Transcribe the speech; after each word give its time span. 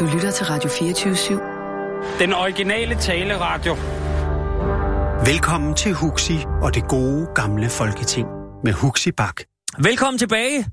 Du 0.00 0.06
lytter 0.06 0.30
til 0.30 0.46
Radio 0.46 0.70
24-7. 0.70 2.18
Den 2.18 2.32
originale 2.32 2.94
taleradio. 2.94 3.74
Velkommen 5.32 5.74
til 5.74 5.92
Huxi 5.92 6.38
og 6.62 6.74
det 6.74 6.88
gode 6.88 7.26
gamle 7.34 7.70
folketing 7.70 8.26
med 8.64 8.72
Huxi 8.72 9.10
Bak. 9.10 9.40
Velkommen 9.82 10.18
tilbage 10.18 10.66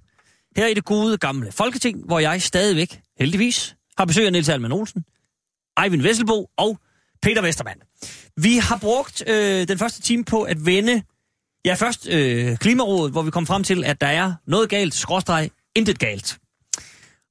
her 0.58 0.68
i 0.68 0.74
det 0.74 0.86
gode 0.86 1.18
gamle 1.18 1.52
Folketing, 1.52 2.06
hvor 2.06 2.20
jeg 2.20 2.42
stadigvæk, 2.42 3.00
heldigvis, 3.20 3.76
har 3.98 4.06
besøg 4.06 4.26
af 4.26 4.32
Niels 4.32 4.50
Alman 4.50 4.72
Olsen, 4.72 5.04
Eivind 5.84 6.02
Vesselbo 6.02 6.50
og 6.58 6.78
Peter 7.22 7.42
Vestermann. 7.42 7.80
Vi 8.38 8.58
har 8.58 8.78
brugt 8.78 9.24
øh, 9.30 9.68
den 9.68 9.78
første 9.78 10.02
time 10.02 10.24
på 10.24 10.44
at 10.44 10.66
vende, 10.66 11.02
ja 11.66 11.74
først 11.74 12.08
øh, 12.10 12.58
Klimarådet, 12.58 13.12
hvor 13.12 13.22
vi 13.22 13.32
kom 13.32 13.46
frem 13.46 13.64
til, 13.64 13.84
at 13.84 14.02
der 14.02 14.08
er 14.08 14.34
noget 14.46 14.70
galt, 14.70 14.94
skråstreg, 14.94 15.50
intet 15.76 16.00
galt. 16.00 16.38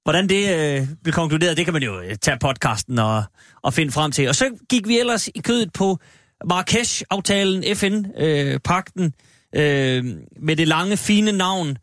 Hvordan 0.06 0.28
det 0.28 0.54
øh, 0.54 0.88
vil 1.02 1.12
konkludere, 1.12 1.54
det 1.54 1.64
kan 1.64 1.72
man 1.72 1.82
jo 1.82 2.00
øh, 2.00 2.16
tage 2.16 2.38
podcasten 2.38 2.98
og, 2.98 3.24
og 3.62 3.74
finde 3.74 3.92
frem 3.92 4.10
til. 4.12 4.28
Og 4.28 4.34
så 4.34 4.50
gik 4.68 4.88
vi 4.88 4.98
ellers 4.98 5.28
i 5.34 5.40
kødet 5.40 5.72
på 5.72 5.98
Marrakesh-aftalen, 6.44 7.76
FN-pakten, 7.76 9.14
øh, 9.54 9.96
øh, 9.96 10.04
med 10.42 10.56
det 10.56 10.68
lange, 10.68 10.96
fine 10.96 11.32
navn 11.32 11.78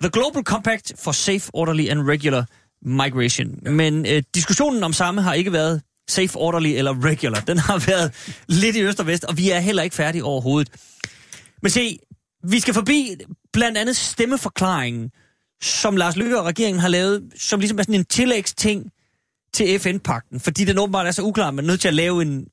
The 0.00 0.10
Global 0.10 0.42
Compact 0.42 0.92
for 0.98 1.12
Safe, 1.12 1.50
Orderly 1.52 1.88
and 1.88 2.08
Regular 2.08 2.46
Migration. 2.82 3.74
Men 3.74 4.06
øh, 4.06 4.22
diskussionen 4.34 4.84
om 4.84 4.92
samme 4.92 5.22
har 5.22 5.34
ikke 5.34 5.52
været 5.52 5.82
safe, 6.08 6.36
orderly 6.36 6.68
eller 6.68 7.04
regular. 7.04 7.40
Den 7.40 7.58
har 7.58 7.78
været 7.86 8.12
lidt 8.62 8.76
i 8.76 8.82
øst 8.82 9.00
og 9.00 9.06
vest, 9.06 9.24
og 9.24 9.38
vi 9.38 9.50
er 9.50 9.60
heller 9.60 9.82
ikke 9.82 9.96
færdige 9.96 10.24
overhovedet. 10.24 10.72
Men 11.62 11.70
se, 11.70 11.98
vi 12.44 12.60
skal 12.60 12.74
forbi 12.74 13.16
blandt 13.52 13.78
andet 13.78 13.96
stemmeforklaringen, 13.96 15.10
som 15.62 15.96
Lars 15.96 16.16
Løkke 16.16 16.38
og 16.38 16.46
regeringen 16.46 16.80
har 16.80 16.88
lavet, 16.88 17.32
som 17.36 17.60
ligesom 17.60 17.78
er 17.78 17.82
sådan 17.82 17.94
en 17.94 18.04
tillægsting 18.04 18.90
til 19.52 19.80
FN-pakten, 19.80 20.40
fordi 20.40 20.64
den 20.64 20.78
åbenbart 20.78 21.06
er 21.06 21.10
så 21.10 21.22
uklar, 21.22 21.50
man 21.50 21.64
er 21.64 21.68
nødt 21.68 21.80
til 21.80 21.88
at 21.88 21.94
lave 21.94 22.22
en, 22.22 22.46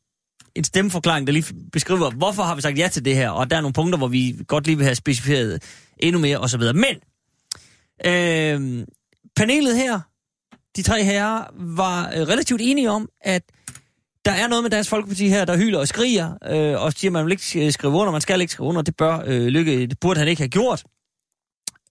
en 0.56 0.64
stemmeforklaring, 0.64 1.28
der 1.28 1.34
lige 1.34 1.56
beskriver, 1.72 2.12
hvorfor 2.12 2.44
har 2.44 2.56
vi 2.56 2.62
sagt 2.62 2.78
ja 2.78 2.88
til 2.88 3.06
det 3.06 3.16
her, 3.16 3.30
og 3.30 3.50
der 3.50 3.58
er 3.58 3.62
nogle 3.62 3.74
punkter, 3.74 3.98
hvor 3.98 4.08
vi 4.08 4.36
godt 4.48 4.66
lige 4.66 4.78
vil 4.78 4.86
have 4.86 4.96
specificeret 4.96 5.64
endnu 5.98 6.22
mere 6.22 6.38
osv. 6.38 6.62
Men 6.62 6.96
øh, 8.06 8.86
panelet 9.36 9.76
her, 9.76 10.00
de 10.76 10.82
tre 10.82 11.04
herrer, 11.04 11.44
var 11.56 12.12
øh, 12.16 12.22
relativt 12.22 12.62
enige 12.64 12.92
om, 12.92 13.10
at 13.22 13.44
der 14.26 14.32
er 14.32 14.48
noget 14.48 14.64
med 14.64 14.72
Dansk 14.72 14.90
Folkeparti 14.90 15.28
her, 15.30 15.46
der 15.46 15.58
hyler 15.58 15.80
og 15.80 15.88
skriger, 15.88 16.34
øh, 16.46 16.82
og 16.82 16.94
siger, 16.94 17.10
at 17.10 17.14
man 17.14 17.26
vil 17.26 17.32
ikke 17.32 17.66
øh, 17.66 17.72
skrive 17.72 17.94
under, 17.94 18.12
man 18.12 18.22
skal 18.22 18.42
ikke 18.42 18.54
skrive 18.54 18.70
under, 18.70 18.82
det 18.82 18.98
bør 18.98 19.24
øh, 19.26 19.48
lykke, 19.48 19.88
det 19.88 20.00
burde 20.00 20.20
han 20.20 20.28
ikke 20.28 20.42
have 20.42 20.50
gjort. 20.50 20.84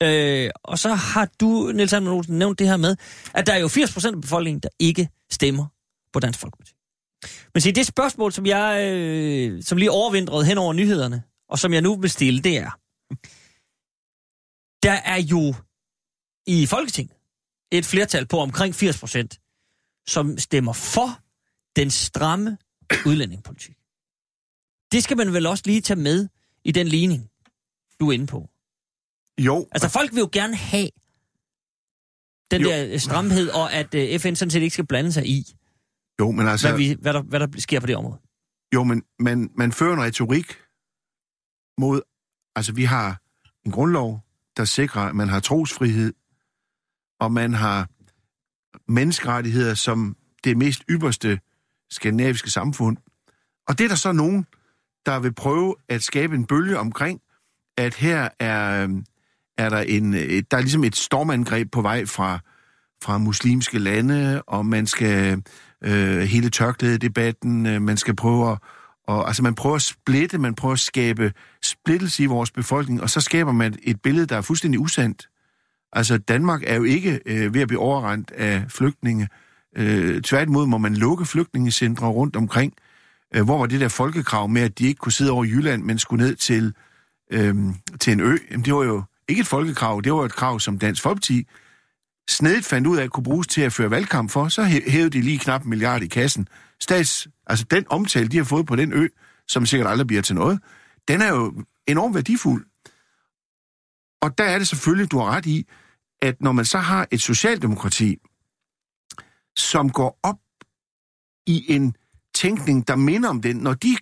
Øh, 0.03 0.51
og 0.65 0.79
så 0.79 0.95
har 0.95 1.29
du, 1.41 1.73
Niels 1.75 1.93
Hansen 1.93 2.13
Olsen, 2.13 2.39
nævnt 2.39 2.59
det 2.59 2.69
her 2.69 2.77
med, 2.77 2.97
at 3.35 3.47
der 3.47 3.53
er 3.53 3.59
jo 3.59 3.69
80% 3.69 4.07
af 4.07 4.21
befolkningen, 4.21 4.61
der 4.61 4.69
ikke 4.79 5.09
stemmer 5.31 5.67
på 6.13 6.21
Dansk 6.21 6.39
Folkeparti. 6.39 6.75
Men 7.55 7.61
se, 7.61 7.73
det 7.73 7.87
spørgsmål, 7.87 8.33
som 8.33 8.47
jeg 8.47 8.93
øh, 8.93 9.63
som 9.63 9.79
lige 9.79 9.91
overvindrede 9.91 10.45
hen 10.45 10.59
over 10.59 10.73
nyhederne, 10.73 11.23
og 11.49 11.59
som 11.59 11.73
jeg 11.73 11.83
nu 11.83 11.97
vil 11.97 12.11
stille, 12.11 12.43
det 12.43 12.59
er, 12.59 12.71
der 14.83 14.93
er 14.93 15.21
jo 15.21 15.55
i 16.47 16.67
Folketinget 16.67 17.17
et 17.73 17.87
flertal 17.87 18.27
på 18.27 18.39
omkring 18.39 18.75
80 18.75 19.01
procent, 19.01 19.41
som 20.07 20.39
stemmer 20.39 20.73
for 20.73 21.21
den 21.77 21.91
stramme 21.91 22.59
udlændingepolitik. 23.07 23.77
Det 24.93 25.05
skal 25.05 25.17
man 25.17 25.33
vel 25.33 25.47
også 25.47 25.63
lige 25.67 25.81
tage 25.81 26.01
med 26.01 26.29
i 26.65 26.73
den 26.73 26.89
ligning, 26.89 27.31
du 28.01 28.09
er 28.09 28.13
inde 28.13 28.27
på. 28.27 28.52
Jo. 29.39 29.69
Altså 29.73 29.89
folk 29.89 30.13
vil 30.13 30.21
jo 30.21 30.29
gerne 30.33 30.57
have 30.57 30.89
den 32.51 32.63
jo. 32.63 32.69
der 32.69 32.99
stramhed, 32.99 33.49
og 33.51 33.73
at 33.73 33.95
uh, 33.95 34.21
FN 34.21 34.35
sådan 34.35 34.51
set 34.51 34.63
ikke 34.63 34.75
skal 34.75 34.87
blande 34.87 35.13
sig 35.13 35.27
i, 35.27 35.57
jo, 36.21 36.31
men 36.31 36.49
altså, 36.49 36.69
hvad, 36.69 36.79
vi, 36.79 36.97
hvad, 37.01 37.13
der, 37.13 37.23
hvad 37.23 37.41
der 37.41 37.61
sker 37.61 37.81
på 37.81 37.87
det 37.87 37.97
område. 37.97 38.21
Jo, 38.75 38.85
men 38.85 39.03
man, 39.19 39.51
man 39.57 39.73
fører 39.73 39.95
en 39.95 40.03
retorik 40.03 40.59
mod... 41.79 42.01
Altså, 42.57 42.73
vi 42.73 42.85
har 42.85 43.21
en 43.67 43.73
grundlov, 43.73 44.21
der 44.57 44.65
sikrer, 44.65 45.03
at 45.03 45.15
man 45.15 45.29
har 45.29 45.41
trosfrihed, 45.41 46.13
og 47.21 47.33
man 47.33 47.55
har 47.55 47.89
menneskerettigheder 48.89 49.75
som 49.75 50.17
det 50.45 50.57
mest 50.57 50.85
ypperste 50.91 51.41
skandinaviske 51.91 52.51
samfund. 52.51 52.97
Og 53.69 53.79
det 53.79 53.85
er 53.85 53.89
der 53.89 53.95
så 53.95 54.13
nogen, 54.13 54.47
der 55.07 55.21
vil 55.21 55.35
prøve 55.35 55.77
at 55.89 56.03
skabe 56.03 56.35
en 56.35 56.47
bølge 56.47 56.79
omkring, 56.79 57.21
at 57.79 57.95
her 57.95 58.29
er, 58.39 58.89
er 59.59 59.69
der 59.69 59.81
en, 59.81 60.15
øh, 60.15 60.43
der 60.51 60.57
er 60.57 60.61
ligesom 60.61 60.85
et 60.85 60.97
stormangreb 60.97 61.73
på 61.73 61.83
vej 61.83 62.07
fra, 62.07 62.39
fra 63.03 63.19
muslimske 63.19 63.79
lande, 63.79 64.43
og 64.43 64.67
man 64.67 64.87
skal 64.87 65.43
øh, 65.85 66.21
hele 66.21 66.51
tørklædedebatten, 66.51 67.67
øh, 67.67 67.83
man 67.83 67.97
skal 67.97 68.17
prøve 68.17 68.53
at, 68.53 68.59
og, 69.07 69.27
altså 69.27 69.43
man 69.43 69.55
prøver 69.55 69.77
at 69.77 69.83
splitte, 69.83 70.39
man 70.39 70.55
prøver 70.55 70.73
at 70.73 70.81
skabe 70.81 71.33
splittelse 71.63 72.23
i 72.23 72.27
vores 72.27 72.51
befolkning, 72.51 73.03
og 73.03 73.11
så 73.11 73.21
skaber 73.21 73.53
man 73.53 73.75
et 73.83 74.03
billede, 74.03 74.27
der 74.27 74.37
er 74.37 74.41
fuldstændig 74.41 74.81
usandt. 74.81 75.29
Altså 75.93 76.19
Danmark 76.19 76.63
er 76.67 76.77
jo 76.77 76.83
ikke 76.83 77.21
øh, 77.27 77.55
ved 77.55 77.61
at 77.61 77.69
blive 77.69 77.81
overrendt 77.81 78.31
af 78.31 78.65
flygtninge. 78.69 79.29
Øh, 79.77 80.23
tværtimod 80.23 80.67
må 80.67 80.79
man 80.79 80.95
lukke 80.95 81.25
flygtningecentre 81.25 82.07
rundt 82.07 82.37
omkring. 82.37 82.73
Øh, 83.35 83.45
hvor 83.45 83.59
var 83.59 83.67
det 83.67 83.81
der 83.81 83.89
folkekrav 83.89 84.49
med, 84.49 84.63
at 84.63 84.79
de 84.79 84.87
ikke 84.87 84.99
kunne 84.99 85.13
sidde 85.13 85.31
over 85.31 85.45
Jylland, 85.45 85.83
men 85.83 85.99
skulle 85.99 86.25
ned 86.25 86.37
til, 86.37 86.75
øh, 87.33 87.55
til 88.01 88.13
en 88.13 88.21
ø? 88.21 88.37
Jamen, 88.51 88.65
det 88.65 88.75
var 88.75 88.85
jo 88.85 89.03
ikke 89.29 89.41
et 89.41 89.47
folkekrav, 89.47 90.01
det 90.05 90.13
var 90.13 90.25
et 90.25 90.33
krav, 90.33 90.61
som 90.61 90.79
Dansk 90.79 91.03
Folkeparti 91.03 91.47
snedigt 92.29 92.67
fandt 92.67 92.87
ud 92.87 92.97
af 92.97 93.05
at 93.05 93.11
kunne 93.11 93.25
bruges 93.25 93.47
til 93.47 93.61
at 93.61 93.73
føre 93.73 93.91
valgkamp 93.91 94.31
for. 94.31 94.49
Så 94.49 94.63
hævede 94.65 95.11
de 95.11 95.21
lige 95.21 95.39
knap 95.39 95.63
en 95.63 95.71
milliard 95.71 96.03
i 96.03 96.07
kassen. 96.07 96.49
Stats, 96.81 97.29
altså 97.47 97.67
den 97.71 97.87
omtale, 97.91 98.29
de 98.29 98.37
har 98.37 98.45
fået 98.45 98.67
på 98.67 98.77
den 98.77 98.93
ø, 98.93 99.09
som 99.49 99.67
sikkert 99.67 99.91
aldrig 99.91 100.07
bliver 100.07 100.23
til 100.23 100.35
noget, 100.35 100.61
den 101.09 101.21
er 101.21 101.29
jo 101.29 101.65
enormt 101.87 102.15
værdifuld. 102.15 102.67
Og 104.23 104.39
der 104.39 104.45
er 104.45 104.59
det 104.59 104.69
selvfølgelig, 104.69 105.11
du 105.11 105.19
har 105.19 105.31
ret 105.31 105.47
i, 105.47 105.69
at 106.23 106.41
når 106.41 106.53
man 106.53 106.65
så 106.65 106.79
har 106.79 107.07
et 107.11 107.23
socialdemokrati, 107.23 108.17
som 109.57 109.91
går 109.91 110.19
op 110.23 110.39
i 111.47 111.73
en 111.73 111.97
tænkning, 112.35 112.89
der 112.89 112.97
minder 112.97 113.29
om 113.29 113.43
den, 113.43 113.57
når 113.57 113.75
de 113.75 113.97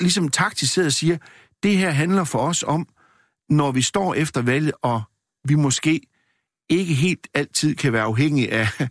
ligesom 0.00 0.28
taktisk 0.28 0.72
sidder 0.72 0.88
og 0.88 0.92
siger, 0.92 1.18
det 1.62 1.78
her 1.78 1.90
handler 1.90 2.24
for 2.24 2.38
os 2.38 2.62
om, 2.62 2.88
når 3.50 3.72
vi 3.72 3.82
står 3.82 4.14
efter 4.14 4.42
valget, 4.42 4.72
og 4.82 5.02
vi 5.44 5.54
måske 5.54 6.00
ikke 6.68 6.94
helt 6.94 7.28
altid 7.34 7.74
kan 7.74 7.92
være 7.92 8.02
afhængige 8.02 8.52
af, 8.52 8.68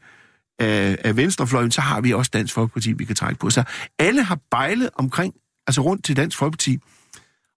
af, 0.60 0.98
af 1.04 1.18
venstrefløjen, 1.18 1.72
så 1.72 1.82
har 1.82 2.02
vi 2.02 2.14
også 2.14 2.32
Dansk 2.34 2.54
Folkeparti, 2.54 2.94
vi 2.94 3.06
kan 3.06 3.16
trække 3.16 3.40
på. 3.40 3.50
Så 3.50 3.64
alle 4.00 4.24
har 4.24 4.40
bejlet 4.52 4.90
omkring, 4.96 5.34
altså 5.68 5.82
rundt 5.82 6.06
til 6.06 6.16
Dansk 6.16 6.38
Folkeparti, 6.38 6.80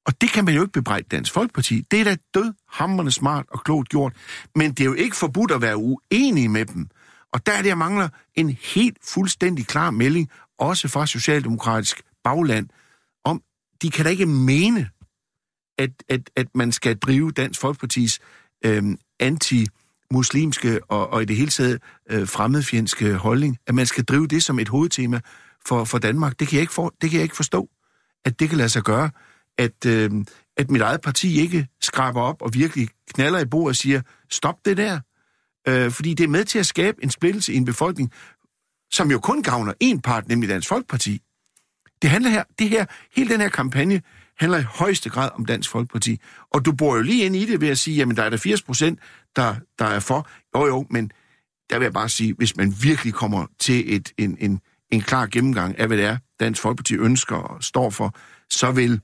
og 0.06 0.20
det 0.20 0.30
kan 0.30 0.44
man 0.44 0.54
jo 0.54 0.62
ikke 0.62 0.72
bebrejde 0.72 1.06
Dansk 1.10 1.32
Folkeparti. 1.32 1.80
Det 1.90 2.00
er 2.00 2.04
da 2.04 2.16
død, 2.34 2.52
hammerne 2.68 3.10
smart 3.10 3.46
og 3.48 3.64
klogt 3.64 3.88
gjort. 3.88 4.12
Men 4.54 4.70
det 4.70 4.80
er 4.80 4.84
jo 4.84 4.94
ikke 4.94 5.16
forbudt 5.16 5.50
at 5.50 5.62
være 5.62 5.76
uenig 5.76 6.50
med 6.50 6.64
dem. 6.64 6.88
Og 7.32 7.46
der 7.46 7.52
er 7.52 7.62
det, 7.62 7.68
jeg 7.68 7.78
mangler 7.78 8.08
en 8.34 8.56
helt 8.74 8.96
fuldstændig 9.04 9.66
klar 9.66 9.90
melding, 9.90 10.30
også 10.58 10.88
fra 10.88 11.06
Socialdemokratisk 11.06 12.02
bagland, 12.24 12.68
om, 13.24 13.42
de 13.82 13.90
kan 13.90 14.04
da 14.04 14.10
ikke 14.10 14.26
mene, 14.26 14.90
at, 15.78 15.90
at, 16.08 16.30
at 16.36 16.46
man 16.54 16.72
skal 16.72 16.98
drive 16.98 17.30
Dansk 17.32 17.60
Folkepartis 17.60 18.20
øh, 18.64 18.82
anti-muslimske 19.20 20.80
og, 20.88 21.10
og 21.10 21.22
i 21.22 21.24
det 21.24 21.36
hele 21.36 21.50
taget 21.50 21.82
øh, 22.10 22.28
fremmedfjendske 22.28 23.14
holdning, 23.14 23.58
at 23.66 23.74
man 23.74 23.86
skal 23.86 24.04
drive 24.04 24.26
det 24.26 24.42
som 24.42 24.58
et 24.58 24.68
hovedtema 24.68 25.20
for, 25.66 25.84
for 25.84 25.98
Danmark. 25.98 26.40
Det 26.40 26.48
kan, 26.48 26.56
jeg 26.56 26.60
ikke 26.60 26.72
for, 26.72 26.94
det 27.00 27.10
kan 27.10 27.16
jeg 27.16 27.24
ikke 27.24 27.36
forstå, 27.36 27.68
at 28.24 28.40
det 28.40 28.48
kan 28.48 28.58
lade 28.58 28.68
sig 28.68 28.82
gøre 28.82 29.10
at, 29.58 29.86
øh, 29.86 30.10
at 30.56 30.70
mit 30.70 30.82
eget 30.82 31.00
parti 31.00 31.40
ikke 31.40 31.66
skraber 31.80 32.20
op 32.20 32.42
og 32.42 32.54
virkelig 32.54 32.88
knaller 33.14 33.38
i 33.38 33.44
bordet 33.44 33.68
og 33.68 33.76
siger, 33.76 34.02
stop 34.30 34.64
det 34.64 34.76
der. 34.76 35.00
Øh, 35.68 35.90
fordi 35.90 36.14
det 36.14 36.24
er 36.24 36.28
med 36.28 36.44
til 36.44 36.58
at 36.58 36.66
skabe 36.66 37.04
en 37.04 37.10
splittelse 37.10 37.52
i 37.52 37.56
en 37.56 37.64
befolkning, 37.64 38.12
som 38.92 39.10
jo 39.10 39.18
kun 39.18 39.42
gavner 39.42 39.72
en 39.80 40.00
part, 40.00 40.28
nemlig 40.28 40.48
Dansk 40.48 40.68
Folkeparti. 40.68 41.22
Det 42.02 42.10
handler 42.10 42.30
her, 42.30 42.44
det 42.58 42.68
her, 42.68 42.86
hele 43.16 43.30
den 43.30 43.40
her 43.40 43.48
kampagne 43.48 44.02
handler 44.38 44.58
i 44.58 44.62
højeste 44.62 45.10
grad 45.10 45.30
om 45.34 45.44
Dansk 45.44 45.70
Folkeparti. 45.70 46.20
Og 46.50 46.64
du 46.64 46.72
bor 46.72 46.96
jo 46.96 47.02
lige 47.02 47.24
ind 47.24 47.36
i 47.36 47.46
det 47.46 47.60
ved 47.60 47.68
at 47.68 47.78
sige, 47.78 47.96
jamen 47.96 48.16
der 48.16 48.22
er 48.22 48.30
der 48.30 48.36
80 48.36 48.62
procent, 48.62 48.98
der, 49.36 49.54
der 49.78 49.84
er 49.84 50.00
for. 50.00 50.28
Jo 50.56 50.66
jo, 50.66 50.86
men 50.90 51.10
der 51.70 51.78
vil 51.78 51.84
jeg 51.84 51.92
bare 51.92 52.08
sige, 52.08 52.34
hvis 52.38 52.56
man 52.56 52.74
virkelig 52.82 53.14
kommer 53.14 53.46
til 53.58 53.96
et, 53.96 54.12
en, 54.18 54.36
en, 54.40 54.60
en 54.90 55.00
klar 55.00 55.26
gennemgang 55.26 55.78
af, 55.78 55.86
hvad 55.86 55.96
det 55.96 56.04
er, 56.04 56.16
Dansk 56.40 56.62
Folkeparti 56.62 56.94
ønsker 56.96 57.36
og 57.36 57.64
står 57.64 57.90
for, 57.90 58.14
så 58.50 58.72
vil 58.72 59.00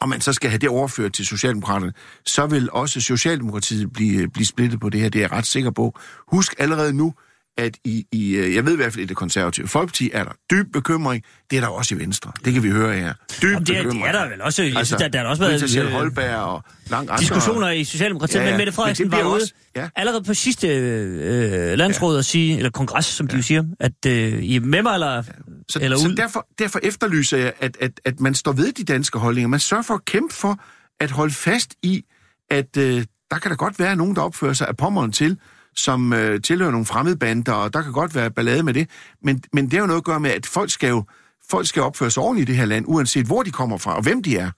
og 0.00 0.08
man 0.08 0.20
så 0.20 0.32
skal 0.32 0.50
have 0.50 0.58
det 0.58 0.68
overført 0.68 1.12
til 1.12 1.26
Socialdemokraterne, 1.26 1.92
så 2.26 2.46
vil 2.46 2.70
også 2.70 3.00
Socialdemokratiet 3.00 3.92
blive, 3.92 4.30
blive 4.30 4.46
splittet 4.46 4.80
på 4.80 4.88
det 4.88 5.00
her, 5.00 5.08
det 5.08 5.18
er 5.18 5.22
jeg 5.22 5.32
ret 5.32 5.46
sikker 5.46 5.70
på. 5.70 5.98
Husk 6.28 6.54
allerede 6.58 6.92
nu, 6.92 7.14
at 7.58 7.76
i, 7.84 8.06
i, 8.12 8.34
øh, 8.36 8.54
jeg 8.54 8.66
ved 8.66 8.72
i 8.72 8.76
hvert 8.76 8.92
fald, 8.92 9.02
i 9.04 9.06
det 9.06 9.16
konservative 9.16 9.68
folkeparti 9.68 10.10
er 10.12 10.24
der 10.24 10.32
dyb 10.50 10.72
bekymring. 10.72 11.24
Det 11.50 11.56
er 11.56 11.60
der 11.60 11.68
også 11.68 11.94
i 11.94 11.98
Venstre. 11.98 12.32
Det 12.44 12.52
kan 12.54 12.62
vi 12.62 12.70
høre 12.70 12.94
her. 12.96 13.12
Dyb 13.42 13.48
Jamen, 13.52 13.66
det, 13.66 13.76
er, 13.78 13.82
bekymring. 13.82 14.02
det 14.04 14.14
er 14.14 14.22
der 14.24 14.28
vel 14.30 14.42
også. 14.42 14.62
Jeg 14.62 14.76
Altså, 14.76 14.90
synes, 14.90 15.02
der, 15.02 15.08
der 15.08 15.18
har 15.18 15.26
også 15.26 15.42
været 15.42 15.70
Schell 15.70 15.86
øh, 15.86 15.92
Holberg 15.92 16.36
og 16.36 16.64
lang 16.90 17.10
andre. 17.10 17.20
diskussioner 17.20 17.70
i 17.70 17.84
Socialdemokratiet, 17.84 18.34
Ja, 18.40 18.40
ja, 18.40 18.46
ja. 18.46 18.52
men 18.52 18.58
Mette 18.58 18.72
Frederiksen 18.72 19.12
var 19.12 19.22
ude 19.22 19.34
også- 19.34 19.52
ja. 19.76 19.88
allerede 19.96 20.24
på 20.24 20.34
sidste 20.34 20.68
øh, 20.68 21.78
landsråd 21.78 22.14
ja. 22.14 22.18
at 22.18 22.24
sige, 22.24 22.56
eller 22.56 22.70
kongres, 22.70 23.04
som 23.06 23.26
ja. 23.26 23.32
de 23.32 23.36
jo 23.36 23.42
siger, 23.42 23.64
at 23.80 24.06
øh, 24.06 24.42
I 24.42 24.56
er 24.56 24.60
med 24.60 24.82
mig 24.82 24.94
eller, 24.94 25.22
Så, 25.68 25.78
eller 25.82 25.96
så 25.98 26.08
ud. 26.08 26.16
derfor, 26.16 26.46
derfor 26.58 26.80
efterlyser 26.82 27.36
jeg, 27.38 27.52
at, 27.60 27.76
at, 27.80 28.00
at 28.04 28.20
man 28.20 28.34
står 28.34 28.52
ved 28.52 28.72
de 28.72 28.84
danske 28.84 29.18
holdninger. 29.18 29.48
Man 29.48 29.60
sørger 29.60 29.82
for 29.82 29.94
at 29.94 30.04
kæmpe 30.04 30.34
for 30.34 30.58
at 31.00 31.10
holde 31.10 31.34
fast 31.34 31.74
i, 31.82 32.04
at 32.50 32.76
øh, 32.78 33.04
der 33.30 33.38
kan 33.38 33.50
da 33.50 33.54
godt 33.56 33.78
være 33.78 33.96
nogen, 33.96 34.16
der 34.16 34.22
opfører 34.22 34.52
sig 34.52 34.68
af 34.68 34.76
pommeren 34.76 35.12
til, 35.12 35.38
som 35.76 36.12
øh, 36.12 36.42
tilhører 36.42 36.70
nogle 36.70 36.86
fremmedbander, 36.86 37.52
og 37.52 37.72
der 37.72 37.82
kan 37.82 37.92
godt 37.92 38.14
være 38.14 38.30
ballade 38.30 38.62
med 38.62 38.74
det. 38.74 38.90
Men, 39.22 39.42
men 39.52 39.64
det 39.64 39.72
har 39.72 39.80
jo 39.80 39.86
noget 39.86 40.00
at 40.00 40.04
gøre 40.04 40.20
med, 40.20 40.30
at 40.30 40.46
folk 40.46 40.70
skal 40.70 40.88
jo 40.88 41.04
folk 41.50 41.66
skal 41.66 41.82
opføre 41.82 42.10
sig 42.10 42.22
ordentligt 42.22 42.48
i 42.48 42.52
det 42.52 42.58
her 42.58 42.66
land, 42.66 42.84
uanset 42.88 43.26
hvor 43.26 43.42
de 43.42 43.50
kommer 43.50 43.78
fra 43.78 43.96
og 43.96 44.02
hvem 44.02 44.22
de 44.22 44.36
er. 44.36 44.50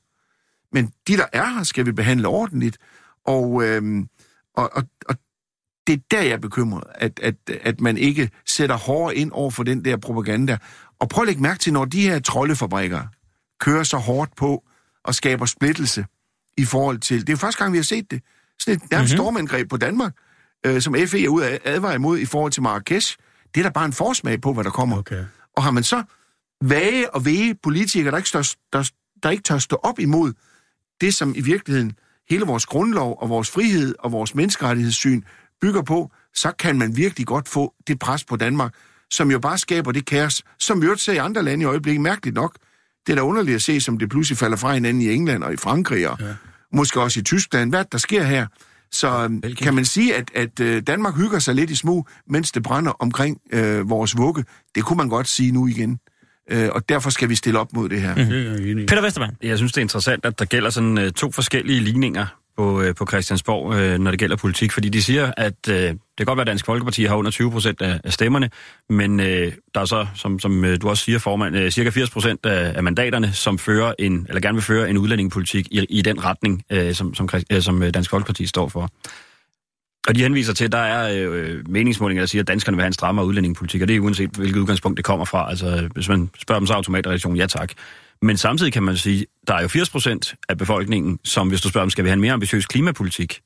Men 0.73 0.93
de, 1.09 1.17
der 1.17 1.27
er 1.33 1.47
her, 1.47 1.63
skal 1.63 1.87
vi 1.87 1.93
behandle 1.93 2.29
ordentligt. 2.29 2.79
Og, 3.27 3.65
øhm, 3.65 4.09
og, 4.57 4.71
og, 4.75 4.83
og 5.09 5.17
det 5.87 5.93
er 5.93 6.01
der, 6.11 6.23
jeg 6.23 6.33
er 6.33 6.39
bekymret, 6.39 6.85
at, 6.95 7.21
at, 7.23 7.35
at 7.63 7.81
man 7.81 7.99
ikke 7.99 8.31
sætter 8.47 8.77
hårdere 8.77 9.17
ind 9.17 9.33
over 9.33 9.51
for 9.51 9.63
den 9.63 9.85
der 9.85 9.97
propaganda. 9.97 10.59
Og 11.01 11.09
prøv 11.09 11.23
at 11.23 11.27
lægge 11.27 11.43
mærke 11.43 11.59
til, 11.59 11.73
når 11.73 11.85
de 11.85 12.01
her 12.01 12.19
troldefabrikker 12.19 13.03
kører 13.61 13.83
så 13.83 13.97
hårdt 13.97 14.37
på 14.37 14.65
og 15.05 15.15
skaber 15.15 15.47
splittelse 15.47 16.07
i 16.57 16.65
forhold 16.65 16.99
til... 16.99 17.21
Det 17.21 17.29
er 17.29 17.33
jo 17.33 17.37
første 17.37 17.63
gang, 17.63 17.73
vi 17.73 17.79
har 17.79 17.83
set 17.83 18.11
det. 18.11 18.23
Sådan 18.61 18.83
et 18.83 18.91
nærmest 18.91 19.13
mm-hmm. 19.13 19.25
stormangreb 19.25 19.71
på 19.71 19.77
Danmark, 19.77 20.15
øh, 20.67 20.81
som 20.81 20.97
FE 21.07 21.25
er 21.25 21.29
ude 21.29 21.59
advare 21.65 21.95
imod 21.95 22.19
i 22.19 22.25
forhold 22.25 22.53
til 22.53 22.63
Marrakesh. 22.63 23.17
Det 23.55 23.61
er 23.61 23.65
da 23.65 23.71
bare 23.71 23.85
en 23.85 23.93
forsmag 23.93 24.41
på, 24.41 24.53
hvad 24.53 24.65
der 24.65 24.71
kommer. 24.71 24.99
Okay. 24.99 25.25
Og 25.57 25.63
har 25.63 25.71
man 25.71 25.83
så 25.83 26.03
vage 26.63 27.15
og 27.15 27.25
vage 27.25 27.55
politikere, 27.63 28.11
der 28.11 28.17
ikke, 28.17 28.29
står, 28.29 28.45
der, 28.73 28.91
der 29.23 29.31
ikke 29.31 29.43
tør 29.43 29.59
stå 29.59 29.77
op 29.83 29.99
imod 29.99 30.33
det, 31.01 31.15
som 31.15 31.35
i 31.37 31.41
virkeligheden 31.41 31.93
hele 32.31 32.45
vores 32.45 32.67
grundlov 32.67 33.19
og 33.21 33.29
vores 33.29 33.51
frihed 33.51 33.95
og 33.99 34.13
vores 34.13 34.35
menneskerettighedssyn 34.35 35.23
bygger 35.61 35.83
på, 35.83 36.11
så 36.35 36.53
kan 36.59 36.79
man 36.79 36.97
virkelig 36.97 37.27
godt 37.27 37.49
få 37.49 37.75
det 37.87 37.99
pres 37.99 38.25
på 38.25 38.37
Danmark, 38.37 38.75
som 39.11 39.31
jo 39.31 39.39
bare 39.39 39.59
skaber 39.59 39.93
det 39.93 40.07
kaos, 40.07 40.43
som 40.59 40.83
vi 40.83 40.87
jo 40.87 40.97
ser 40.97 41.13
i 41.13 41.17
andre 41.17 41.43
lande 41.43 41.63
i 41.63 41.67
øjeblikket. 41.67 42.03
Mærkeligt 42.03 42.35
nok. 42.35 42.57
Det 43.07 43.13
er 43.13 43.17
da 43.17 43.23
underligt 43.23 43.55
at 43.55 43.63
se, 43.63 43.81
som 43.81 43.99
det 43.99 44.11
pludselig 44.11 44.39
falder 44.39 44.57
fra 44.57 44.75
hinanden 44.75 45.03
i 45.03 45.13
England 45.13 45.45
og 45.45 45.53
i 45.53 45.57
Frankrig 45.57 46.09
og 46.09 46.19
ja. 46.21 46.35
måske 46.73 47.01
også 47.01 47.21
i 47.21 47.23
Tyskland. 47.23 47.71
Hvad 47.71 47.81
er 47.81 47.85
der 47.85 47.99
sker 47.99 48.23
her? 48.23 48.47
Så 48.93 49.09
øhm, 49.25 49.43
kan 49.59 49.75
man 49.75 49.85
sige, 49.85 50.15
at, 50.15 50.31
at 50.35 50.61
øh, 50.61 50.83
Danmark 50.83 51.17
hygger 51.17 51.39
sig 51.39 51.55
lidt 51.55 51.71
i 51.71 51.77
smug, 51.77 52.09
mens 52.27 52.53
det 52.53 52.63
brænder 52.63 52.93
omkring 52.93 53.41
øh, 53.53 53.91
vores 53.91 54.17
vugge. 54.17 54.45
Det 54.75 54.85
kunne 54.85 54.97
man 54.97 55.09
godt 55.09 55.29
sige 55.29 55.53
nu 55.53 55.67
igen. 55.67 55.99
Øh, 56.51 56.69
og 56.73 56.89
derfor 56.89 57.11
skal 57.11 57.29
vi 57.29 57.35
stille 57.35 57.59
op 57.59 57.73
mod 57.73 57.89
det 57.89 58.01
her. 58.01 58.15
Mm. 58.15 58.21
Er 58.21 58.81
i. 58.83 58.87
Peter 58.87 59.03
Vestermann. 59.03 59.37
Jeg 59.43 59.57
synes, 59.57 59.73
det 59.73 59.81
er 59.81 59.83
interessant, 59.83 60.25
at 60.25 60.39
der 60.39 60.45
gælder 60.45 60.71
sådan 60.71 60.99
øh, 60.99 61.13
to 61.13 61.31
forskellige 61.31 61.81
ligninger 61.81 62.27
på, 62.59 62.83
øh, 62.83 62.95
på 62.95 63.07
Christiansborg, 63.07 63.75
øh, 63.75 63.99
når 63.99 64.11
det 64.11 64.21
gælder 64.21 64.37
politik. 64.37 64.73
Fordi 64.73 64.89
de 64.89 65.03
siger, 65.03 65.33
at 65.37 65.69
øh, 65.69 65.77
det 65.77 65.99
kan 66.17 66.27
godt 66.27 66.37
være, 66.37 66.43
at 66.43 66.47
Dansk 66.47 66.67
Folkeparti 66.67 67.05
har 67.05 67.17
under 67.17 67.31
20 67.31 67.51
procent 67.51 67.83
af, 67.83 68.01
af 68.05 68.13
stemmerne, 68.13 68.51
men 68.89 69.21
øh, 69.21 69.53
der 69.75 69.81
er 69.81 69.85
så, 69.85 70.07
som, 70.15 70.39
som 70.39 70.65
øh, 70.65 70.81
du 70.81 70.89
også 70.89 71.05
siger, 71.05 71.19
formand, 71.19 71.57
øh, 71.57 71.71
cirka 71.71 71.91
80 71.91 72.11
procent 72.11 72.47
af, 72.47 72.73
af 72.77 72.83
mandaterne, 72.83 73.33
som 73.33 73.59
fører 73.59 73.93
en, 73.99 74.27
eller 74.29 74.41
gerne 74.41 74.55
vil 74.55 74.63
føre 74.63 74.91
en 74.91 74.99
udlændingepolitik 74.99 75.69
i, 75.71 75.87
i 75.91 76.03
den 76.03 76.25
retning, 76.25 76.63
øh, 76.73 76.95
som, 76.95 77.15
som, 77.15 77.29
øh, 77.53 77.63
som 77.63 77.83
øh, 77.83 77.95
Dansk 77.95 78.11
Folkeparti 78.11 78.47
står 78.47 78.69
for. 78.69 78.91
Og 80.09 80.15
de 80.15 80.23
henviser 80.23 80.53
til, 80.53 80.65
at 80.65 80.73
der 80.73 80.79
er 80.79 81.29
øh, 81.29 81.51
øh, 81.51 81.69
meningsmålinger, 81.69 82.23
der 82.23 82.27
siger, 82.27 82.43
at 82.43 82.49
danskerne 82.49 82.77
vil 82.77 82.83
have 82.83 82.87
en 82.87 82.93
strammere 82.93 83.27
udlændingepolitik, 83.27 83.83
og 83.83 83.89
det 83.89 83.97
er 83.97 84.01
uanset, 84.01 84.31
hvilket 84.31 84.61
udgangspunkt 84.61 84.97
det 84.97 85.05
kommer 85.05 85.25
fra. 85.25 85.51
Altså, 85.51 85.89
hvis 85.95 86.09
man 86.09 86.31
spørger 86.39 86.61
dem, 86.61 86.67
så 86.67 86.73
er 86.73 86.77
automatreaktion 86.77 87.37
ja 87.37 87.47
tak. 87.47 87.73
Men 88.23 88.37
samtidig 88.37 88.73
kan 88.73 88.83
man 88.83 88.97
sige, 88.97 89.27
der 89.47 89.55
er 89.55 89.63
jo 89.63 89.69
80 89.69 89.91
procent 89.91 90.35
af 90.49 90.59
befolkningen, 90.59 91.19
som 91.25 91.49
hvis 91.49 91.61
du 91.61 91.69
spørger 91.69 91.85
dem, 91.85 91.91
skal 91.91 92.05
vi 92.05 92.09
have 92.09 92.15
en 92.15 92.21
mere 92.21 92.33
ambitiøs 92.33 92.67
klimapolitik, 92.67 93.41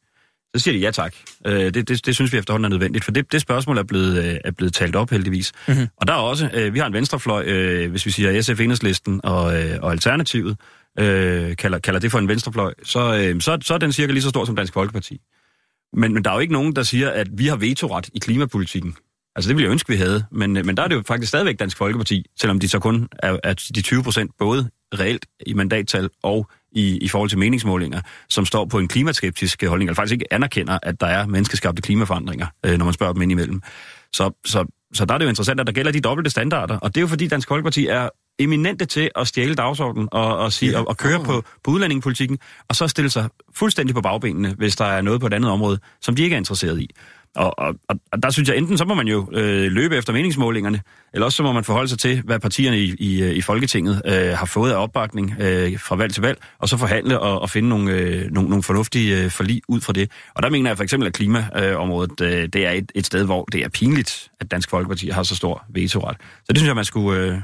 så 0.54 0.62
siger 0.62 0.78
de 0.78 0.80
ja 0.80 0.90
tak. 0.90 1.14
Øh, 1.46 1.74
det, 1.74 1.88
det, 1.88 2.06
det 2.06 2.14
synes 2.14 2.32
vi 2.32 2.38
efterhånden 2.38 2.64
er 2.64 2.69
nødvendigt, 2.69 3.04
for 3.04 3.12
det, 3.12 3.32
det 3.32 3.40
spørgsmål 3.40 3.78
er 3.78 3.82
blevet, 3.82 4.24
øh, 4.24 4.36
er 4.44 4.50
blevet 4.50 4.74
talt 4.74 4.96
op 4.96 5.10
heldigvis. 5.10 5.52
Mm-hmm. 5.69 5.86
Og 5.96 6.06
der 6.06 6.12
er 6.12 6.19
også, 6.19 6.50
øh, 6.54 6.74
vi 6.74 6.78
har 6.78 6.86
en 6.86 6.92
venstrefløj, 6.92 7.44
øh, 7.46 7.90
hvis 7.90 8.06
vi 8.06 8.10
siger 8.10 8.42
SF 8.42 8.60
Enhedslisten 8.60 9.20
og, 9.24 9.62
øh, 9.62 9.78
og 9.82 9.92
Alternativet, 9.92 10.56
øh, 10.98 11.56
kalder, 11.56 11.78
kalder 11.78 12.00
det 12.00 12.10
for 12.10 12.18
en 12.18 12.28
venstrefløj, 12.28 12.75
så, 12.84 13.14
øh, 13.14 13.40
så, 13.40 13.58
så 13.62 13.75
er 13.75 13.78
den 13.78 13.92
cirka 13.92 14.12
lige 14.12 14.22
så 14.22 14.28
stor 14.28 14.44
som 14.44 14.56
Dansk 14.56 14.72
Folkeparti. 14.72 15.20
Men, 15.92 16.14
men 16.14 16.25
der 16.25 16.30
er 16.30 16.34
jo 16.34 16.40
ikke 16.40 16.52
nogen, 16.52 16.76
der 16.76 16.82
siger, 16.82 17.10
at 17.10 17.26
vi 17.32 17.46
har 17.46 17.56
vetoret 17.56 18.10
i 18.14 18.18
klimapolitikken. 18.18 18.96
Altså 19.37 19.49
det 19.49 19.56
ville 19.56 19.64
jeg 19.67 19.73
ønske, 19.73 19.88
vi 19.88 19.96
havde. 19.96 20.25
Men, 20.32 20.56
øh, 20.56 20.67
men 20.67 20.76
der 20.76 20.82
er 20.82 20.88
det 20.88 20.94
jo 20.94 21.02
faktisk 21.06 21.29
stadigvæk 21.29 21.58
Dansk 21.58 21.76
Folkeparti, 21.76 22.25
selvom 22.40 22.61
de 22.61 22.69
så 22.69 22.79
kun 22.79 23.08
er, 23.19 23.37
er 23.44 23.55
de 23.75 23.82
20 23.82 24.02
procent 24.02 24.31
både 24.38 24.70
reelt 24.99 25.26
i 25.46 25.55
mandattal 25.55 26.11
og 26.23 26.50
i, 26.73 26.99
i 26.99 27.08
forhold 27.08 27.29
til 27.31 27.38
meningsmålinger, 27.38 28.00
som 28.31 28.46
står 28.46 28.64
på 28.64 28.79
en 28.79 28.88
klimaskeptisk 28.88 29.64
holdning, 29.67 29.88
eller 29.88 29.94
faktisk 29.94 30.12
ikke 30.12 30.32
anerkender, 30.32 30.79
at 30.82 31.00
der 31.00 31.06
er 31.06 31.26
menneskeskabte 31.26 31.82
klimaforandringer, 31.82 32.46
øh, 32.67 32.79
når 32.79 32.84
man 32.84 32.94
spørger 32.94 33.12
dem 33.12 33.23
ind 33.23 33.32
imellem. 33.32 33.62
Så, 34.12 34.31
så, 34.46 34.64
så 34.94 35.05
der 35.05 35.14
er 35.14 35.19
det 35.19 35.25
jo 35.25 35.29
interessant, 35.29 35.61
at 35.61 35.67
der 35.67 35.73
gælder 35.73 35.93
de 35.93 36.00
dobbelte 36.00 36.31
standarder, 36.31 36.78
og 36.78 36.94
det 36.94 36.96
er 36.96 37.02
jo 37.02 37.06
fordi 37.08 37.28
Dansk 37.28 37.49
Folkeparti 37.49 37.87
er 37.87 38.08
eminente 38.38 38.85
til 38.85 39.11
at 39.17 39.28
stjæle 39.28 39.55
dagsordenen 39.55 40.08
og, 40.12 40.37
og, 40.38 40.52
sige, 40.52 40.70
Ja. 40.70 40.78
og, 40.78 40.88
og 40.88 40.96
køre 40.96 41.25
på, 41.25 41.43
på 41.64 41.70
udlændingepolitikken, 41.70 42.38
og 42.69 42.76
så 42.76 42.88
stille 42.88 43.11
sig 43.11 43.28
fuldstændig 43.55 43.94
på 43.94 44.00
bagbenene, 44.00 44.55
hvis 44.58 44.76
der 44.76 44.85
er 44.85 45.02
noget 45.02 45.20
på 45.20 45.26
et 45.26 45.35
andet 45.35 45.50
område, 45.50 45.78
som 46.00 46.17
de 46.17 46.23
ikke 46.23 46.35
er 46.35 46.38
interesseret 46.38 46.81
i. 46.81 46.90
Og, 47.37 47.58
og, 47.58 47.75
og, 48.12 48.23
der 48.23 48.31
synes 48.31 48.49
jeg, 48.49 48.56
enten 48.56 48.79
så 48.79 48.84
må 48.84 48.94
man 48.94 49.08
jo 49.08 49.29
øh, 49.32 49.73
løbe 49.73 49.96
efter 49.96 50.12
meningsmålingerne, 50.12 50.81
eller 51.14 51.25
også 51.25 51.37
så 51.37 51.43
må 51.43 51.52
man 51.52 51.64
forholde 51.64 51.88
sig 51.88 51.99
til, 51.99 52.23
hvad 52.23 52.40
partierne 52.40 52.79
i, 52.79 52.94
i, 52.99 53.32
i 53.32 53.40
Folketinget 53.40 54.02
øh, 54.05 54.38
har 54.38 54.46
fået 54.46 54.73
af 54.73 54.82
opbakning 54.82 55.34
øh, 55.40 55.79
fra 55.79 55.96
valg 55.96 56.12
til 56.12 56.23
valg, 56.23 56.38
og 56.58 56.69
så 56.69 56.76
forhandle 56.76 57.20
og, 57.20 57.40
og 57.40 57.50
finde 57.50 57.69
nogle, 57.69 57.93
øh, 57.93 58.31
nogle, 58.31 58.49
nogle 58.49 58.62
fornuftige 58.62 59.25
øh, 59.25 59.31
forlig 59.31 59.62
ud 59.69 59.81
fra 59.81 59.93
det. 59.93 60.11
Og 60.34 60.43
der 60.43 60.50
mener 60.50 60.70
jeg 60.70 60.76
for 60.76 60.84
eksempel, 60.84 61.06
at 61.06 61.12
klimaområdet 61.12 62.20
øh, 62.20 62.49
det 62.52 62.67
er 62.67 62.70
et, 62.70 62.93
et 62.94 63.06
sted, 63.06 63.25
hvor 63.25 63.44
det 63.44 63.64
er 63.64 63.69
pinligt, 63.69 64.31
at 64.40 64.50
Dansk 64.50 64.70
Folkeparti 64.70 65.08
har 65.08 65.23
så 65.23 65.37
stor 65.37 65.64
vetoret. 65.69 66.17
Så 66.20 66.46
det 66.49 66.58
synes 66.58 66.69
jeg, 66.69 66.76
man 66.76 66.85
skulle, 66.85 67.20
øh, 67.20 67.38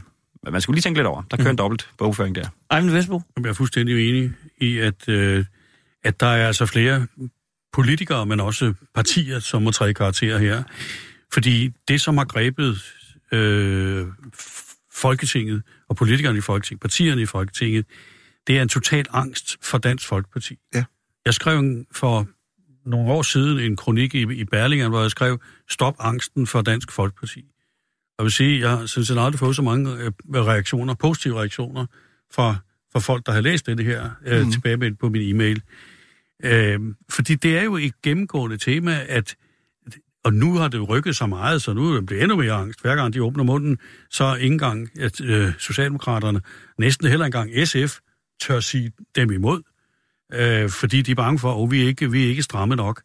man 0.53 0.61
skulle 0.61 0.75
lige 0.75 0.83
tænke 0.83 0.99
lidt 0.99 1.07
over. 1.07 1.23
Der 1.31 1.37
kører 1.37 1.51
en 1.51 1.59
dobbelt 1.59 1.89
bogføring 1.99 2.35
der. 2.35 2.49
Ejvind 2.71 2.91
Vestbo. 2.91 3.23
Jeg 3.37 3.49
er 3.49 3.53
fuldstændig 3.53 4.09
enig 4.09 4.31
i, 4.61 4.79
at, 4.79 5.09
øh, 5.09 5.45
at 6.05 6.21
der 6.21 6.27
er 6.27 6.47
altså 6.47 6.67
flere 6.67 7.07
politikere, 7.73 8.27
men 8.27 8.41
også 8.41 8.75
partier, 8.95 9.39
som 9.39 9.63
må 9.63 9.71
træde 9.71 9.95
karakter 9.95 10.39
her. 10.39 10.63
Fordi 11.33 11.71
det, 11.89 12.01
som 12.01 12.19
har 12.19 12.25
grebet 12.25 12.95
øh, 13.33 14.07
Folketinget 14.93 15.63
og 15.89 15.97
politikerne 15.97 16.39
i 16.39 16.41
Folketinget, 16.41 16.81
partierne 16.81 17.23
i 17.23 17.27
Folketinget, 17.27 17.87
det 18.47 18.59
er 18.59 18.63
en 18.63 18.69
total 18.69 19.07
angst 19.13 19.57
for 19.63 19.79
Dansk 19.79 20.07
Folkeparti. 20.07 20.59
Ja. 20.75 20.85
Jeg 21.25 21.35
skrev 21.35 21.85
for 21.93 22.29
nogle 22.87 23.13
år 23.13 23.23
siden 23.23 23.59
en 23.59 23.77
kronik 23.77 24.15
i, 24.15 24.23
i 24.23 24.45
Berlingeren, 24.45 24.93
hvor 24.93 25.01
jeg 25.01 25.11
skrev, 25.11 25.41
stop 25.71 25.95
angsten 25.99 26.47
for 26.47 26.63
Dansk 26.63 26.93
Folkeparti. 26.93 27.45
Jeg 28.19 28.25
vil 28.25 28.33
sige, 28.33 28.61
jeg 28.61 28.71
har 28.71 28.87
sådan 28.87 29.05
set 29.05 29.19
aldrig 29.19 29.39
fået 29.39 29.57
så 29.57 29.63
mange 29.63 29.93
øh, 29.93 30.13
reaktioner, 30.35 30.95
positive 30.95 31.39
reaktioner 31.39 31.87
fra, 32.35 32.57
fra 32.93 33.01
folk, 33.01 33.27
der 33.27 33.33
har 33.33 33.41
læst 33.41 33.67
det 33.67 33.85
her 33.85 34.11
øh, 34.27 34.45
mm. 34.45 34.53
tilbage 34.53 34.77
med, 34.77 34.93
på 34.95 35.09
min 35.09 35.35
e-mail. 35.35 35.63
Øh, 36.45 36.81
fordi 37.11 37.35
det 37.35 37.59
er 37.59 37.63
jo 37.63 37.77
et 37.77 38.03
gennemgående 38.03 38.57
tema, 38.57 39.05
at 39.09 39.37
og 40.25 40.35
nu 40.35 40.55
har 40.55 40.69
det 40.69 40.79
jo 40.79 40.85
rykket 40.85 41.17
så 41.17 41.27
meget, 41.27 41.63
så 41.63 41.73
nu 41.73 41.97
er 41.97 42.01
det 42.01 42.23
endnu 42.23 42.37
mere 42.37 42.53
angst. 42.53 42.81
Hver 42.83 42.97
gang 42.97 43.15
de 43.15 43.23
åbner 43.23 43.45
munden, 43.45 43.79
så 44.11 44.35
ikke 44.35 44.53
engang 44.53 44.89
at, 45.01 45.21
øh, 45.21 45.53
Socialdemokraterne, 45.59 46.41
næsten 46.79 47.09
heller 47.09 47.27
engang 47.27 47.51
SF, 47.69 47.99
tør 48.43 48.61
sige 48.61 48.93
dem 49.17 49.33
imod. 49.33 49.63
Øh, 50.35 50.71
fordi 50.71 51.03
de 51.03 51.11
er 51.11 51.15
bange 51.15 51.39
for, 51.39 51.51
at 51.51 51.57
oh, 51.57 51.71
vi, 51.71 51.83
er 51.83 51.87
ikke, 51.87 52.11
vi 52.11 52.25
er 52.25 52.29
ikke 52.29 52.43
stramme 52.43 52.77
nok. 52.77 53.03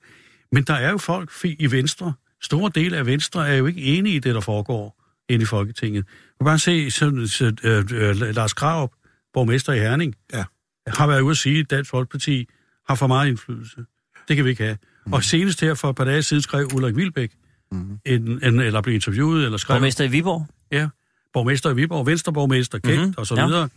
Men 0.51 0.63
der 0.63 0.73
er 0.73 0.91
jo 0.91 0.97
folk 0.97 1.31
i 1.43 1.71
Venstre. 1.71 2.13
Store 2.41 2.71
dele 2.75 2.97
af 2.97 3.05
Venstre 3.05 3.49
er 3.49 3.55
jo 3.55 3.65
ikke 3.65 3.81
enige 3.81 4.15
i 4.15 4.19
det, 4.19 4.35
der 4.35 4.41
foregår 4.41 5.03
inde 5.29 5.43
i 5.43 5.45
Folketinget. 5.45 6.05
Du 6.05 6.35
kan 6.39 6.45
bare 6.45 6.59
se, 6.59 6.91
sådan, 6.91 7.27
så, 7.27 7.53
øh, 7.63 7.85
øh, 7.93 8.15
Lars 8.35 8.53
Krav, 8.53 8.93
borgmester 9.33 9.73
i 9.73 9.79
Herning, 9.79 10.15
Ja. 10.33 10.43
har 10.87 11.07
været 11.07 11.21
ude 11.21 11.31
at 11.31 11.37
sige, 11.37 11.59
at 11.59 11.69
Dansk 11.69 11.89
Folkeparti 11.91 12.47
har 12.87 12.95
for 12.95 13.07
meget 13.07 13.27
indflydelse. 13.27 13.85
Det 14.27 14.35
kan 14.35 14.45
vi 14.45 14.49
ikke 14.49 14.63
have. 14.63 14.77
Mm. 15.05 15.13
Og 15.13 15.23
senest 15.23 15.61
her 15.61 15.73
for 15.73 15.89
et 15.89 15.95
par 15.95 16.05
dage 16.05 16.23
siden 16.23 16.41
skrev 16.43 16.67
Ulrik 16.75 16.95
Vilbæk, 16.95 17.31
mm. 17.71 17.99
en, 18.05 18.43
en, 18.43 18.59
eller 18.59 18.81
blev 18.81 18.95
interviewet, 18.95 19.45
eller 19.45 19.57
skrev... 19.57 19.75
Borgmester 19.75 20.03
i 20.03 20.07
Viborg. 20.07 20.47
Ja, 20.71 20.87
borgmester 21.33 21.69
i 21.69 21.75
Viborg, 21.75 22.05
venstreborgmester, 22.07 22.77
kendt 22.77 22.95
Mhm, 22.95 23.01
mm-hmm, 23.01 23.13
og 23.17 23.27
så 23.27 23.35
ja. 23.35 23.45
videre. 23.45 23.69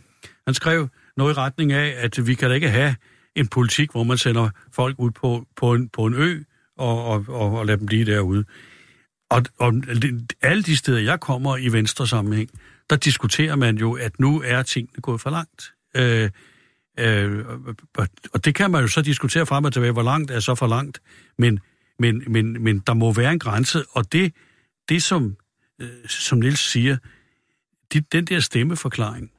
Han 0.47 0.53
skrev 0.53 0.87
noget 1.17 1.33
i 1.33 1.37
retning 1.37 1.71
af, 1.71 1.93
at 1.97 2.27
vi 2.27 2.33
kan 2.33 2.49
da 2.49 2.55
ikke 2.55 2.69
have 2.69 2.95
en 3.35 3.47
politik, 3.47 3.91
hvor 3.91 4.03
man 4.03 4.17
sender 4.17 4.49
folk 4.73 4.95
ud 4.99 5.11
på, 5.11 5.45
på, 5.55 5.73
en, 5.73 5.89
på 5.89 6.05
en 6.05 6.13
ø 6.13 6.39
og, 6.77 7.05
og, 7.05 7.25
og, 7.27 7.51
og 7.51 7.65
lader 7.65 7.77
dem 7.77 7.85
blive 7.85 8.05
derude. 8.05 8.43
Og, 9.29 9.43
og 9.59 9.73
alle 10.41 10.63
de 10.63 10.77
steder, 10.77 10.99
jeg 10.99 11.19
kommer 11.19 11.57
i 11.57 11.67
venstre 11.67 12.07
sammenhæng, 12.07 12.49
der 12.89 12.95
diskuterer 12.95 13.55
man 13.55 13.77
jo, 13.77 13.93
at 13.93 14.19
nu 14.19 14.41
er 14.45 14.61
tingene 14.61 15.01
gået 15.01 15.21
for 15.21 15.29
langt. 15.29 15.73
Øh, 15.95 16.29
øh, 16.99 17.45
og- 18.33 18.45
det 18.45 18.55
kan 18.55 18.71
man 18.71 18.81
jo 18.81 18.87
så 18.87 19.01
diskutere 19.01 19.45
frem 19.45 19.65
og 19.65 19.73
tilbage, 19.73 19.91
hvor 19.91 20.03
langt 20.03 20.31
er 20.31 20.39
så 20.39 20.55
for 20.55 20.67
langt, 20.67 21.01
men, 21.37 21.59
men, 21.99 22.23
men, 22.27 22.63
men 22.63 22.79
der 22.79 22.93
må 22.93 23.13
være 23.13 23.31
en 23.31 23.39
grænse, 23.39 23.83
og 23.91 24.11
det 24.11 24.33
det 24.89 25.03
som, 25.03 25.37
øh, 25.81 25.89
som 26.07 26.37
Niels 26.37 26.59
siger, 26.59 26.97
de, 27.93 27.99
den 27.99 28.25
der 28.25 28.39
stemmeforklaring, 28.39 29.31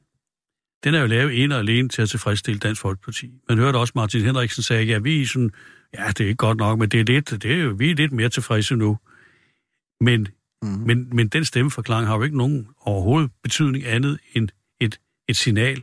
den 0.84 0.94
er 0.94 1.00
jo 1.00 1.06
lavet 1.06 1.44
en 1.44 1.52
og 1.52 1.58
alene 1.58 1.88
til 1.88 2.02
at 2.02 2.08
tilfredsstille 2.08 2.58
Dansk 2.58 2.80
Folkeparti. 2.80 3.32
Man 3.48 3.58
hørte 3.58 3.76
også 3.76 3.92
Martin 3.96 4.22
Henriksen 4.22 4.62
sige, 4.62 4.80
ja, 4.82 4.98
vi 4.98 5.22
er 5.22 5.26
sådan, 5.26 5.50
ja, 5.94 6.08
det 6.08 6.20
er 6.20 6.24
ikke 6.24 6.36
godt 6.36 6.58
nok, 6.58 6.78
men 6.78 6.88
det 6.88 7.00
er 7.00 7.04
lidt, 7.04 7.30
det 7.30 7.44
er 7.52 7.56
jo, 7.56 7.70
vi 7.78 7.90
er 7.90 7.94
lidt 7.94 8.12
mere 8.12 8.28
tilfredse 8.28 8.76
nu. 8.76 8.98
Men, 10.00 10.28
mm. 10.62 10.68
men, 10.68 11.08
men 11.16 11.28
den 11.28 11.44
stemmeforklaring 11.44 12.06
har 12.06 12.16
jo 12.16 12.22
ikke 12.22 12.36
nogen 12.36 12.68
overhovedet 12.80 13.30
betydning 13.42 13.86
andet 13.86 14.18
end 14.34 14.48
et, 14.80 15.00
et 15.28 15.36
signal 15.36 15.82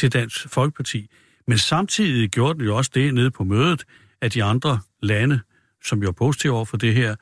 til 0.00 0.12
Dansk 0.12 0.48
Folkeparti. 0.48 1.08
Men 1.46 1.58
samtidig 1.58 2.30
gjorde 2.30 2.58
den 2.58 2.66
jo 2.66 2.76
også 2.76 2.90
det 2.94 3.14
nede 3.14 3.30
på 3.30 3.44
mødet, 3.44 3.84
at 4.20 4.34
de 4.34 4.44
andre 4.44 4.80
lande, 5.02 5.40
som 5.84 6.02
jo 6.02 6.08
er 6.08 6.12
positive 6.12 6.52
over 6.52 6.64
for 6.64 6.76
det 6.76 6.94
her, 6.94 7.14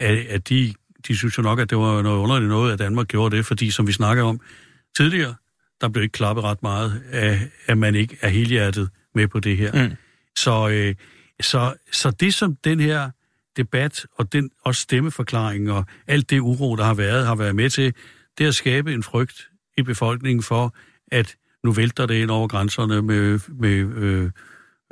at, 0.00 0.18
at 0.18 0.48
de, 0.48 0.74
de 1.08 1.16
synes 1.16 1.38
jo 1.38 1.42
nok, 1.42 1.60
at 1.60 1.70
det 1.70 1.78
var 1.78 2.02
noget 2.02 2.18
underligt 2.18 2.48
noget, 2.48 2.72
at 2.72 2.78
Danmark 2.78 3.08
gjorde 3.08 3.36
det, 3.36 3.46
fordi 3.46 3.70
som 3.70 3.86
vi 3.86 3.92
snakker 3.92 4.22
om 4.22 4.40
tidligere, 4.96 5.34
der 5.80 5.88
blev 5.88 6.02
ikke 6.02 6.12
klappet 6.12 6.44
ret 6.44 6.62
meget 6.62 7.02
af, 7.12 7.40
at 7.66 7.78
man 7.78 7.94
ikke 7.94 8.18
er 8.20 8.28
helhjertet 8.28 8.90
med 9.14 9.28
på 9.28 9.40
det 9.40 9.56
her. 9.56 9.88
Mm. 9.88 9.96
Så, 10.36 10.68
øh, 10.68 10.94
så, 11.40 11.74
så 11.92 12.10
det, 12.10 12.34
som 12.34 12.56
den 12.64 12.80
her 12.80 13.10
debat 13.56 14.06
og 14.18 14.32
den 14.32 14.50
også 14.64 14.80
stemmeforklaring 14.80 15.70
og 15.70 15.84
alt 16.06 16.30
det 16.30 16.40
uro, 16.40 16.76
der 16.76 16.84
har 16.84 16.94
været, 16.94 17.26
har 17.26 17.34
været 17.34 17.56
med 17.56 17.70
til, 17.70 17.94
det 18.38 18.46
at 18.46 18.54
skabe 18.54 18.94
en 18.94 19.02
frygt 19.02 19.48
i 19.76 19.82
befolkningen 19.82 20.42
for, 20.42 20.74
at 21.12 21.36
nu 21.64 21.72
vælter 21.72 22.06
det 22.06 22.14
ind 22.14 22.30
over 22.30 22.48
grænserne 22.48 23.02
med, 23.02 23.40
med, 23.48 23.70
øh, 23.70 24.30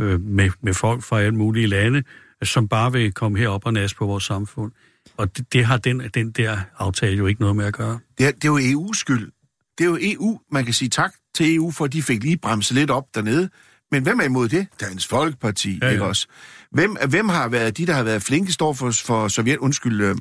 øh, 0.00 0.20
med, 0.20 0.50
med 0.62 0.74
folk 0.74 1.02
fra 1.02 1.20
alle 1.20 1.38
mulige 1.38 1.66
lande, 1.66 2.02
som 2.42 2.68
bare 2.68 2.92
vil 2.92 3.12
komme 3.12 3.38
herop 3.38 3.66
og 3.66 3.72
nas 3.72 3.94
på 3.94 4.06
vores 4.06 4.24
samfund. 4.24 4.72
Og 5.16 5.36
det, 5.36 5.52
det 5.52 5.64
har 5.64 5.76
den, 5.76 6.02
den 6.14 6.30
der 6.30 6.58
aftale 6.78 7.16
jo 7.16 7.26
ikke 7.26 7.40
noget 7.40 7.56
med 7.56 7.64
at 7.64 7.74
gøre. 7.74 7.98
Det 8.18 8.26
er, 8.26 8.30
det 8.30 8.44
er 8.44 8.48
jo 8.48 8.58
EU's 8.58 8.94
skyld. 8.94 9.32
Det 9.78 9.84
er 9.84 9.88
jo 9.88 9.98
EU, 10.00 10.40
man 10.52 10.64
kan 10.64 10.74
sige 10.74 10.88
tak 10.88 11.12
til 11.34 11.54
EU, 11.54 11.70
for 11.70 11.86
de 11.86 12.02
fik 12.02 12.22
lige 12.22 12.36
bremset 12.36 12.74
lidt 12.74 12.90
op 12.90 13.04
dernede. 13.14 13.48
Men 13.90 14.02
hvem 14.02 14.20
er 14.20 14.24
imod 14.24 14.48
det? 14.48 14.66
Dansk 14.80 15.08
Folkeparti, 15.08 15.78
ja, 15.82 15.86
ja. 15.86 15.92
ikke 15.92 16.04
også? 16.04 16.26
Hvem, 16.70 16.96
hvem 17.08 17.28
har 17.28 17.48
været 17.48 17.76
de, 17.76 17.86
der 17.86 17.92
har 17.92 18.02
været 18.02 18.22
flinke 18.22 18.52
står 18.52 18.72
for, 18.72 18.90
for 19.04 19.28
Sovjet, 19.28 19.58
undskyld, 19.58 20.00
øh, 20.00 20.16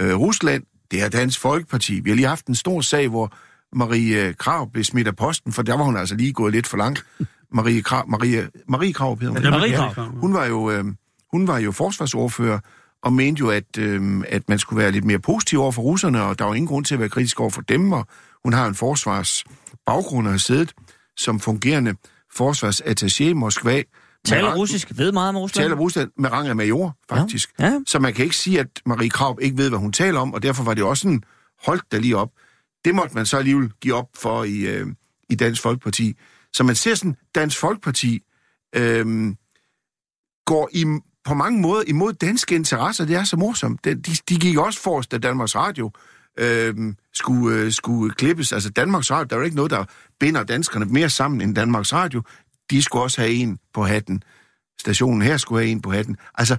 øh, 0.00 0.16
Rusland? 0.16 0.62
Det 0.90 1.02
er 1.02 1.08
Dansk 1.08 1.40
Folkeparti. 1.40 2.00
Vi 2.00 2.10
har 2.10 2.14
lige 2.14 2.28
haft 2.28 2.46
en 2.46 2.54
stor 2.54 2.80
sag, 2.80 3.08
hvor 3.08 3.36
Marie 3.74 4.34
Krav 4.34 4.70
blev 4.72 4.84
smidt 4.84 5.06
af 5.06 5.16
posten, 5.16 5.52
for 5.52 5.62
der 5.62 5.76
var 5.76 5.84
hun 5.84 5.96
altså 5.96 6.14
lige 6.14 6.32
gået 6.32 6.52
lidt 6.52 6.66
for 6.66 6.76
langt. 6.76 7.04
Marie 7.52 7.82
Krav, 7.82 8.08
Marie, 8.08 8.48
Marie 8.68 8.92
Krav 8.92 9.18
hedder 9.18 9.34
hun. 9.34 9.42
Ja, 9.42 9.50
Marie 9.50 9.72
Krav. 9.72 10.04
Hun 10.04 10.34
var 10.34 10.46
jo, 10.46 10.70
øh, 10.70 10.84
hun 11.32 11.46
var 11.48 11.58
jo 11.58 11.72
forsvarsordfører, 11.72 12.58
og 13.02 13.12
mente 13.12 13.40
jo, 13.40 13.50
at, 13.50 13.78
øh, 13.78 14.24
at 14.28 14.48
man 14.48 14.58
skulle 14.58 14.82
være 14.82 14.92
lidt 14.92 15.04
mere 15.04 15.18
positiv 15.18 15.60
over 15.60 15.72
for 15.72 15.82
russerne, 15.82 16.22
og 16.22 16.38
der 16.38 16.44
var 16.44 16.54
ingen 16.54 16.68
grund 16.68 16.84
til 16.84 16.94
at 16.94 17.00
være 17.00 17.08
kritisk 17.08 17.40
over 17.40 17.50
for 17.50 17.60
dem, 17.62 17.92
og 17.92 18.06
hun 18.44 18.52
har 18.52 18.66
en 18.66 18.74
forsvarsbaggrund 18.74 20.26
og 20.26 20.32
har 20.32 20.38
siddet 20.38 20.72
som 21.16 21.40
fungerende 21.40 21.94
forsvarsattaché 22.38 23.24
i 23.24 23.32
Moskva. 23.32 23.82
Taler 24.24 24.48
rang, 24.48 24.58
russisk, 24.58 24.92
ved 24.94 25.12
meget 25.12 25.28
om 25.28 25.36
Rusland. 25.36 25.64
Taler 25.64 25.76
russisk 25.76 26.08
med 26.18 26.32
rang 26.32 26.48
af 26.48 26.56
major, 26.56 26.96
faktisk. 27.10 27.50
Ja. 27.58 27.64
Ja. 27.66 27.80
Så 27.86 27.98
man 27.98 28.14
kan 28.14 28.24
ikke 28.24 28.36
sige, 28.36 28.60
at 28.60 28.66
Marie 28.86 29.10
Krav 29.10 29.38
ikke 29.42 29.58
ved, 29.58 29.68
hvad 29.68 29.78
hun 29.78 29.92
taler 29.92 30.20
om, 30.20 30.34
og 30.34 30.42
derfor 30.42 30.64
var 30.64 30.74
det 30.74 30.84
også 30.84 31.08
en 31.08 31.24
holdt 31.66 31.92
der 31.92 31.98
lige 31.98 32.16
op. 32.16 32.30
Det 32.84 32.94
måtte 32.94 33.14
man 33.14 33.26
så 33.26 33.36
alligevel 33.38 33.72
give 33.80 33.94
op 33.94 34.08
for 34.16 34.44
i, 34.44 34.60
øh, 34.60 34.86
i 35.28 35.34
Dansk 35.34 35.62
Folkeparti. 35.62 36.16
Så 36.52 36.64
man 36.64 36.74
ser 36.74 36.94
sådan, 36.94 37.16
Dansk 37.34 37.58
Folkeparti 37.58 38.22
øh, 38.76 39.34
går 40.46 40.68
i, 40.72 40.84
på 41.24 41.34
mange 41.34 41.60
måder 41.60 41.82
imod 41.86 42.12
danske 42.12 42.54
interesser. 42.54 43.04
Det 43.04 43.16
er 43.16 43.24
så 43.24 43.36
morsomt. 43.36 43.84
De, 43.84 43.96
de 44.28 44.38
gik 44.38 44.58
også 44.58 44.80
forrest, 44.80 45.12
da 45.12 45.18
Danmarks 45.18 45.56
Radio 45.56 45.90
øh, 46.38 46.94
skulle, 47.14 47.58
øh, 47.58 47.72
skulle 47.72 48.14
klippes. 48.14 48.52
Altså 48.52 48.70
Danmarks 48.70 49.10
Radio, 49.10 49.24
der 49.24 49.36
er 49.36 49.40
jo 49.40 49.44
ikke 49.44 49.56
noget, 49.56 49.70
der 49.70 49.84
binder 50.20 50.42
danskerne 50.42 50.84
mere 50.84 51.10
sammen 51.10 51.40
end 51.40 51.54
Danmarks 51.54 51.92
Radio. 51.92 52.22
De 52.70 52.82
skulle 52.82 53.02
også 53.02 53.20
have 53.20 53.32
en 53.32 53.58
på 53.74 53.84
hatten. 53.84 54.22
Stationen 54.80 55.22
her 55.22 55.36
skulle 55.36 55.62
have 55.62 55.70
en 55.70 55.82
på 55.82 55.92
hatten. 55.92 56.16
Altså, 56.34 56.56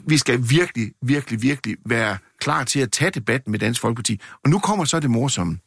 vi 0.00 0.18
skal 0.18 0.50
virkelig, 0.50 0.92
virkelig, 1.02 1.42
virkelig 1.42 1.76
være 1.86 2.18
klar 2.40 2.64
til 2.64 2.80
at 2.80 2.92
tage 2.92 3.10
debatten 3.10 3.50
med 3.50 3.58
Dansk 3.58 3.80
Folkeparti. 3.80 4.20
Og 4.44 4.50
nu 4.50 4.58
kommer 4.58 4.84
så 4.84 5.00
det 5.00 5.10
morsomme. 5.10 5.58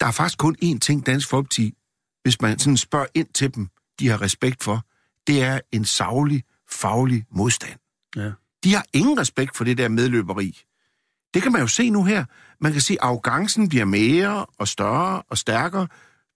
Der 0.00 0.06
er 0.06 0.10
faktisk 0.10 0.38
kun 0.38 0.56
én 0.64 0.78
ting, 0.78 1.06
Dansk 1.06 1.28
Folkeparti, 1.28 1.74
hvis 2.22 2.40
man 2.40 2.58
sådan 2.58 2.76
spørger 2.76 3.06
ind 3.14 3.26
til 3.34 3.54
dem, 3.54 3.68
de 3.98 4.08
har 4.08 4.22
respekt 4.22 4.64
for, 4.64 4.84
det 5.26 5.42
er 5.42 5.60
en 5.72 5.84
savlig, 5.84 6.44
faglig 6.70 7.24
modstand. 7.30 7.78
Ja. 8.16 8.30
De 8.64 8.74
har 8.74 8.84
ingen 8.92 9.18
respekt 9.18 9.56
for 9.56 9.64
det 9.64 9.78
der 9.78 9.88
medløberi. 9.88 10.62
Det 11.34 11.42
kan 11.42 11.52
man 11.52 11.60
jo 11.60 11.66
se 11.66 11.90
nu 11.90 12.04
her. 12.04 12.24
Man 12.60 12.72
kan 12.72 12.80
se, 12.80 12.92
at 12.92 12.98
arrogancen 13.02 13.68
bliver 13.68 13.84
mere 13.84 14.46
og 14.58 14.68
større 14.68 15.22
og 15.22 15.38
stærkere. 15.38 15.88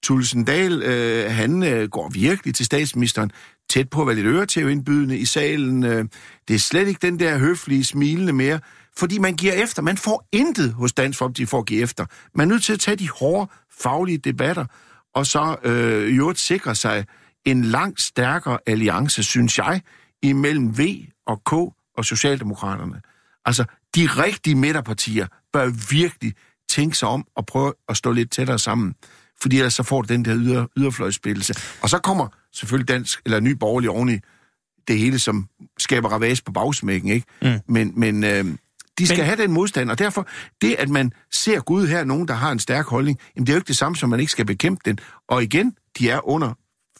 Tulsendal, 0.02 0.82
øh, 0.82 1.30
han 1.30 1.62
øh, 1.62 1.88
går 1.88 2.08
virkelig 2.08 2.54
til 2.54 2.66
statsministeren 2.66 3.32
tæt 3.72 3.90
på 3.90 4.00
at 4.00 4.06
være 4.06 4.16
lidt 4.16 4.26
øretævindbydende 4.26 5.18
i 5.18 5.24
salen. 5.24 5.84
Øh, 5.84 6.04
det 6.48 6.54
er 6.54 6.58
slet 6.58 6.88
ikke 6.88 6.98
den 7.02 7.18
der 7.18 7.38
høflige, 7.38 7.84
smilende 7.84 8.32
mere, 8.32 8.60
fordi 8.96 9.18
man 9.18 9.34
giver 9.34 9.52
efter. 9.52 9.82
Man 9.82 9.96
får 9.96 10.28
intet 10.32 10.72
hos 10.72 10.92
Dansk 10.92 11.18
Folkeparti 11.18 11.46
for 11.46 11.58
at 11.58 11.66
give 11.66 11.82
efter. 11.82 12.06
Man 12.34 12.48
er 12.48 12.54
nødt 12.54 12.62
til 12.62 12.72
at 12.72 12.80
tage 12.80 12.96
de 12.96 13.10
hårde, 13.10 13.50
faglige 13.82 14.18
debatter, 14.18 14.64
og 15.14 15.26
så 15.26 15.56
øh, 15.64 16.08
i 16.08 16.16
øvrigt 16.16 16.38
sikre 16.38 16.74
sig 16.74 17.06
en 17.44 17.64
langt 17.64 18.00
stærkere 18.00 18.58
alliance, 18.66 19.22
synes 19.22 19.58
jeg, 19.58 19.80
imellem 20.22 20.78
V 20.78 20.80
og 21.26 21.44
K 21.44 21.52
og 21.98 22.04
Socialdemokraterne. 22.04 23.00
Altså, 23.44 23.64
de 23.96 24.06
rigtige 24.06 24.54
midterpartier 24.56 25.26
bør 25.52 25.70
virkelig 25.90 26.32
tænke 26.70 26.98
sig 26.98 27.08
om 27.08 27.24
og 27.36 27.46
prøve 27.46 27.72
at 27.88 27.96
stå 27.96 28.12
lidt 28.12 28.30
tættere 28.30 28.58
sammen. 28.58 28.94
Fordi 29.42 29.56
ellers 29.56 29.74
så 29.74 29.82
får 29.82 30.02
du 30.02 30.12
den 30.14 30.24
der 30.24 30.36
yder, 30.36 30.66
yderfløjspillelse. 30.76 31.54
Og 31.82 31.90
så 31.90 31.98
kommer 31.98 32.28
selvfølgelig 32.54 32.88
dansk 32.88 33.20
eller 33.24 33.40
ny 33.40 33.50
borgerlig 33.50 33.90
oveni 33.90 34.18
det 34.88 34.98
hele, 34.98 35.18
som 35.18 35.48
skaber 35.78 36.08
ravage 36.08 36.42
på 36.46 36.52
bagsmækken, 36.52 37.10
ikke? 37.10 37.26
Mm. 37.42 37.60
Men, 37.68 37.92
men 37.96 38.24
øh, 38.24 38.44
de 38.98 39.06
skal 39.06 39.18
men... 39.18 39.26
have 39.26 39.36
den 39.36 39.52
modstand, 39.52 39.90
og 39.90 39.98
derfor, 39.98 40.28
det 40.62 40.74
at 40.78 40.88
man 40.88 41.12
ser 41.32 41.60
Gud 41.60 41.86
her, 41.86 42.04
nogen, 42.04 42.28
der 42.28 42.34
har 42.34 42.52
en 42.52 42.58
stærk 42.58 42.86
holdning, 42.86 43.18
jamen 43.36 43.46
det 43.46 43.52
er 43.52 43.56
jo 43.56 43.58
ikke 43.58 43.68
det 43.68 43.76
samme, 43.76 43.96
som 43.96 44.08
man 44.08 44.20
ikke 44.20 44.32
skal 44.32 44.46
bekæmpe 44.46 44.80
den. 44.84 44.98
Og 45.28 45.42
igen, 45.42 45.76
de 45.98 46.10
er 46.10 46.28
under 46.28 46.54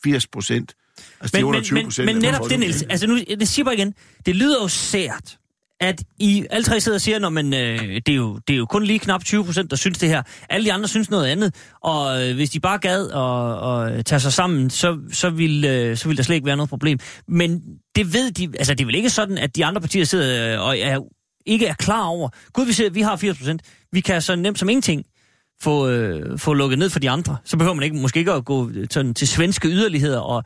80 0.04 0.26
procent. 0.26 0.74
Altså, 1.20 1.36
men, 1.36 1.40
de 1.40 1.44
er 1.44 1.48
under 1.48 1.62
20 1.62 1.76
men, 1.76 1.92
men, 1.98 2.06
men 2.06 2.16
netop 2.16 2.50
det, 2.50 2.58
Niels, 2.58 2.82
altså 2.82 3.06
nu, 3.06 3.18
det 3.18 3.48
siger 3.48 3.64
bare 3.64 3.74
igen, 3.74 3.94
det 4.26 4.36
lyder 4.36 4.62
jo 4.62 4.68
sært, 4.68 5.38
at 5.82 6.02
I 6.18 6.46
alle 6.50 6.64
tre 6.64 6.80
sidder 6.80 6.96
og 6.96 7.00
siger, 7.00 7.28
at 7.28 7.44
øh, 7.44 8.00
det, 8.06 8.08
er 8.08 8.14
jo, 8.14 8.38
det 8.48 8.54
er 8.54 8.58
jo 8.58 8.66
kun 8.66 8.84
lige 8.84 8.98
knap 8.98 9.24
20 9.24 9.44
procent, 9.44 9.70
der 9.70 9.76
synes 9.76 9.98
det 9.98 10.08
her. 10.08 10.22
Alle 10.50 10.64
de 10.64 10.72
andre 10.72 10.88
synes 10.88 11.10
noget 11.10 11.26
andet, 11.26 11.54
og 11.80 12.28
øh, 12.28 12.34
hvis 12.34 12.50
de 12.50 12.60
bare 12.60 12.78
gad 12.78 13.06
og, 13.06 13.60
og 13.60 14.04
tage 14.06 14.20
sig 14.20 14.32
sammen, 14.32 14.70
så, 14.70 14.98
så, 15.12 15.30
vil, 15.30 15.64
øh, 15.64 15.96
så 15.96 16.08
vil 16.08 16.16
der 16.16 16.22
slet 16.22 16.36
ikke 16.36 16.46
være 16.46 16.56
noget 16.56 16.70
problem. 16.70 16.98
Men 17.28 17.62
det 17.96 18.12
ved 18.12 18.30
de, 18.30 18.48
altså 18.58 18.74
det 18.74 18.80
er 18.80 18.86
vel 18.86 18.94
ikke 18.94 19.10
sådan, 19.10 19.38
at 19.38 19.56
de 19.56 19.64
andre 19.64 19.80
partier 19.80 20.04
sidder 20.04 20.54
øh, 20.54 20.66
og 20.66 20.78
er, 20.78 21.00
ikke 21.46 21.66
er 21.66 21.74
klar 21.74 22.04
over, 22.04 22.28
gud 22.52 22.66
vi 22.66 22.72
siger, 22.72 22.90
vi 22.90 23.00
har 23.00 23.16
80 23.16 23.38
procent, 23.38 23.62
vi 23.92 24.00
kan 24.00 24.22
så 24.22 24.36
nemt 24.36 24.58
som 24.58 24.68
ingenting 24.68 25.04
få, 25.62 25.88
øh, 25.88 26.38
få 26.38 26.54
lukket 26.54 26.78
ned 26.78 26.90
for 26.90 26.98
de 26.98 27.10
andre. 27.10 27.36
Så 27.44 27.56
behøver 27.56 27.74
man 27.74 27.84
ikke, 27.84 27.96
måske 27.96 28.18
ikke 28.18 28.32
at 28.32 28.44
gå 28.44 28.70
sådan, 28.90 29.14
til 29.14 29.28
svenske 29.28 29.68
yderligheder 29.68 30.20
og, 30.20 30.44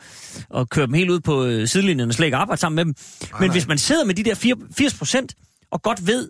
og 0.50 0.68
køre 0.68 0.86
dem 0.86 0.94
helt 0.94 1.10
ud 1.10 1.20
på 1.20 1.44
øh, 1.44 1.68
sidelinjen 1.68 2.08
og 2.08 2.14
slet 2.14 2.26
ikke 2.26 2.36
arbejde 2.36 2.60
sammen 2.60 2.76
med 2.76 2.84
dem. 2.84 2.94
Nej, 3.22 3.40
Men 3.40 3.48
nej. 3.48 3.54
hvis 3.54 3.66
man 3.68 3.78
sidder 3.78 4.04
med 4.04 4.14
de 4.14 4.22
der 4.24 4.54
80 4.76 4.94
procent 4.94 5.34
og 5.70 5.82
godt 5.82 6.06
ved, 6.06 6.28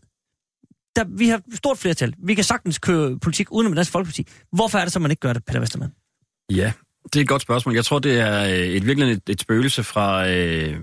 der, 0.97 1.05
vi 1.09 1.28
har 1.28 1.40
stort 1.55 1.78
flertal, 1.78 2.14
vi 2.19 2.35
kan 2.35 2.45
sagtens 2.45 2.78
køre 2.78 3.19
politik 3.19 3.47
uden 3.50 3.69
med 3.69 3.76
Dansk 3.76 3.93
Folkeparti. 3.93 4.26
Hvorfor 4.52 4.78
er 4.78 4.83
det 4.83 4.93
så, 4.93 4.99
man 4.99 5.11
ikke 5.11 5.21
gør 5.21 5.33
det, 5.33 5.45
Peter 5.45 5.61
Vestermann? 5.61 5.93
Ja, 6.50 6.73
det 7.05 7.16
er 7.16 7.21
et 7.21 7.28
godt 7.28 7.43
spørgsmål. 7.43 7.75
Jeg 7.75 7.85
tror, 7.85 7.99
det 7.99 8.21
er 8.21 8.45
øh, 8.45 8.50
et 8.50 8.87
virkelig 8.87 9.12
et, 9.12 9.23
et 9.28 9.40
spøgelse 9.40 9.85
fra... 9.85 10.28
Øh 10.28 10.76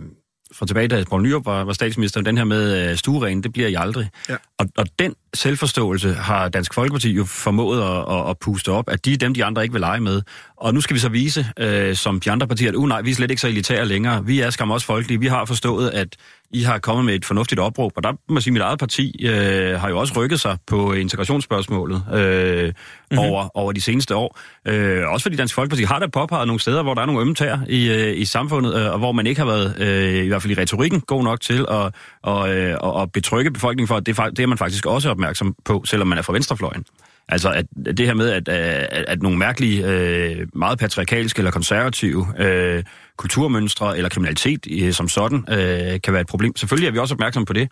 fra 0.53 0.65
tilbage, 0.65 0.87
da 0.87 1.03
Poul 1.03 1.21
Nyrup 1.21 1.45
var, 1.45 1.63
var 1.63 1.73
statsminister, 1.73 2.21
den 2.21 2.37
her 2.37 2.43
med 2.43 2.91
uh, 2.91 2.97
stueren, 2.97 3.43
det 3.43 3.53
bliver 3.53 3.67
I 3.67 3.73
aldrig. 3.73 4.09
Ja. 4.29 4.35
Og, 4.59 4.67
og 4.77 4.87
den 4.99 5.15
selvforståelse 5.33 6.13
har 6.13 6.49
Dansk 6.49 6.73
Folkeparti 6.73 7.11
jo 7.11 7.25
formået 7.25 7.81
at, 7.81 8.15
at, 8.15 8.29
at 8.29 8.37
puste 8.39 8.71
op, 8.71 8.89
at 8.89 9.05
de 9.05 9.13
er 9.13 9.17
dem, 9.17 9.33
de 9.33 9.45
andre 9.45 9.63
ikke 9.63 9.73
vil 9.73 9.79
lege 9.79 9.99
med. 9.99 10.21
Og 10.57 10.73
nu 10.73 10.81
skal 10.81 10.93
vi 10.93 10.99
så 10.99 11.09
vise, 11.09 11.45
uh, 11.61 11.95
som 11.95 12.19
de 12.19 12.31
andre 12.31 12.47
partier, 12.47 12.69
at 12.69 12.75
uh, 12.75 12.87
nej, 12.87 13.01
vi 13.01 13.11
er 13.11 13.15
slet 13.15 13.31
ikke 13.31 13.41
så 13.41 13.47
elitære 13.47 13.85
længere. 13.85 14.25
Vi 14.25 14.39
er 14.39 14.49
skam 14.49 14.71
også 14.71 14.87
folkelige. 14.87 15.19
Vi 15.19 15.27
har 15.27 15.45
forstået, 15.45 15.89
at 15.89 16.07
I 16.51 16.61
har 16.61 16.77
kommet 16.77 17.05
med 17.05 17.15
et 17.15 17.25
fornuftigt 17.25 17.59
opråb, 17.59 17.91
og 17.95 18.03
der 18.03 18.11
må 18.11 18.33
man 18.33 18.41
sige, 18.41 18.51
at 18.51 18.53
mit 18.53 18.61
eget 18.61 18.79
parti 18.79 19.25
øh, 19.25 19.79
har 19.79 19.89
jo 19.89 19.99
også 19.99 20.13
rykket 20.17 20.39
sig 20.39 20.57
på 20.67 20.93
integrationsspørgsmålet 20.93 22.03
øh, 22.13 22.65
mm-hmm. 22.65 23.19
over, 23.19 23.57
over 23.57 23.71
de 23.71 23.81
seneste 23.81 24.15
år. 24.15 24.39
Øh, 24.67 25.09
også 25.09 25.23
fordi 25.23 25.35
Dansk 25.35 25.55
Folkeparti 25.55 25.83
har 25.83 25.99
da 25.99 26.07
påpeget 26.07 26.47
nogle 26.47 26.59
steder, 26.59 26.83
hvor 26.83 26.93
der 26.93 27.01
er 27.01 27.05
nogle 27.05 27.21
ømme 27.21 27.35
i, 27.69 27.89
øh, 27.89 28.17
i 28.17 28.25
samfundet, 28.25 28.75
øh, 28.75 28.91
og 28.91 28.99
hvor 28.99 29.11
man 29.11 29.27
ikke 29.27 29.41
har 29.41 29.47
været, 29.47 29.79
øh, 29.79 30.23
i 30.23 30.27
hvert 30.27 30.41
fald 30.41 30.57
i 30.57 30.61
retorikken, 30.61 31.01
god 31.01 31.23
nok 31.23 31.41
til 31.41 31.65
at, 31.71 31.95
og, 32.23 32.55
øh, 32.55 32.77
og 32.79 33.11
betrygge 33.11 33.51
befolkningen 33.51 33.87
for, 33.87 33.95
at 33.95 34.05
det, 34.05 34.17
det 34.17 34.39
er 34.39 34.47
man 34.47 34.57
faktisk 34.57 34.85
også 34.85 35.09
opmærksom 35.09 35.22
på, 35.65 35.83
selvom 35.85 36.07
man 36.07 36.17
er 36.17 36.21
fra 36.21 36.33
venstrefløjen. 36.33 36.85
Altså 37.29 37.49
at 37.49 37.65
det 37.97 38.05
her 38.05 38.13
med, 38.13 38.29
at, 38.29 38.47
øh, 38.47 38.87
at, 38.91 39.05
at 39.07 39.21
nogle 39.21 39.37
mærkelige, 39.37 39.87
øh, 39.87 40.47
meget 40.55 40.79
patriarkalske 40.79 41.39
eller 41.39 41.51
konservative 41.51 42.27
øh, 42.37 42.83
kulturmønstre 43.17 43.97
eller 43.97 44.09
kriminalitet 44.09 44.67
øh, 44.71 44.93
som 44.93 45.09
sådan 45.09 45.45
øh, 45.49 46.01
kan 46.01 46.13
være 46.13 46.21
et 46.21 46.27
problem. 46.27 46.55
Selvfølgelig 46.55 46.87
er 46.87 46.91
vi 46.91 46.99
også 46.99 47.13
opmærksomme 47.13 47.45
på 47.45 47.53
det. 47.53 47.71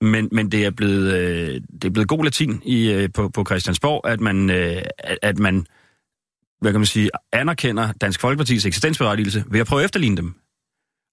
Men, 0.00 0.28
men 0.32 0.52
det, 0.52 0.64
er 0.64 0.70
blevet, 0.70 1.14
øh, 1.14 1.60
det 1.72 1.84
er 1.84 1.90
blevet 1.90 2.08
god 2.08 2.24
latin 2.24 2.62
i, 2.64 2.92
øh, 2.92 3.08
på, 3.14 3.28
på 3.28 3.44
Christiansborg, 3.44 4.10
at 4.10 4.20
man, 4.20 4.50
øh, 4.50 4.82
at, 4.98 5.18
at 5.22 5.38
man 5.38 5.66
hvad 6.60 6.72
kan 6.72 6.80
man 6.80 6.86
sige, 6.86 7.10
anerkender 7.32 7.92
Dansk 7.92 8.20
Folkepartis 8.20 8.66
eksistensberettigelse 8.66 9.44
ved 9.46 9.60
at 9.60 9.66
prøve 9.66 9.80
at 9.80 9.84
efterligne 9.84 10.16
dem. 10.16 10.34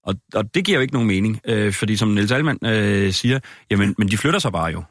Og, 0.04 0.14
og 0.34 0.54
det 0.54 0.64
giver 0.64 0.78
jo 0.78 0.82
ikke 0.82 0.94
nogen 0.94 1.08
mening, 1.08 1.40
øh, 1.44 1.72
fordi 1.72 1.96
som 1.96 2.08
Niels 2.08 2.32
Alman 2.32 2.58
øh, 2.64 3.12
siger, 3.12 3.40
jamen, 3.70 3.94
men 3.98 4.08
de 4.08 4.18
flytter 4.18 4.38
sig 4.38 4.52
bare 4.52 4.72
jo. 4.72 4.82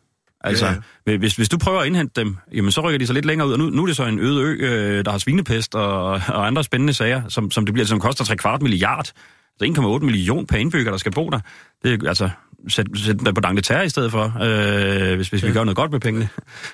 Altså, 0.44 0.66
ja, 0.66 0.76
ja. 1.08 1.18
Hvis, 1.18 1.36
hvis 1.36 1.50
du 1.50 1.58
prøver 1.58 1.80
at 1.80 1.88
indhente 1.88 2.22
dem, 2.22 2.38
jamen, 2.54 2.72
så 2.72 2.82
rykker 2.82 3.00
de 3.00 3.08
så 3.08 3.14
lidt 3.14 3.26
længere 3.26 3.48
ud, 3.48 3.54
og 3.54 3.60
nu, 3.60 3.70
nu 3.70 3.82
er 3.82 3.86
det 3.88 3.96
så 3.96 4.06
en 4.06 4.20
øde 4.20 4.42
ø, 4.42 4.56
øh, 4.60 5.06
der 5.06 5.12
har 5.12 5.18
svinepest 5.18 5.76
og, 5.76 6.04
og 6.12 6.48
andre 6.48 6.64
spændende 6.64 6.94
sager, 6.94 7.28
som, 7.30 7.52
som 7.52 7.66
det 7.66 7.74
bliver, 7.74 7.86
som 7.86 8.00
koster 8.00 8.24
3 8.24 8.38
kvart 8.38 8.62
milliard. 8.62 9.12
Altså 9.62 9.82
1,8 9.82 10.06
million 10.06 10.48
per 10.48 10.58
indbygger, 10.58 10.92
der 10.92 10.98
skal 10.98 11.12
bo 11.12 11.30
der. 11.30 11.40
Det 11.84 12.04
er 12.04 12.08
altså, 12.08 12.30
sæt, 12.68 12.88
sæt 12.96 13.20
dem 13.26 13.34
på 13.34 13.42
Dangleterre 13.42 13.86
i 13.86 13.90
stedet 13.90 14.12
for, 14.12 14.24
øh, 14.42 15.16
hvis, 15.16 15.30
hvis 15.30 15.44
ja. 15.44 15.48
vi 15.48 15.54
gør 15.54 15.64
noget 15.64 15.76
godt 15.76 15.92
med 15.92 16.00
pengene. 16.00 16.30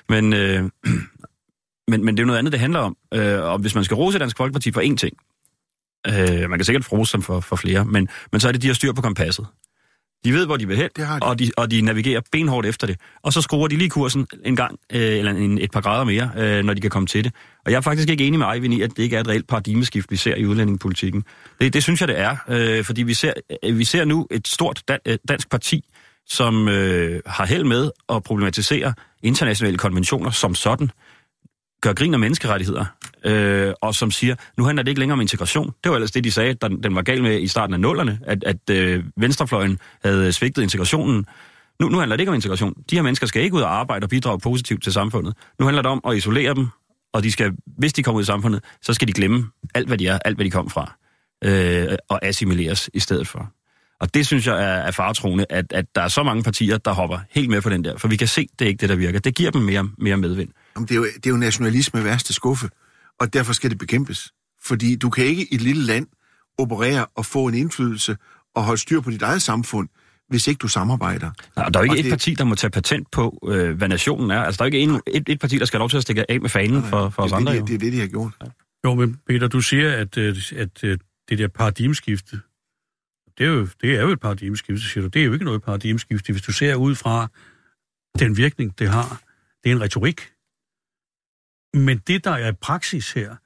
Men, 0.08 0.32
øh, 0.32 0.62
men, 1.90 2.04
men 2.04 2.16
det 2.16 2.18
er 2.18 2.22
jo 2.22 2.26
noget 2.26 2.38
andet, 2.38 2.52
det 2.52 2.60
handler 2.60 2.80
om. 2.80 2.96
Øh, 3.14 3.42
og 3.42 3.58
hvis 3.58 3.74
man 3.74 3.84
skal 3.84 3.94
rose 3.94 4.18
Dansk 4.18 4.36
Folkeparti 4.36 4.72
for 4.72 4.80
én 4.80 4.96
ting, 4.96 5.16
øh, 6.06 6.50
man 6.50 6.58
kan 6.58 6.64
sikkert 6.64 6.92
rose 6.92 7.12
dem 7.12 7.22
for, 7.22 7.40
for 7.40 7.56
flere, 7.56 7.84
men, 7.84 8.08
men 8.32 8.40
så 8.40 8.48
er 8.48 8.52
det, 8.52 8.62
de 8.62 8.66
har 8.66 8.74
styr 8.74 8.92
på 8.92 9.02
kompasset. 9.02 9.46
De 10.24 10.32
ved, 10.32 10.46
hvor 10.46 10.56
de 10.56 10.68
vil 10.68 10.76
hen, 10.76 10.88
Det 10.96 11.06
har 11.06 11.18
de. 11.18 11.26
Og, 11.26 11.38
de, 11.38 11.50
og 11.56 11.70
de 11.70 11.80
navigerer 11.80 12.20
benhårdt 12.32 12.66
efter 12.66 12.86
det. 12.86 12.96
Og 13.22 13.32
så 13.32 13.40
skruer 13.40 13.68
de 13.68 13.76
lige 13.76 13.90
kursen 13.90 14.26
en 14.44 14.56
gang, 14.56 14.78
øh, 14.92 15.00
eller 15.18 15.32
en, 15.32 15.58
et 15.58 15.70
par 15.70 15.80
grader 15.80 16.04
mere, 16.04 16.30
øh, 16.36 16.64
når 16.64 16.74
de 16.74 16.80
kan 16.80 16.90
komme 16.90 17.06
til 17.06 17.24
det. 17.24 17.32
Og 17.64 17.70
jeg 17.70 17.76
er 17.76 17.80
faktisk 17.80 18.08
ikke 18.08 18.26
enig 18.26 18.38
med 18.38 18.46
Eivind 18.54 18.74
i, 18.74 18.82
at 18.82 18.90
det 18.96 19.02
ikke 19.02 19.16
er 19.16 19.20
et 19.20 19.28
reelt 19.28 19.46
paradigmeskift, 19.46 20.10
vi 20.10 20.16
ser 20.16 20.34
i 20.34 20.46
udlændingepolitikken. 20.46 21.24
Det, 21.60 21.74
det 21.74 21.82
synes 21.82 22.00
jeg, 22.00 22.08
det 22.08 22.18
er, 22.18 22.36
øh, 22.48 22.84
fordi 22.84 23.02
vi 23.02 23.14
ser, 23.14 23.32
øh, 23.64 23.78
vi 23.78 23.84
ser 23.84 24.04
nu 24.04 24.26
et 24.30 24.48
stort 24.48 24.82
dan, 24.88 24.98
øh, 25.06 25.18
dansk 25.28 25.50
parti, 25.50 25.84
som 26.26 26.68
øh, 26.68 27.20
har 27.26 27.46
held 27.46 27.64
med 27.64 27.90
at 28.08 28.22
problematisere 28.22 28.94
internationale 29.22 29.78
konventioner 29.78 30.30
som 30.30 30.54
sådan, 30.54 30.90
gør 31.80 31.92
grin 31.92 32.14
af 32.14 32.20
menneskerettigheder, 32.20 32.84
øh, 33.24 33.72
og 33.80 33.94
som 33.94 34.10
siger, 34.10 34.34
nu 34.56 34.64
handler 34.64 34.82
det 34.82 34.90
ikke 34.90 34.98
længere 34.98 35.14
om 35.14 35.20
integration. 35.20 35.72
Det 35.84 35.90
var 35.90 35.94
ellers 35.96 36.10
det, 36.10 36.24
de 36.24 36.30
sagde, 36.30 36.54
da 36.54 36.68
den 36.68 36.94
var 36.94 37.02
gal 37.02 37.22
med 37.22 37.40
i 37.40 37.48
starten 37.48 37.74
af 37.74 37.80
nullerne, 37.80 38.18
at, 38.22 38.44
at 38.44 38.70
øh, 38.70 39.04
venstrefløjen 39.16 39.78
havde 40.04 40.26
øh, 40.26 40.32
svigtet 40.32 40.62
integrationen. 40.62 41.26
Nu, 41.80 41.88
nu 41.88 41.98
handler 41.98 42.16
det 42.16 42.20
ikke 42.20 42.30
om 42.30 42.34
integration. 42.34 42.74
De 42.90 42.96
her 42.96 43.02
mennesker 43.02 43.26
skal 43.26 43.42
ikke 43.42 43.56
ud 43.56 43.62
og 43.62 43.74
arbejde 43.74 44.04
og 44.04 44.08
bidrage 44.08 44.38
positivt 44.38 44.82
til 44.82 44.92
samfundet. 44.92 45.34
Nu 45.58 45.64
handler 45.64 45.82
det 45.82 45.90
om 45.90 46.00
at 46.08 46.16
isolere 46.16 46.54
dem, 46.54 46.68
og 47.12 47.22
de 47.22 47.32
skal, 47.32 47.52
hvis 47.78 47.92
de 47.92 48.02
kommer 48.02 48.16
ud 48.18 48.22
i 48.22 48.26
samfundet, 48.26 48.64
så 48.82 48.94
skal 48.94 49.08
de 49.08 49.12
glemme 49.12 49.46
alt, 49.74 49.88
hvad 49.88 49.98
de 49.98 50.06
er, 50.06 50.18
alt, 50.24 50.36
hvad 50.36 50.44
de 50.44 50.50
kom 50.50 50.70
fra, 50.70 50.92
øh, 51.44 51.96
og 52.08 52.24
assimileres 52.24 52.90
i 52.94 53.00
stedet 53.00 53.28
for. 53.28 53.52
Og 54.00 54.14
det 54.14 54.26
synes 54.26 54.46
jeg 54.46 54.54
er, 54.54 54.78
er 54.78 54.90
faretroende, 54.90 55.46
at, 55.50 55.72
at 55.72 55.84
der 55.94 56.02
er 56.02 56.08
så 56.08 56.22
mange 56.22 56.42
partier, 56.42 56.78
der 56.78 56.92
hopper 56.92 57.18
helt 57.30 57.50
med 57.50 57.60
på 57.60 57.68
den 57.68 57.84
der, 57.84 57.96
for 57.96 58.08
vi 58.08 58.16
kan 58.16 58.28
se, 58.28 58.48
det 58.58 58.64
er 58.64 58.68
ikke 58.68 58.80
det, 58.80 58.88
der 58.88 58.96
virker. 58.96 59.18
Det 59.18 59.34
giver 59.34 59.50
dem 59.50 59.62
mere, 59.62 59.88
mere 59.98 60.16
medvind. 60.16 60.48
Jamen, 60.78 60.88
det, 60.88 60.94
er 60.94 60.96
jo, 60.98 61.04
det 61.04 61.26
er 61.26 61.30
jo 61.30 61.36
nationalisme 61.36 62.04
værste 62.04 62.32
skuffe, 62.32 62.68
og 63.20 63.32
derfor 63.32 63.52
skal 63.52 63.70
det 63.70 63.78
bekæmpes. 63.78 64.32
Fordi 64.64 64.96
du 64.96 65.10
kan 65.10 65.24
ikke 65.24 65.42
i 65.42 65.54
et 65.54 65.60
lille 65.60 65.82
land 65.82 66.06
operere 66.58 67.06
og 67.14 67.26
få 67.26 67.46
en 67.46 67.54
indflydelse 67.54 68.16
og 68.54 68.64
holde 68.64 68.80
styr 68.80 69.00
på 69.00 69.10
dit 69.10 69.22
eget 69.22 69.42
samfund, 69.42 69.88
hvis 70.28 70.46
ikke 70.46 70.58
du 70.58 70.68
samarbejder. 70.68 71.30
Nej, 71.56 71.64
og 71.66 71.74
der 71.74 71.80
er 71.80 71.84
jo 71.84 71.84
ikke 71.84 71.92
Og 71.94 71.98
et 71.98 72.04
det- 72.04 72.10
parti, 72.12 72.34
der 72.34 72.44
må 72.44 72.54
tage 72.54 72.70
patent 72.70 73.10
på, 73.10 73.48
øh, 73.48 73.76
hvad 73.76 73.88
nationen 73.88 74.30
er. 74.30 74.42
Altså, 74.42 74.58
der 74.58 74.64
er 74.64 74.70
jo 74.70 74.76
ikke 74.76 74.92
en, 74.94 75.00
et, 75.06 75.28
et 75.28 75.40
parti, 75.40 75.58
der 75.58 75.64
skal 75.64 75.76
have 75.78 75.82
lov 75.82 75.90
til 75.90 75.96
at 75.96 76.02
stikke 76.02 76.30
af 76.30 76.40
med 76.40 76.50
fanen 76.50 76.82
for, 76.82 77.10
for 77.10 77.22
os 77.22 77.30
det, 77.30 77.34
er 77.34 77.36
andre. 77.36 77.52
det, 77.52 77.60
jo. 77.60 77.64
det, 77.66 77.74
er 77.74 77.78
det, 77.78 77.92
de 77.92 78.00
har 78.00 78.06
gjort. 78.06 78.32
Jo, 78.84 78.94
men 78.94 79.16
Peter, 79.26 79.48
du 79.48 79.60
siger, 79.60 79.92
at, 79.92 80.18
øh, 80.18 80.36
at 80.56 80.84
øh, 80.84 80.98
det 81.28 81.38
der 81.38 81.48
paradigmeskifte, 81.48 82.40
det 83.38 83.46
er, 83.46 83.50
jo, 83.50 83.68
det 83.82 83.96
er 83.96 84.02
jo 84.02 84.08
et 84.08 84.20
paradigmeskifte, 84.20 84.84
siger 84.88 85.02
du. 85.02 85.08
Det 85.08 85.20
er 85.22 85.26
jo 85.26 85.32
ikke 85.32 85.44
noget 85.44 85.62
paradigmeskifte, 85.62 86.32
hvis 86.32 86.42
du 86.42 86.52
ser 86.52 86.74
ud 86.74 86.94
fra 86.94 87.28
den 88.18 88.36
virkning, 88.36 88.78
det 88.78 88.88
har. 88.88 89.20
Det 89.64 89.72
er 89.72 89.76
en 89.76 89.82
retorik. 89.82 90.20
Men 91.74 91.98
det, 92.06 92.24
der 92.24 92.30
er 92.30 92.52
praksis 92.52 93.12
her, 93.12 93.36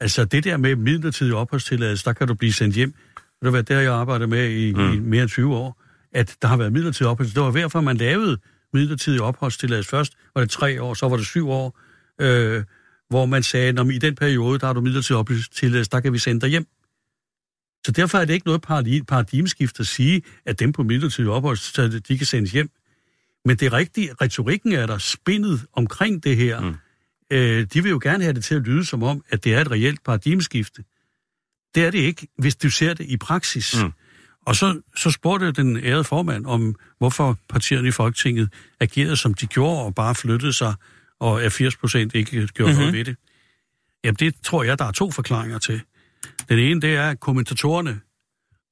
altså 0.00 0.24
det 0.24 0.44
der 0.44 0.56
med 0.56 0.76
midlertidig 0.76 1.34
opholdstilladelse, 1.34 2.04
der 2.04 2.12
kan 2.12 2.28
du 2.28 2.34
blive 2.34 2.52
sendt 2.52 2.74
hjem. 2.76 2.92
Det 3.16 3.46
har 3.46 3.50
været 3.50 3.68
der, 3.68 3.80
jeg 3.80 3.92
arbejder 3.92 4.26
med 4.26 4.50
i, 4.50 4.74
mm. 4.74 4.92
i 4.92 4.98
mere 4.98 5.22
end 5.22 5.30
20 5.30 5.56
år, 5.56 5.82
at 6.12 6.36
der 6.42 6.48
har 6.48 6.56
været 6.56 6.72
midlertidig 6.72 7.10
opholdstilladelse. 7.10 7.54
Det 7.54 7.54
var 7.54 7.60
derfor, 7.60 7.80
man 7.80 7.96
lavede 7.96 8.38
midlertidig 8.72 9.20
opholdstilladelse. 9.20 9.90
Først 9.90 10.12
var 10.34 10.40
det 10.40 10.50
tre 10.50 10.82
år, 10.82 10.94
så 10.94 11.08
var 11.08 11.16
det 11.16 11.26
syv 11.26 11.48
år, 11.50 11.78
øh, 12.20 12.64
hvor 13.08 13.26
man 13.26 13.42
sagde, 13.42 13.80
at 13.80 13.86
i 13.86 13.98
den 13.98 14.14
periode, 14.14 14.58
der 14.58 14.66
har 14.66 14.72
du 14.72 14.80
midlertidig 14.80 15.18
opholdstilladelse, 15.18 15.90
der 15.90 16.00
kan 16.00 16.12
vi 16.12 16.18
sende 16.18 16.40
dig 16.40 16.48
hjem. 16.48 16.66
Så 17.86 17.92
derfor 17.92 18.18
er 18.18 18.24
det 18.24 18.34
ikke 18.34 18.46
noget 18.46 18.66
paradi- 18.70 19.02
paradigmeskift 19.02 19.80
at 19.80 19.86
sige, 19.86 20.22
at 20.46 20.60
dem 20.60 20.72
på 20.72 20.82
midlertidig 20.82 21.30
opholdstilladelse, 21.30 22.00
de 22.00 22.18
kan 22.18 22.26
sendes 22.26 22.52
hjem. 22.52 22.70
Men 23.44 23.56
det 23.56 23.66
er 23.66 23.72
rigtigt, 23.72 24.12
retorikken 24.20 24.72
er 24.72 24.86
der 24.86 24.98
spindet 24.98 25.66
omkring 25.72 26.24
det 26.24 26.36
her. 26.36 26.60
Mm. 26.60 26.74
Øh, 27.30 27.66
de 27.72 27.82
vil 27.82 27.90
jo 27.90 28.00
gerne 28.02 28.24
have 28.24 28.34
det 28.34 28.44
til 28.44 28.54
at 28.54 28.62
lyde 28.62 28.84
som 28.84 29.02
om, 29.02 29.24
at 29.30 29.44
det 29.44 29.54
er 29.54 29.60
et 29.60 29.70
reelt 29.70 30.04
paradigmeskifte. 30.04 30.84
Det 31.74 31.84
er 31.84 31.90
det 31.90 31.98
ikke, 31.98 32.28
hvis 32.38 32.56
du 32.56 32.70
ser 32.70 32.94
det 32.94 33.06
i 33.06 33.16
praksis. 33.16 33.82
Mm. 33.82 33.92
Og 34.46 34.56
så, 34.56 34.80
så 34.96 35.10
spurgte 35.10 35.52
den 35.52 35.76
ærede 35.76 36.04
formand 36.04 36.46
om, 36.46 36.76
hvorfor 36.98 37.38
partierne 37.48 37.88
i 37.88 37.90
Folketinget 37.90 38.52
agerede, 38.80 39.16
som 39.16 39.34
de 39.34 39.46
gjorde, 39.46 39.84
og 39.84 39.94
bare 39.94 40.14
flyttede 40.14 40.52
sig, 40.52 40.74
og 41.20 41.42
at 41.42 41.52
80 41.52 41.76
procent 41.76 42.14
ikke 42.14 42.46
gjorde 42.46 42.72
mm-hmm. 42.72 42.80
noget 42.80 42.92
ved 42.92 43.04
det. 43.04 43.16
Jamen, 44.04 44.16
det 44.16 44.34
tror 44.42 44.62
jeg, 44.62 44.78
der 44.78 44.84
er 44.84 44.92
to 44.92 45.10
forklaringer 45.10 45.58
til. 45.58 45.80
Den 46.48 46.58
ene, 46.58 46.80
det 46.80 46.94
er, 46.94 47.10
at 47.10 47.20
kommentatorerne, 47.20 48.00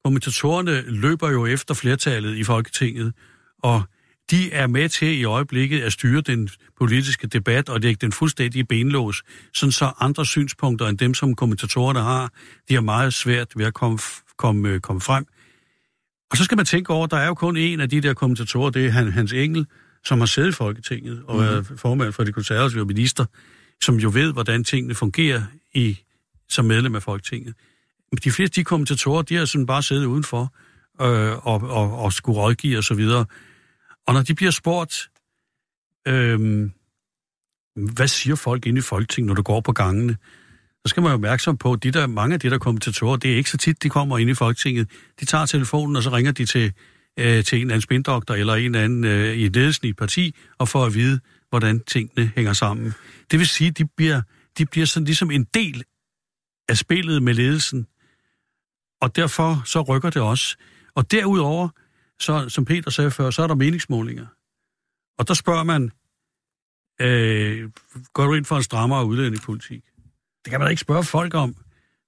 kommentatorerne 0.03 0.81
løber 0.81 1.29
jo 1.29 1.45
efter 1.45 1.73
flertallet 1.73 2.37
i 2.37 2.43
Folketinget, 2.43 3.13
og 3.59 3.83
de 4.31 4.51
er 4.51 4.67
med 4.67 4.89
til 4.89 5.19
i 5.19 5.23
øjeblikket 5.23 5.81
at 5.81 5.93
styre 5.93 6.21
den 6.21 6.49
politiske 6.79 7.27
debat 7.27 7.69
og 7.69 7.79
lægge 7.79 7.97
den 8.01 8.11
fuldstændige 8.11 8.63
benlås, 8.65 9.23
sådan 9.53 9.71
så 9.71 9.91
andre 9.99 10.25
synspunkter 10.25 10.87
end 10.87 10.97
dem, 10.97 11.13
som 11.13 11.35
kommentatorerne 11.35 11.99
har, 11.99 12.31
de 12.69 12.73
har 12.73 12.81
meget 12.81 13.13
svært 13.13 13.47
ved 13.55 13.65
at 13.65 13.73
komme, 13.73 13.99
komme, 14.37 14.69
øh, 14.69 14.79
komme 14.79 15.01
frem. 15.01 15.25
Og 16.31 16.37
så 16.37 16.43
skal 16.43 16.57
man 16.57 16.65
tænke 16.65 16.93
over, 16.93 17.07
der 17.07 17.17
er 17.17 17.27
jo 17.27 17.33
kun 17.33 17.57
en 17.57 17.79
af 17.79 17.89
de 17.89 18.01
der 18.01 18.13
kommentatorer, 18.13 18.69
det 18.69 18.85
er 18.85 18.89
Han- 18.91 19.11
Hans 19.11 19.33
Engel, 19.33 19.65
som 20.05 20.19
har 20.19 20.25
siddet 20.25 20.49
i 20.49 20.51
Folketinget 20.51 21.23
og 21.27 21.43
er 21.43 21.63
formand 21.77 22.13
for 22.13 22.23
de 22.23 22.31
konservative 22.31 22.85
minister, 22.85 23.25
som 23.83 23.95
jo 23.95 24.11
ved, 24.13 24.33
hvordan 24.33 24.63
tingene 24.63 24.95
fungerer 24.95 25.41
i, 25.73 25.99
som 26.49 26.65
medlem 26.65 26.95
af 26.95 27.03
Folketinget. 27.03 27.53
Men 28.11 28.19
De 28.23 28.31
fleste 28.31 28.55
de 28.61 28.63
kommentatorer, 28.63 29.21
de 29.21 29.35
har 29.35 29.45
sådan 29.45 29.65
bare 29.65 29.83
siddet 29.83 30.05
udenfor 30.05 30.55
øh, 31.01 31.47
og, 31.47 31.61
og, 31.61 31.97
og 31.99 32.13
skulle 32.13 32.39
rådgive 32.39 32.77
og 32.77 32.83
så 32.83 32.93
videre. 32.93 33.25
Og 34.09 34.15
når 34.15 34.21
de 34.21 34.35
bliver 34.35 34.51
spurgt, 34.51 35.09
øh, 36.07 36.69
hvad 37.93 38.07
siger 38.07 38.35
folk 38.35 38.65
inde 38.65 38.79
i 38.79 38.81
Folketinget, 38.81 39.27
når 39.27 39.35
du 39.35 39.41
går 39.41 39.61
på 39.61 39.71
gangene, 39.71 40.17
så 40.85 40.89
skal 40.89 41.03
man 41.03 41.09
jo 41.09 41.09
være 41.09 41.15
opmærksom 41.15 41.57
på, 41.57 41.73
at 41.73 41.83
de 41.83 41.91
der, 41.91 42.07
mange 42.07 42.33
af 42.33 42.39
de 42.39 42.49
der 42.49 42.57
kommentatorer, 42.57 43.17
det 43.17 43.31
er 43.31 43.35
ikke 43.35 43.49
så 43.49 43.57
tit, 43.57 43.83
de 43.83 43.89
kommer 43.89 44.17
ind 44.17 44.29
i 44.29 44.33
Folketinget. 44.33 44.89
De 45.19 45.25
tager 45.25 45.45
telefonen, 45.45 45.95
og 45.95 46.03
så 46.03 46.09
ringer 46.09 46.31
de 46.31 46.45
til, 46.45 46.73
øh, 47.19 47.43
til 47.43 47.55
en 47.55 47.61
eller 47.61 47.73
anden 47.73 47.81
spindoktor 47.81 48.33
eller 48.33 48.55
en 48.55 48.65
eller 48.65 48.83
anden 48.83 49.03
øh, 49.03 49.37
i 49.37 49.47
ledelsen 49.47 49.87
i 49.87 49.89
et 49.89 49.97
parti, 49.97 50.35
og 50.57 50.67
får 50.67 50.85
at 50.85 50.93
vide, 50.93 51.19
hvordan 51.49 51.79
tingene 51.79 52.31
hænger 52.35 52.53
sammen. 52.53 52.93
Det 53.31 53.39
vil 53.39 53.47
sige, 53.47 53.67
at 53.67 53.77
de 53.77 53.85
bliver, 53.97 54.21
de 54.57 54.65
bliver 54.65 54.85
sådan 54.85 55.05
ligesom 55.05 55.31
en 55.31 55.43
del 55.43 55.83
af 56.69 56.77
spillet 56.77 57.23
med 57.23 57.33
ledelsen, 57.33 57.87
og 59.01 59.15
derfor 59.15 59.61
så 59.65 59.81
rykker 59.81 60.09
det 60.09 60.21
også. 60.21 60.57
Og 60.95 61.11
derudover, 61.11 61.69
så, 62.19 62.49
som 62.49 62.65
Peter 62.65 62.91
sagde 62.91 63.11
før, 63.11 63.29
så 63.29 63.43
er 63.43 63.47
der 63.47 63.55
meningsmålinger. 63.55 64.25
Og 65.17 65.27
der 65.27 65.33
spørger 65.33 65.63
man, 65.63 65.91
øh, 67.01 67.69
går 68.13 68.25
du 68.25 68.33
ind 68.33 68.45
for 68.45 68.55
en 68.55 68.63
strammere 68.63 69.05
udlændingepolitik? 69.05 69.83
Det 70.45 70.51
kan 70.51 70.59
man 70.59 70.65
da 70.65 70.69
ikke 70.69 70.81
spørge 70.81 71.03
folk 71.03 71.33
om, 71.33 71.55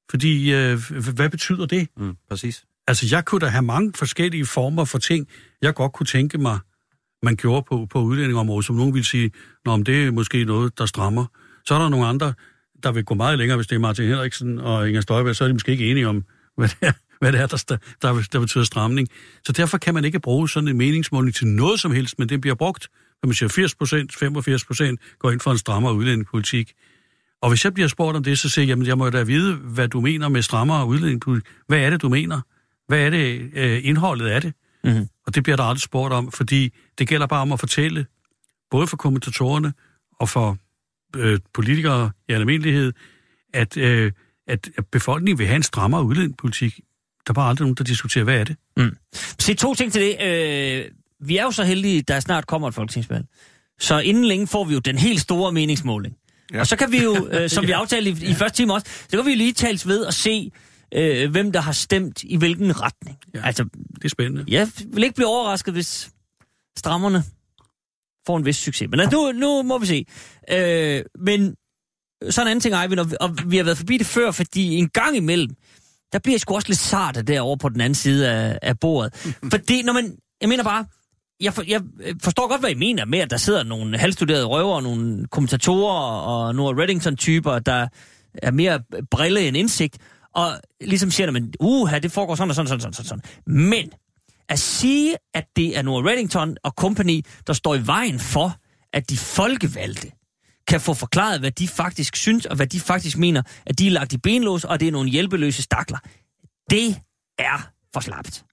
fordi 0.09 0.53
øh, 0.53 0.79
hvad 1.15 1.29
betyder 1.29 1.65
det? 1.65 1.87
Mm, 1.97 2.17
præcis. 2.29 2.65
Altså, 2.87 3.07
jeg 3.11 3.25
kunne 3.25 3.39
da 3.39 3.45
have 3.47 3.61
mange 3.61 3.93
forskellige 3.95 4.45
former 4.45 4.85
for 4.85 4.97
ting, 4.97 5.27
jeg 5.61 5.75
godt 5.75 5.93
kunne 5.93 6.07
tænke 6.07 6.37
mig, 6.37 6.59
man 7.23 7.35
gjorde 7.35 7.65
på, 7.69 7.85
på 7.85 8.01
udlændingområdet, 8.01 8.65
som 8.65 8.75
nogen 8.75 8.93
vil 8.93 9.05
sige, 9.05 9.31
Nå, 9.65 9.75
men 9.75 9.85
det 9.85 10.07
er 10.07 10.11
måske 10.11 10.45
noget, 10.45 10.77
der 10.77 10.85
strammer. 10.85 11.25
Så 11.65 11.75
er 11.75 11.79
der 11.79 11.89
nogle 11.89 12.05
andre, 12.05 12.33
der 12.83 12.91
vil 12.91 13.05
gå 13.05 13.13
meget 13.13 13.37
længere, 13.37 13.55
hvis 13.55 13.67
det 13.67 13.75
er 13.75 13.79
Martin 13.79 14.05
Henriksen 14.05 14.59
og 14.59 14.87
Inger 14.87 15.01
Støjberg, 15.01 15.35
så 15.35 15.43
er 15.43 15.47
de 15.47 15.53
måske 15.53 15.71
ikke 15.71 15.91
enige 15.91 16.07
om, 16.07 16.25
hvad 16.57 16.67
det 16.67 16.77
er, 16.81 16.91
hvad 17.21 17.31
det 17.31 17.41
er 17.41 17.47
der, 17.47 17.77
der, 18.01 18.23
der 18.31 18.39
betyder 18.39 18.63
stramning. 18.63 19.07
Så 19.45 19.51
derfor 19.51 19.77
kan 19.77 19.93
man 19.93 20.05
ikke 20.05 20.19
bruge 20.19 20.49
sådan 20.49 20.67
en 20.67 20.77
meningsmåling 20.77 21.35
til 21.35 21.47
noget 21.47 21.79
som 21.79 21.91
helst, 21.91 22.19
men 22.19 22.29
det 22.29 22.41
bliver 22.41 22.55
brugt, 22.55 22.87
når 23.23 23.27
man 23.27 23.33
siger 23.33 23.49
80 23.49 23.75
procent, 23.75 24.15
85 24.15 24.65
procent 24.65 24.99
går 25.19 25.31
ind 25.31 25.39
for 25.39 25.51
en 25.51 25.57
strammere 25.57 25.93
udlændingepolitik. 25.93 26.73
Og 27.41 27.49
hvis 27.49 27.65
jeg 27.65 27.73
bliver 27.73 27.87
spurgt 27.87 28.17
om 28.17 28.23
det, 28.23 28.39
så 28.39 28.49
siger 28.49 28.63
jeg, 28.63 28.69
jamen 28.69 28.87
jeg 28.87 28.97
må 28.97 29.09
da 29.09 29.23
vide, 29.23 29.55
hvad 29.55 29.87
du 29.87 30.01
mener 30.01 30.29
med 30.29 30.41
strammere 30.41 30.85
udlændingepolitik. 30.85 31.47
Hvad 31.67 31.79
er 31.79 31.89
det, 31.89 32.01
du 32.01 32.09
mener? 32.09 32.41
Hvad 32.87 32.99
er 32.99 33.09
det, 33.09 33.51
øh, 33.53 33.79
indholdet 33.83 34.27
af 34.27 34.41
det? 34.41 34.53
Mhm. 34.83 35.07
Og 35.27 35.35
det 35.35 35.43
bliver 35.43 35.57
der 35.57 35.63
aldrig 35.63 35.81
spurgt 35.81 36.13
om, 36.13 36.31
fordi 36.31 36.73
det 36.97 37.07
gælder 37.07 37.27
bare 37.27 37.41
om 37.41 37.51
at 37.51 37.59
fortælle, 37.59 38.05
både 38.71 38.87
for 38.87 38.97
kommentatorerne 38.97 39.73
og 40.19 40.29
for 40.29 40.57
øh, 41.15 41.39
politikere 41.53 42.11
i 42.29 42.33
almindelighed, 42.33 42.93
at, 43.53 43.77
øh, 43.77 44.11
at 44.47 44.69
at 44.77 44.85
befolkningen 44.87 45.39
vil 45.39 45.47
have 45.47 45.55
en 45.55 45.63
strammere 45.63 46.03
udlændingepolitik. 46.03 46.79
Der 47.27 47.31
er 47.31 47.33
bare 47.33 47.49
aldrig 47.49 47.63
nogen, 47.65 47.75
der 47.75 47.83
diskuterer, 47.83 48.23
hvad 48.23 48.35
er 48.39 48.43
det? 48.43 48.55
Se, 49.39 49.53
to 49.53 49.75
ting 49.75 49.93
til 49.93 50.01
det. 50.01 50.21
Øh, 50.23 50.85
vi 51.19 51.37
er 51.37 51.43
jo 51.43 51.51
så 51.51 51.63
heldige, 51.63 52.01
der 52.01 52.19
snart 52.19 52.47
kommer 52.47 52.67
et 52.67 52.73
folketingsvalg. 52.73 53.25
Så 53.79 53.99
inden 53.99 54.25
længe 54.25 54.47
får 54.47 54.63
vi 54.63 54.73
jo 54.73 54.79
den 54.79 54.97
helt 54.97 55.21
store 55.21 55.51
meningsmåling. 55.51 56.15
Ja. 56.53 56.59
Og 56.59 56.67
så 56.67 56.75
kan 56.75 56.91
vi 56.91 57.03
jo, 57.03 57.27
øh, 57.31 57.49
som 57.55 57.67
vi 57.67 57.71
aftalte 57.71 58.09
i, 58.11 58.29
i 58.31 58.33
første 58.33 58.57
time 58.57 58.73
også, 58.73 58.87
så 59.09 59.17
kan 59.17 59.25
vi 59.25 59.31
jo 59.31 59.37
lige 59.37 59.53
tales 59.53 59.87
ved 59.87 59.99
og 60.01 60.13
se, 60.13 60.51
øh, 60.93 61.31
hvem 61.31 61.51
der 61.51 61.61
har 61.61 61.71
stemt 61.71 62.23
i 62.23 62.37
hvilken 62.37 62.81
retning. 62.81 63.17
Ja. 63.33 63.41
Altså, 63.45 63.63
Det 63.95 64.05
er 64.05 64.09
spændende. 64.09 64.45
jeg 64.47 64.67
vil 64.93 65.03
ikke 65.03 65.15
blive 65.15 65.27
overrasket, 65.27 65.73
hvis 65.73 66.09
strammerne 66.77 67.23
får 68.27 68.37
en 68.37 68.45
vis 68.45 68.55
succes. 68.57 68.87
Men 68.91 68.99
altså, 68.99 69.17
nu, 69.17 69.39
nu 69.39 69.61
må 69.61 69.77
vi 69.77 69.85
se. 69.85 70.05
Øh, 70.51 71.03
men 71.19 71.55
så 72.29 72.41
en 72.41 72.47
anden 72.47 72.59
ting, 72.59 72.75
Eivind, 72.75 72.99
og, 72.99 73.07
og 73.21 73.37
vi 73.45 73.57
har 73.57 73.63
været 73.63 73.77
forbi 73.77 73.97
det 73.97 74.07
før, 74.07 74.31
fordi 74.31 74.75
en 74.75 74.89
gang 74.89 75.15
imellem, 75.17 75.55
der 76.13 76.19
bliver 76.19 76.39
sgu 76.39 76.55
også 76.55 76.67
lidt 76.67 76.79
sart 76.79 77.27
derovre 77.27 77.57
på 77.57 77.69
den 77.69 77.81
anden 77.81 77.95
side 77.95 78.31
af, 78.31 78.59
af 78.61 78.79
bordet. 78.79 79.13
fordi 79.53 79.81
når 79.81 79.93
man, 79.93 80.15
jeg 80.41 80.49
mener 80.49 80.63
bare, 80.63 80.85
jeg, 81.41 81.53
for, 81.53 81.63
jeg 81.67 81.81
forstår 82.23 82.47
godt, 82.47 82.61
hvad 82.61 82.69
I 82.69 82.75
mener 82.75 83.05
med, 83.05 83.19
at 83.19 83.29
der 83.29 83.37
sidder 83.37 83.63
nogle 83.63 83.97
halvstuderede 83.97 84.45
røver, 84.45 84.81
nogle 84.81 85.27
kommentatorer 85.27 86.21
og 86.21 86.55
nogle 86.55 86.81
Reddington-typer, 86.81 87.59
der 87.59 87.87
er 88.33 88.51
mere 88.51 88.79
brille 89.11 89.47
end 89.47 89.57
indsigt, 89.57 89.97
og 90.35 90.51
ligesom 90.81 91.11
siger, 91.11 91.31
at 91.31 91.43
uha, 91.59 91.99
det 91.99 92.11
foregår 92.11 92.35
sådan 92.35 92.49
og 92.49 92.55
sådan, 92.55 92.69
sådan, 92.69 92.93
sådan, 92.93 93.07
sådan. 93.07 93.23
Men 93.45 93.91
at 94.49 94.59
sige, 94.59 95.15
at 95.33 95.45
det 95.55 95.77
er 95.77 95.81
Noah 95.81 96.05
Reddington 96.05 96.57
og 96.63 96.71
company, 96.71 97.21
der 97.47 97.53
står 97.53 97.75
i 97.75 97.87
vejen 97.87 98.19
for, 98.19 98.55
at 98.93 99.09
de 99.09 99.17
folkevalgte 99.17 100.11
kan 100.71 100.81
få 100.81 100.93
forklaret, 100.93 101.39
hvad 101.39 101.51
de 101.51 101.67
faktisk 101.67 102.15
synes, 102.15 102.45
og 102.45 102.55
hvad 102.55 102.67
de 102.67 102.79
faktisk 102.79 103.17
mener, 103.17 103.41
at 103.65 103.79
de 103.79 103.87
er 103.87 103.91
lagt 103.91 104.13
i 104.13 104.17
benlås, 104.17 104.63
og 104.63 104.79
det 104.79 104.87
er 104.87 104.91
nogle 104.91 105.09
hjælpeløse 105.09 105.63
stakler. 105.63 105.97
Det 106.69 106.95
er 107.39 107.71
for 107.93 107.99
slapt. 107.99 108.45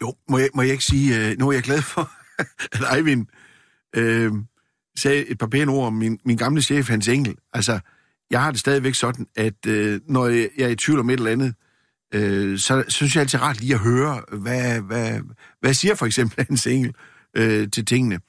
Jo, 0.00 0.14
må 0.28 0.38
jeg, 0.38 0.48
må 0.54 0.62
jeg 0.62 0.72
ikke 0.72 0.84
sige, 0.84 1.30
øh, 1.30 1.38
nu 1.38 1.48
er 1.48 1.52
jeg 1.52 1.62
glad 1.62 1.82
for, 1.82 2.10
at 2.76 2.96
Eivind 2.96 3.26
øh, 3.96 4.32
sagde 4.98 5.26
et 5.26 5.38
par 5.38 5.46
pæne 5.46 5.72
ord 5.72 5.86
om 5.86 5.92
min, 5.92 6.18
min 6.24 6.36
gamle 6.36 6.62
chef, 6.62 6.88
Hans 6.88 7.08
Engel. 7.08 7.36
Altså, 7.52 7.80
jeg 8.30 8.42
har 8.42 8.50
det 8.50 8.60
stadigvæk 8.60 8.94
sådan, 8.94 9.26
at 9.36 9.66
øh, 9.66 10.00
når 10.08 10.26
jeg, 10.26 10.48
er 10.58 10.68
i 10.68 10.76
tvivl 10.76 11.00
om 11.00 11.10
et 11.10 11.18
eller 11.18 11.32
andet, 11.32 11.54
øh, 12.14 12.58
så 12.58 12.84
synes 12.88 13.14
jeg 13.14 13.20
altid 13.20 13.40
ret 13.40 13.60
lige 13.60 13.74
at 13.74 13.80
høre, 13.80 14.22
hvad, 14.32 14.80
hvad, 14.80 15.20
hvad 15.60 15.74
siger 15.74 15.94
for 15.94 16.06
eksempel 16.06 16.44
Hans 16.48 16.66
Engel 16.66 16.94
øh, 17.36 17.70
til 17.70 17.84
tingene. 17.84 18.20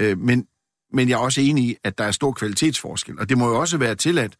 Øh, 0.00 0.18
men, 0.18 0.46
men 0.94 1.08
jeg 1.08 1.14
er 1.14 1.18
også 1.18 1.40
enig 1.40 1.64
i, 1.64 1.76
at 1.84 1.98
der 1.98 2.04
er 2.04 2.10
stor 2.10 2.32
kvalitetsforskel, 2.32 3.20
og 3.20 3.28
det 3.28 3.38
må 3.38 3.48
jo 3.48 3.60
også 3.60 3.78
være 3.78 3.94
tilladt 3.94 4.32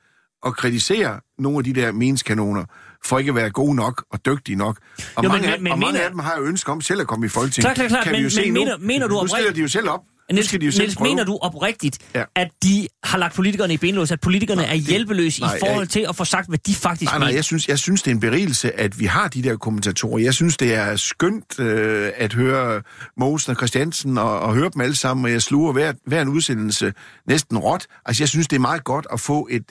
at 0.46 0.56
kritisere 0.56 1.20
nogle 1.38 1.58
af 1.58 1.64
de 1.64 1.72
der 1.72 1.92
menskanoner, 1.92 2.64
for 3.04 3.18
ikke 3.18 3.28
at 3.28 3.34
være 3.34 3.50
gode 3.50 3.74
nok 3.74 4.04
og 4.10 4.26
dygtige 4.26 4.56
nok. 4.56 4.78
Og, 5.16 5.24
Jo, 5.24 5.28
men- 5.28 5.42
mange, 5.42 5.50
men, 5.50 5.62
men- 5.62 5.72
og 5.72 5.78
men 5.78 5.80
mange 5.80 5.92
mener- 5.92 6.04
af 6.04 6.10
dem 6.10 6.18
har 6.18 6.36
jo 6.38 6.44
ønske 6.44 6.72
om 6.72 6.80
selv 6.80 7.00
at 7.00 7.06
komme 7.06 7.26
i 7.26 7.28
Folketinget. 7.28 7.64
Klart, 7.64 7.76
klart, 7.76 7.88
klart, 7.90 8.04
kan 8.04 8.12
men- 8.12 8.18
vi 8.18 8.24
jo 8.24 8.30
se 8.30 8.42
men 8.44 8.52
nu. 8.54 8.60
mener- 8.60 8.78
mener 8.78 9.06
du 9.08 9.20
Nu 9.22 9.26
stiller 9.28 9.52
de 9.52 9.60
jo 9.60 9.68
selv 9.68 9.88
op. 9.90 10.00
Niels, 10.32 10.48
skal 10.48 10.60
de 10.60 10.66
jo 10.66 10.72
selv 10.72 10.82
Niels 10.82 10.96
prøve. 10.96 11.08
mener 11.10 11.24
du 11.24 11.38
oprigtigt, 11.42 11.98
ja. 12.14 12.24
At 12.36 12.48
de 12.62 12.88
har 13.04 13.18
lagt 13.18 13.34
politikerne 13.34 13.74
i 13.74 13.76
benlås, 13.76 14.10
at 14.10 14.20
politikerne 14.20 14.62
Nej, 14.62 14.70
er 14.70 14.74
hjælpeløse 14.74 15.40
nej, 15.40 15.56
i 15.56 15.58
forhold 15.60 15.78
jeg- 15.80 15.88
til 15.88 16.06
at 16.08 16.16
få 16.16 16.24
sagt, 16.24 16.48
hvad 16.48 16.58
de 16.58 16.74
faktisk 16.74 17.10
Nej, 17.10 17.18
nej, 17.18 17.26
mener? 17.26 17.34
jeg 17.36 17.44
synes, 17.44 17.68
jeg 17.68 17.78
synes, 17.78 18.02
det 18.02 18.10
er 18.10 18.14
en 18.14 18.20
berigelse, 18.20 18.80
at 18.80 18.98
vi 19.00 19.04
har 19.04 19.28
de 19.28 19.42
der 19.42 19.56
kommentatorer. 19.56 20.18
Jeg 20.18 20.34
synes, 20.34 20.56
det 20.56 20.74
er 20.74 20.96
skønt 20.96 21.60
øh, 21.60 22.10
at 22.16 22.32
høre 22.32 22.82
Mosen 23.16 23.50
og 23.50 23.56
Christiansen 23.56 24.18
og, 24.18 24.40
og 24.40 24.54
høre 24.54 24.70
dem 24.74 24.80
alle 24.80 24.96
sammen, 24.96 25.24
og 25.26 25.32
jeg 25.32 25.42
sluger 25.42 25.72
hver, 25.72 25.92
hver 26.06 26.22
en 26.22 26.28
udsendelse 26.28 26.92
næsten 27.28 27.58
råt. 27.58 27.86
Altså, 28.06 28.22
jeg 28.22 28.28
synes, 28.28 28.48
det 28.48 28.56
er 28.56 28.60
meget 28.60 28.84
godt 28.84 29.06
at 29.12 29.20
få 29.20 29.48
et, 29.50 29.64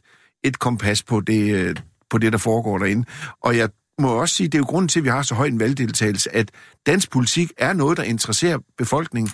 et 0.44 0.60
kompas 0.60 1.04
på 1.04 1.20
det, 1.22 1.56
øh, 1.56 1.76
på 2.10 2.18
det, 2.18 2.32
der 2.34 2.38
foregår 2.40 2.78
derinde. 2.78 3.06
Og 3.44 3.58
jeg 3.58 3.70
må 4.00 4.08
også 4.10 4.36
sige, 4.36 4.48
det 4.48 4.56
er 4.56 4.60
jo 4.60 4.66
grunden 4.66 4.88
til, 4.90 5.00
at 5.00 5.04
vi 5.04 5.10
har 5.10 5.22
så 5.22 5.36
høj 5.36 5.48
en 5.48 5.60
valgdeltagelse, 5.60 6.36
at 6.36 6.52
dansk 6.86 7.12
politik 7.12 7.52
er 7.58 7.74
noget, 7.74 7.98
der 7.98 8.04
interesserer 8.04 8.58
befolkningen. 8.78 9.32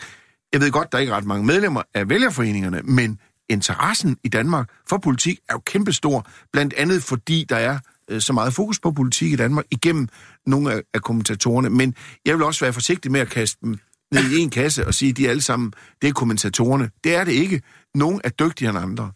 Jeg 0.54 0.62
ved 0.62 0.72
godt, 0.72 0.92
der 0.92 0.98
er 0.98 1.02
ikke 1.02 1.14
ret 1.14 1.26
mange 1.26 1.46
medlemmer 1.46 1.82
af 1.94 2.10
vælgerforeningerne, 2.10 2.82
men 2.84 3.20
interessen 3.50 4.18
i 4.24 4.30
Danmark 4.30 4.70
for 4.90 4.98
politik 4.98 5.40
er 5.50 5.54
jo 5.54 5.60
kæmpestor, 5.66 6.28
blandt 6.54 6.74
andet 6.74 7.04
fordi 7.04 7.46
der 7.50 7.56
er 7.56 7.80
øh, 8.10 8.22
så 8.22 8.34
meget 8.34 8.54
fokus 8.54 8.80
på 8.80 8.92
politik 8.92 9.32
i 9.32 9.36
Danmark 9.36 9.66
igennem 9.72 10.08
nogle 10.46 10.74
af, 10.74 10.82
af 10.94 11.02
kommentatorerne. 11.02 11.70
Men 11.70 11.96
jeg 12.26 12.36
vil 12.36 12.44
også 12.44 12.66
være 12.66 12.74
forsigtig 12.74 13.12
med 13.12 13.20
at 13.20 13.30
kaste 13.30 13.58
dem 13.62 13.80
ned 14.12 14.32
i 14.32 14.40
en 14.40 14.50
kasse 14.50 14.88
og 14.88 14.94
sige, 14.94 15.10
at 15.10 15.18
de 15.18 15.30
alle 15.30 15.42
sammen, 15.42 15.74
det 16.02 16.08
er 16.08 16.14
kommentatorerne. 16.14 16.90
Det 17.04 17.16
er 17.16 17.24
det 17.24 17.32
ikke. 17.32 17.62
Nogle 17.96 18.20
er 18.24 18.30
dygtigere 18.30 18.70
end 18.70 18.80
andre. 18.80 19.12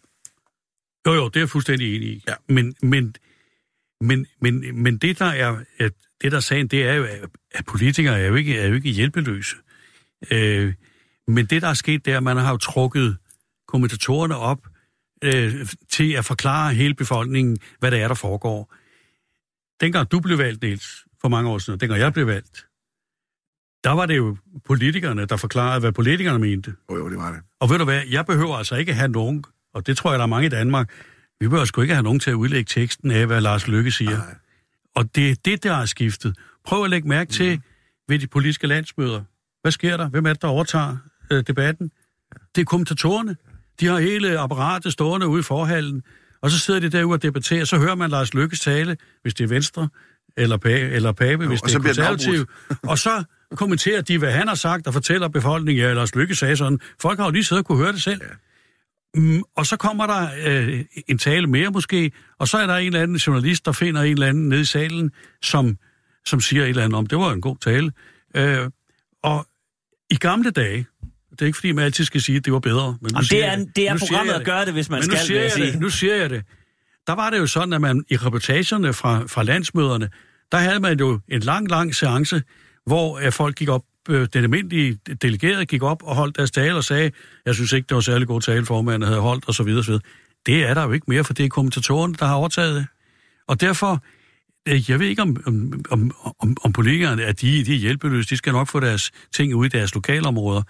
Jo, 1.06 1.12
jo, 1.12 1.28
det 1.28 1.36
er 1.36 1.40
jeg 1.40 1.48
fuldstændig 1.48 1.96
enig 1.96 2.08
i. 2.08 2.24
Ja. 2.28 2.34
Men, 2.48 2.74
men, 2.82 3.14
men, 4.00 4.26
men, 4.40 4.82
men 4.82 4.98
det, 4.98 5.18
der 5.18 5.24
er, 5.24 5.56
at 5.78 5.92
det, 6.22 6.32
der 6.32 6.36
er 6.36 6.40
sagen, 6.40 6.68
det 6.68 6.82
er 6.82 6.94
jo, 6.94 7.06
at 7.50 7.64
politikere 7.64 8.20
er 8.20 8.26
jo 8.26 8.34
ikke, 8.34 8.58
er 8.58 8.68
jo 8.68 8.74
ikke 8.74 8.90
hjælpeløse. 8.90 9.56
Øh, 10.30 10.74
men 11.28 11.46
det, 11.46 11.62
der 11.62 11.68
er 11.68 11.74
sket, 11.74 12.08
er, 12.08 12.16
at 12.16 12.22
man 12.22 12.36
har 12.36 12.50
jo 12.50 12.56
trukket 12.56 13.16
kommentatorerne 13.68 14.36
op 14.36 14.66
øh, 15.24 15.66
til 15.90 16.12
at 16.12 16.24
forklare 16.24 16.74
hele 16.74 16.94
befolkningen, 16.94 17.58
hvad 17.78 17.90
det 17.90 18.00
er, 18.00 18.08
der 18.08 18.14
foregår. 18.14 18.74
Dengang 19.80 20.10
du 20.12 20.20
blev 20.20 20.38
valgt, 20.38 20.62
Niels, 20.62 21.04
for 21.20 21.28
mange 21.28 21.50
år 21.50 21.58
siden, 21.58 21.74
og 21.74 21.80
dengang 21.80 22.00
jeg 22.00 22.12
blev 22.12 22.26
valgt, 22.26 22.66
der 23.84 23.90
var 23.90 24.06
det 24.06 24.16
jo 24.16 24.36
politikerne, 24.66 25.26
der 25.26 25.36
forklarede, 25.36 25.80
hvad 25.80 25.92
politikerne 25.92 26.38
mente. 26.38 26.74
Jo, 26.90 26.96
jo, 26.96 27.10
det 27.10 27.18
var 27.18 27.32
det. 27.32 27.40
Og 27.60 27.70
ved 27.70 27.78
du 27.78 27.84
hvad, 27.84 28.02
jeg 28.10 28.26
behøver 28.26 28.56
altså 28.56 28.76
ikke 28.76 28.94
have 28.94 29.08
nogen, 29.08 29.44
og 29.74 29.86
det 29.86 29.96
tror 29.96 30.10
jeg, 30.10 30.18
der 30.18 30.22
er 30.22 30.28
mange 30.28 30.46
i 30.46 30.50
Danmark, 30.50 30.90
vi 31.40 31.48
behøver 31.48 31.64
sgu 31.64 31.80
ikke 31.80 31.94
have 31.94 32.02
nogen 32.02 32.20
til 32.20 32.30
at 32.30 32.34
udlægge 32.34 32.68
teksten 32.68 33.10
af, 33.10 33.26
hvad 33.26 33.40
Lars 33.40 33.68
Lykke 33.68 33.90
siger. 33.90 34.18
Nej. 34.18 34.34
Og 34.94 35.16
det 35.16 35.30
er 35.30 35.34
det, 35.44 35.62
der 35.62 35.74
er 35.74 35.86
skiftet. 35.86 36.38
Prøv 36.64 36.84
at 36.84 36.90
lægge 36.90 37.08
mærke 37.08 37.32
til 37.32 37.62
ved 38.08 38.18
de 38.18 38.26
politiske 38.26 38.66
landsmøder. 38.66 39.22
Hvad 39.62 39.72
sker 39.72 39.96
der? 39.96 40.08
Hvem 40.08 40.26
er 40.26 40.32
det, 40.32 40.42
der 40.42 40.48
overtager 40.48 40.96
øh, 41.38 41.44
debatten? 41.46 41.90
Det 42.54 42.60
er 42.60 42.64
kommentatorerne. 42.64 43.36
De 43.80 43.86
har 43.86 43.98
hele 43.98 44.38
apparatet 44.38 44.92
stående 44.92 45.28
ude 45.28 45.40
i 45.40 45.42
forhallen, 45.42 46.02
og 46.42 46.50
så 46.50 46.58
sidder 46.58 46.80
de 46.80 46.88
derude 46.88 47.14
og 47.14 47.22
debatterer. 47.22 47.64
Så 47.64 47.78
hører 47.78 47.94
man 47.94 48.10
Lars 48.10 48.34
Lykkes 48.34 48.60
tale, 48.60 48.96
hvis 49.22 49.34
det 49.34 49.44
er 49.44 49.48
Venstre, 49.48 49.88
eller, 50.36 50.58
pa- 50.66 50.68
eller 50.68 51.12
Pape, 51.12 51.46
hvis 51.46 51.62
og 51.62 51.68
det 51.68 51.74
er 51.74 51.80
konservativ. 51.80 52.46
og 52.82 52.98
så 52.98 53.24
kommenterer 53.56 54.00
de, 54.00 54.18
hvad 54.18 54.32
han 54.32 54.48
har 54.48 54.54
sagt, 54.54 54.86
og 54.86 54.92
fortæller 54.92 55.28
befolkningen, 55.28 55.84
ja, 55.84 55.92
Lars 55.92 56.14
Lykke 56.14 56.34
sagde 56.34 56.56
sådan. 56.56 56.78
Folk 57.00 57.18
har 57.18 57.24
jo 57.24 57.30
lige 57.30 57.44
siddet 57.44 57.62
og 57.62 57.66
kunne 57.66 57.78
høre 57.78 57.92
det 57.92 58.02
selv. 58.02 58.20
Ja. 58.22 58.28
Mm, 59.20 59.42
og 59.56 59.66
så 59.66 59.76
kommer 59.76 60.06
der 60.06 60.28
øh, 60.46 60.84
en 61.08 61.18
tale 61.18 61.46
mere 61.46 61.70
måske, 61.70 62.12
og 62.38 62.48
så 62.48 62.58
er 62.58 62.66
der 62.66 62.74
en 62.76 62.86
eller 62.86 63.02
anden 63.02 63.16
journalist, 63.16 63.64
der 63.64 63.72
finder 63.72 64.02
en 64.02 64.12
eller 64.12 64.26
anden 64.26 64.48
nede 64.48 64.60
i 64.60 64.64
salen, 64.64 65.10
som, 65.42 65.78
som 66.26 66.40
siger 66.40 66.62
et 66.62 66.68
eller 66.68 66.84
andet 66.84 66.98
om, 66.98 67.06
det 67.06 67.18
var 67.18 67.32
en 67.32 67.40
god 67.40 67.56
tale. 67.56 67.92
Øh, 68.36 68.70
og 69.22 69.46
i 70.10 70.14
gamle 70.16 70.50
dage, 70.50 70.86
det 71.34 71.42
er 71.42 71.46
ikke 71.46 71.56
fordi, 71.56 71.72
man 71.72 71.84
altid 71.84 72.04
skal 72.04 72.20
sige, 72.20 72.36
at 72.36 72.44
det 72.44 72.52
var 72.52 72.58
bedre. 72.58 72.86
Men 72.86 72.96
nu 73.02 73.08
Jamen, 73.12 73.24
siger 73.24 73.40
det 73.40 73.48
er, 73.48 73.58
jeg 73.58 73.66
det 73.76 73.88
er 73.88 73.92
Nu 73.92 73.98
siger 73.98 74.08
programmet 74.08 74.32
jeg 74.32 74.40
at 74.40 74.46
gøre 74.46 74.64
det, 74.64 74.72
hvis 74.72 74.90
man 74.90 74.96
men 75.00 75.08
nu 75.08 75.16
skal, 75.16 75.26
siger 75.26 75.38
vil 75.38 75.42
jeg 75.42 75.52
sige. 75.52 75.72
det, 75.72 75.80
nu 75.80 75.90
siger 75.90 76.16
jeg 76.16 76.30
det. 76.30 76.42
Der 77.06 77.12
var 77.12 77.30
det 77.30 77.38
jo 77.38 77.46
sådan, 77.46 77.72
at 77.72 77.80
man 77.80 78.04
i 78.10 78.16
reportagerne 78.16 78.92
fra, 78.92 79.24
fra 79.26 79.42
landsmøderne, 79.42 80.08
der 80.52 80.58
havde 80.58 80.80
man 80.80 80.98
jo 80.98 81.20
en 81.28 81.40
lang, 81.40 81.70
lang 81.70 81.94
seance, 81.94 82.42
hvor 82.86 83.18
øh, 83.18 83.32
folk 83.32 83.56
gik 83.56 83.68
op, 83.68 83.82
øh, 84.08 84.28
den 84.32 84.42
almindelige 84.42 84.98
delegerede 85.22 85.66
gik 85.66 85.82
op 85.82 86.02
og 86.02 86.16
holdt 86.16 86.36
deres 86.36 86.50
tale 86.50 86.74
og 86.74 86.84
sagde, 86.84 87.10
jeg 87.46 87.54
synes 87.54 87.72
ikke, 87.72 87.86
det 87.88 87.94
var 87.94 88.00
særlig 88.00 88.28
god 88.28 88.40
tale, 88.40 88.66
formanden 88.66 89.08
havde 89.08 89.20
holdt, 89.20 89.48
og 89.48 89.54
så 89.54 89.62
videre, 89.62 89.80
og 89.80 89.84
så 89.84 89.90
videre. 89.90 90.02
Det 90.46 90.64
er 90.64 90.74
der 90.74 90.82
jo 90.82 90.92
ikke 90.92 91.04
mere, 91.08 91.24
for 91.24 91.34
det 91.34 91.44
er 91.44 91.48
kommentatorerne, 91.48 92.14
der 92.14 92.26
har 92.26 92.34
overtaget 92.34 92.74
det. 92.74 92.86
Og 93.48 93.60
derfor, 93.60 94.02
øh, 94.68 94.90
jeg 94.90 95.00
ved 95.00 95.06
ikke, 95.06 95.22
om, 95.22 95.36
om, 95.46 96.12
om, 96.40 96.56
om, 96.64 96.72
politikerne 96.72 97.22
er 97.22 97.32
de, 97.32 97.64
de 97.64 97.74
er 97.74 97.78
hjælpeløse. 97.78 98.30
De 98.30 98.36
skal 98.36 98.52
nok 98.52 98.68
få 98.68 98.80
deres 98.80 99.10
ting 99.32 99.54
ud 99.54 99.66
i 99.66 99.68
deres 99.68 99.94
lokalområder. 99.94 100.62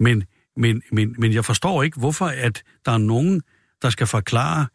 Men, 0.00 0.24
men, 0.56 0.82
men, 0.92 1.14
men 1.18 1.32
jeg 1.32 1.44
forstår 1.44 1.82
ikke, 1.82 2.00
hvorfor 2.00 2.26
at 2.26 2.62
der 2.86 2.92
er 2.92 2.98
nogen, 2.98 3.42
der 3.82 3.90
skal 3.90 4.06
forklare, 4.06 4.66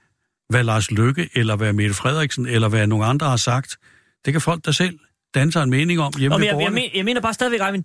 hvad 0.50 0.64
Lars 0.64 0.92
Lykke, 0.92 1.30
eller 1.36 1.56
hvad 1.56 1.74
Mette 1.74 1.96
Frederiksen, 1.96 2.48
eller 2.48 2.70
hvad 2.70 2.88
nogle 2.88 3.06
andre 3.06 3.28
har 3.28 3.38
sagt. 3.38 3.78
Det 4.26 4.34
kan 4.34 4.42
folk 4.42 4.66
der 4.66 4.72
selv 4.72 5.00
danne 5.34 5.64
en 5.64 5.70
mening 5.70 6.00
om 6.00 6.14
hjemme 6.18 6.34
Nå, 6.34 6.38
men 6.38 6.48
jeg, 6.48 6.62
jeg, 6.62 6.74
men, 6.74 6.84
jeg 6.96 7.06
mener 7.06 7.22
bare 7.22 7.34
stadigvæk, 7.34 7.62
Eivind, 7.62 7.84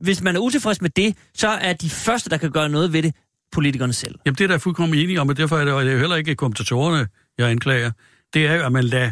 hvis 0.00 0.22
man 0.22 0.36
er 0.36 0.40
utilfreds 0.40 0.80
med 0.80 0.90
det, 0.90 1.16
så 1.34 1.48
er 1.48 1.72
de 1.72 1.90
første, 1.90 2.30
der 2.30 2.36
kan 2.36 2.50
gøre 2.50 2.68
noget 2.68 2.92
ved 2.92 3.02
det, 3.02 3.14
politikerne 3.52 3.92
selv. 3.92 4.18
Jamen, 4.26 4.34
det 4.34 4.44
er 4.44 4.48
der 4.48 4.58
fuldkommen 4.58 4.98
enig 4.98 5.20
om, 5.20 5.28
og 5.28 5.36
derfor 5.36 5.58
er 5.58 5.64
det, 5.64 5.74
og 5.74 5.84
det 5.84 5.92
er 5.92 5.98
heller 5.98 6.16
ikke 6.16 6.34
kommentatorerne, 6.34 7.08
jeg 7.38 7.50
anklager. 7.50 7.90
Det 8.34 8.46
er 8.46 8.54
jo, 8.54 8.62
at 8.62 8.72
man 8.72 8.84
lader, 8.84 9.10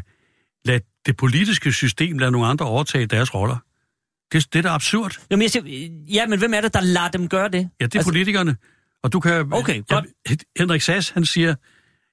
lader 0.64 0.80
det 1.06 1.16
politiske 1.16 1.72
system 1.72 2.18
lade 2.18 2.30
nogle 2.30 2.46
andre 2.46 2.66
overtage 2.66 3.06
deres 3.06 3.34
roller. 3.34 3.56
Det, 4.32 4.52
det 4.52 4.58
er 4.58 4.62
da 4.62 4.68
absurd. 4.68 5.16
Jamen, 5.30 5.42
jeg 5.42 5.50
siger, 5.50 5.88
ja, 6.12 6.26
men 6.26 6.38
hvem 6.38 6.54
er 6.54 6.60
det, 6.60 6.74
der 6.74 6.80
lader 6.80 7.08
dem 7.08 7.28
gøre 7.28 7.48
det? 7.48 7.54
Ja, 7.80 7.84
det 7.84 7.94
er 7.94 7.98
Altså, 7.98 8.10
politikerne. 8.10 8.56
Og 9.02 9.12
du 9.12 9.20
kan... 9.20 9.52
Okay, 9.52 9.82
godt. 9.88 10.04
Henrik 10.58 10.82
Sass, 10.82 11.10
han 11.10 11.24
siger... 11.24 11.54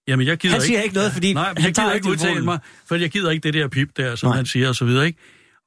Jamen, 0.08 0.28
jeg 0.28 0.38
gider 0.38 0.54
Han 0.54 0.62
siger 0.62 0.78
ikke, 0.78 0.84
ikke 0.86 0.96
noget, 0.96 1.12
fordi 1.14 1.34
Nej, 1.34 1.46
han 1.46 1.64
jeg 1.66 1.74
gider 1.74 1.94
ikke 1.94 2.10
udtale 2.10 2.42
mig, 2.44 2.60
for 2.88 2.96
jeg 2.96 3.10
gider 3.10 3.32
ikke 3.32 3.44
det 3.44 3.54
der 3.54 3.68
pip 3.68 3.90
der, 3.98 4.16
som 4.16 4.28
Nej. 4.30 4.36
han 4.36 4.46
siger, 4.46 4.68
og 4.68 4.76
så 4.76 4.86
videre, 4.86 5.06
ikke? 5.08 5.20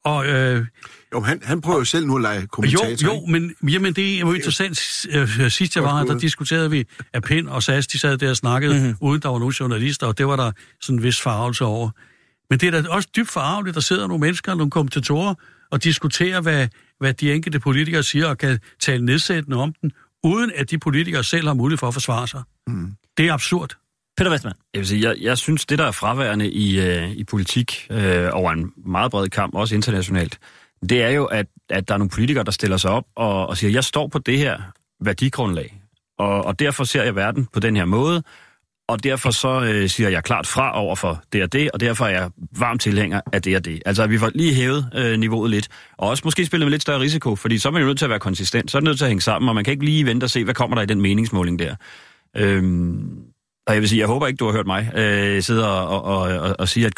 Og 0.04 0.26
øh, 0.26 0.66
Jo, 1.14 1.20
han, 1.20 1.40
han 1.44 1.60
prøver 1.60 1.78
jo 1.78 1.84
selv 1.84 2.06
nu 2.06 2.16
at 2.16 2.22
lege 2.22 2.40
jo, 2.40 2.46
kommentator. 2.46 3.14
jo, 3.14 3.26
men 3.26 3.54
jamen, 3.70 3.92
det 3.92 4.14
er 4.14 4.18
jo 4.18 4.32
interessant. 4.32 5.06
Øh, 5.10 5.50
Sidst 5.50 5.76
jeg 5.76 5.84
var 5.84 5.98
her, 5.98 6.04
der 6.04 6.18
diskuterede 6.18 6.70
vi, 6.70 6.84
at 7.12 7.22
Pind 7.22 7.48
og 7.48 7.62
SAS, 7.62 7.86
de 7.86 7.98
sad 7.98 8.18
der 8.18 8.30
og 8.30 8.36
snakkede, 8.36 8.74
Mhm. 8.74 8.82
mm-hmm. 8.82 8.96
uden 9.00 9.22
der 9.22 9.28
var 9.28 9.38
nogen 9.38 9.52
journalister, 9.52 10.06
og 10.06 10.18
det 10.18 10.26
var 10.26 10.36
der 10.36 10.52
sådan 10.80 10.98
en 10.98 11.02
vis 11.02 11.20
farvelse 11.20 11.64
over. 11.64 11.90
Men 12.50 12.58
det 12.60 12.74
er 12.74 12.82
da 12.82 12.88
også 12.88 13.08
dybt 13.16 13.30
farveligt, 13.30 13.74
der 13.74 13.80
sidder 13.80 14.06
nogle 14.06 14.20
mennesker, 14.20 14.54
nogle 14.54 14.70
kommentatorer, 14.70 15.34
og 15.74 15.84
diskuterer, 15.84 16.40
hvad, 16.40 16.68
hvad 17.00 17.14
de 17.14 17.32
enkelte 17.32 17.60
politikere 17.60 18.02
siger, 18.02 18.26
og 18.26 18.38
kan 18.38 18.58
tale 18.80 19.04
nedsættende 19.04 19.56
om 19.56 19.74
den, 19.82 19.92
uden 20.22 20.52
at 20.56 20.70
de 20.70 20.78
politikere 20.78 21.24
selv 21.24 21.46
har 21.46 21.54
mulighed 21.54 21.78
for 21.78 21.88
at 21.88 21.94
forsvare 21.94 22.28
sig. 22.28 22.42
Mm. 22.66 22.96
Det 23.18 23.26
er 23.28 23.32
absurd. 23.32 23.76
Peter 24.16 24.30
Westman. 24.30 24.52
Jeg 24.74 24.78
vil 24.78 24.88
sige, 24.88 25.08
jeg, 25.08 25.16
jeg 25.20 25.38
synes, 25.38 25.66
det 25.66 25.78
der 25.78 25.84
er 25.84 25.90
fraværende 25.90 26.50
i, 26.50 26.80
øh, 26.80 27.10
i 27.10 27.24
politik 27.24 27.86
øh, 27.90 28.28
over 28.32 28.52
en 28.52 28.72
meget 28.76 29.10
bred 29.10 29.28
kamp, 29.28 29.54
også 29.54 29.74
internationalt, 29.74 30.38
det 30.88 31.02
er 31.02 31.10
jo, 31.10 31.24
at, 31.24 31.46
at 31.70 31.88
der 31.88 31.94
er 31.94 31.98
nogle 31.98 32.10
politikere, 32.10 32.44
der 32.44 32.50
stiller 32.50 32.76
sig 32.76 32.90
op 32.90 33.04
og, 33.16 33.46
og 33.46 33.56
siger, 33.56 33.70
jeg 33.70 33.84
står 33.84 34.08
på 34.08 34.18
det 34.18 34.38
her 34.38 34.58
værdigrundlag, 35.00 35.82
og, 36.18 36.44
og 36.44 36.58
derfor 36.58 36.84
ser 36.84 37.02
jeg 37.02 37.16
verden 37.16 37.48
på 37.52 37.60
den 37.60 37.76
her 37.76 37.84
måde, 37.84 38.22
og 38.88 39.04
derfor 39.04 39.30
så 39.30 39.62
øh, 39.62 39.88
siger 39.88 40.08
jeg 40.08 40.24
klart 40.24 40.46
fra 40.46 40.80
over 40.80 40.96
for 40.96 41.22
det 41.32 41.42
og 41.42 41.52
det, 41.52 41.70
og 41.70 41.80
derfor 41.80 42.04
er 42.04 42.10
jeg 42.10 42.30
varm 42.58 42.78
tilhænger 42.78 43.20
af 43.32 43.42
det 43.42 43.56
og 43.56 43.64
det. 43.64 43.82
Altså, 43.86 44.02
at 44.02 44.10
vi 44.10 44.18
får 44.18 44.30
lige 44.34 44.54
hævet 44.54 44.90
øh, 44.94 45.18
niveauet 45.18 45.50
lidt, 45.50 45.68
og 45.98 46.08
også 46.08 46.22
måske 46.24 46.46
spillet 46.46 46.66
med 46.66 46.70
lidt 46.70 46.82
større 46.82 47.00
risiko, 47.00 47.36
fordi 47.36 47.58
så 47.58 47.68
er 47.68 47.72
man 47.72 47.82
jo 47.82 47.86
nødt 47.88 47.98
til 47.98 48.04
at 48.04 48.10
være 48.10 48.18
konsistent, 48.18 48.70
så 48.70 48.78
er 48.78 48.80
det 48.80 48.84
nødt 48.84 48.98
til 48.98 49.04
at 49.04 49.10
hænge 49.10 49.22
sammen, 49.22 49.48
og 49.48 49.54
man 49.54 49.64
kan 49.64 49.72
ikke 49.72 49.84
lige 49.84 50.06
vente 50.06 50.24
og 50.24 50.30
se, 50.30 50.44
hvad 50.44 50.54
kommer 50.54 50.74
der 50.74 50.82
i 50.82 50.86
den 50.86 51.00
meningsmåling 51.00 51.58
der. 51.58 51.74
Øhm, 52.36 53.33
og 53.66 53.74
jeg 53.74 53.80
vil 53.80 53.88
sige, 53.88 54.00
jeg 54.00 54.06
håber 54.06 54.26
ikke, 54.26 54.36
du 54.36 54.44
har 54.44 54.52
hørt 54.52 54.66
mig 54.66 54.90
øh, 54.96 55.42
sidde 55.42 55.72
og, 55.72 56.02
og, 56.04 56.20
og, 56.20 56.56
og 56.58 56.68
sige, 56.68 56.86
at 56.86 56.92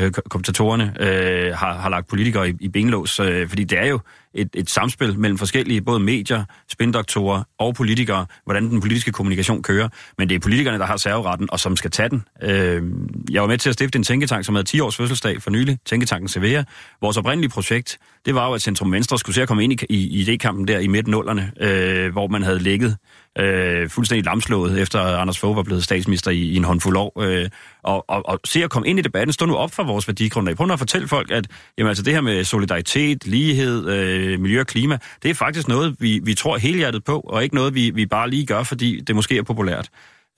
øh, 0.00 0.12
kommentatorerne 0.12 0.94
øh, 1.00 1.54
har, 1.54 1.74
har 1.74 1.88
lagt 1.88 2.08
politikere 2.08 2.48
i, 2.48 2.54
i 2.60 2.68
benlås, 2.68 3.20
øh, 3.20 3.48
fordi 3.48 3.64
det 3.64 3.78
er 3.78 3.86
jo 3.86 4.00
et, 4.34 4.48
et 4.54 4.70
samspil 4.70 5.18
mellem 5.18 5.38
forskellige, 5.38 5.80
både 5.80 6.00
medier, 6.00 6.44
spindoktorer 6.68 7.42
og 7.58 7.74
politikere, 7.74 8.26
hvordan 8.44 8.70
den 8.70 8.80
politiske 8.80 9.12
kommunikation 9.12 9.62
kører. 9.62 9.88
Men 10.18 10.28
det 10.28 10.34
er 10.34 10.38
politikerne, 10.38 10.78
der 10.78 10.84
har 10.84 10.96
serveretten, 10.96 11.48
og 11.50 11.60
som 11.60 11.76
skal 11.76 11.90
tage 11.90 12.08
den. 12.08 12.24
Øh, 12.42 12.82
jeg 13.30 13.42
var 13.42 13.48
med 13.48 13.58
til 13.58 13.68
at 13.68 13.74
stifte 13.74 13.96
en 13.96 14.02
tænketank, 14.02 14.44
som 14.44 14.54
havde 14.54 14.66
10 14.66 14.80
års 14.80 14.96
fødselsdag 14.96 15.42
for 15.42 15.50
nylig, 15.50 15.78
Tænketanken 15.86 16.28
Severa. 16.28 16.64
Vores 17.00 17.16
oprindelige 17.16 17.50
projekt, 17.50 17.98
det 18.26 18.34
var 18.34 18.48
jo, 18.48 18.54
at 18.54 18.62
Centrum 18.62 18.92
Venstre 18.92 19.18
skulle 19.18 19.34
se 19.34 19.42
at 19.42 19.48
komme 19.48 19.64
ind 19.64 19.72
i, 19.72 19.86
i, 19.88 19.96
i 19.96 20.36
idékampen 20.36 20.64
der 20.64 20.78
i 20.78 20.86
midten 20.86 21.14
øh, 21.60 22.12
hvor 22.12 22.26
man 22.26 22.42
havde 22.42 22.58
ligget 22.58 22.96
øh, 23.38 23.88
fuldstændig 23.88 24.24
lamslået, 24.24 24.80
efter 24.80 25.00
Anders 25.00 25.38
Fogh 25.38 25.56
var 25.56 25.62
blevet 25.62 25.84
statsminister 25.84 26.30
i, 26.30 26.38
i 26.38 26.56
en 26.56 26.64
håndfuld 26.64 26.96
år. 26.96 27.22
Øh, 27.22 27.48
og, 27.82 28.04
og, 28.08 28.28
og 28.28 28.40
se 28.44 28.64
at 28.64 28.70
komme 28.70 28.88
ind 28.88 28.98
i 28.98 29.02
debatten, 29.02 29.32
stå 29.32 29.46
nu 29.46 29.56
op 29.56 29.72
for 29.72 29.82
vores 29.82 30.08
værdigrundlag. 30.08 30.56
Prøv 30.56 30.66
nu 30.66 30.72
at 30.72 30.78
fortælle 30.78 31.08
folk, 31.08 31.30
at 31.30 31.46
jamen, 31.78 31.88
altså, 31.88 32.02
det 32.02 32.14
her 32.14 32.20
med 32.20 32.44
solidaritet, 32.44 33.26
lighed, 33.26 33.88
øh, 33.88 34.40
miljø 34.40 34.60
og 34.60 34.66
klima, 34.66 34.98
det 35.22 35.30
er 35.30 35.34
faktisk 35.34 35.68
noget, 35.68 35.96
vi, 35.98 36.20
vi 36.24 36.34
tror 36.34 36.58
helhjertet 36.58 37.04
på, 37.04 37.20
og 37.20 37.42
ikke 37.42 37.54
noget, 37.54 37.74
vi, 37.74 37.90
vi 37.90 38.06
bare 38.06 38.30
lige 38.30 38.46
gør, 38.46 38.62
fordi 38.62 39.00
det 39.00 39.14
måske 39.14 39.38
er 39.38 39.42
populært. 39.42 39.88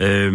Øh, 0.03 0.33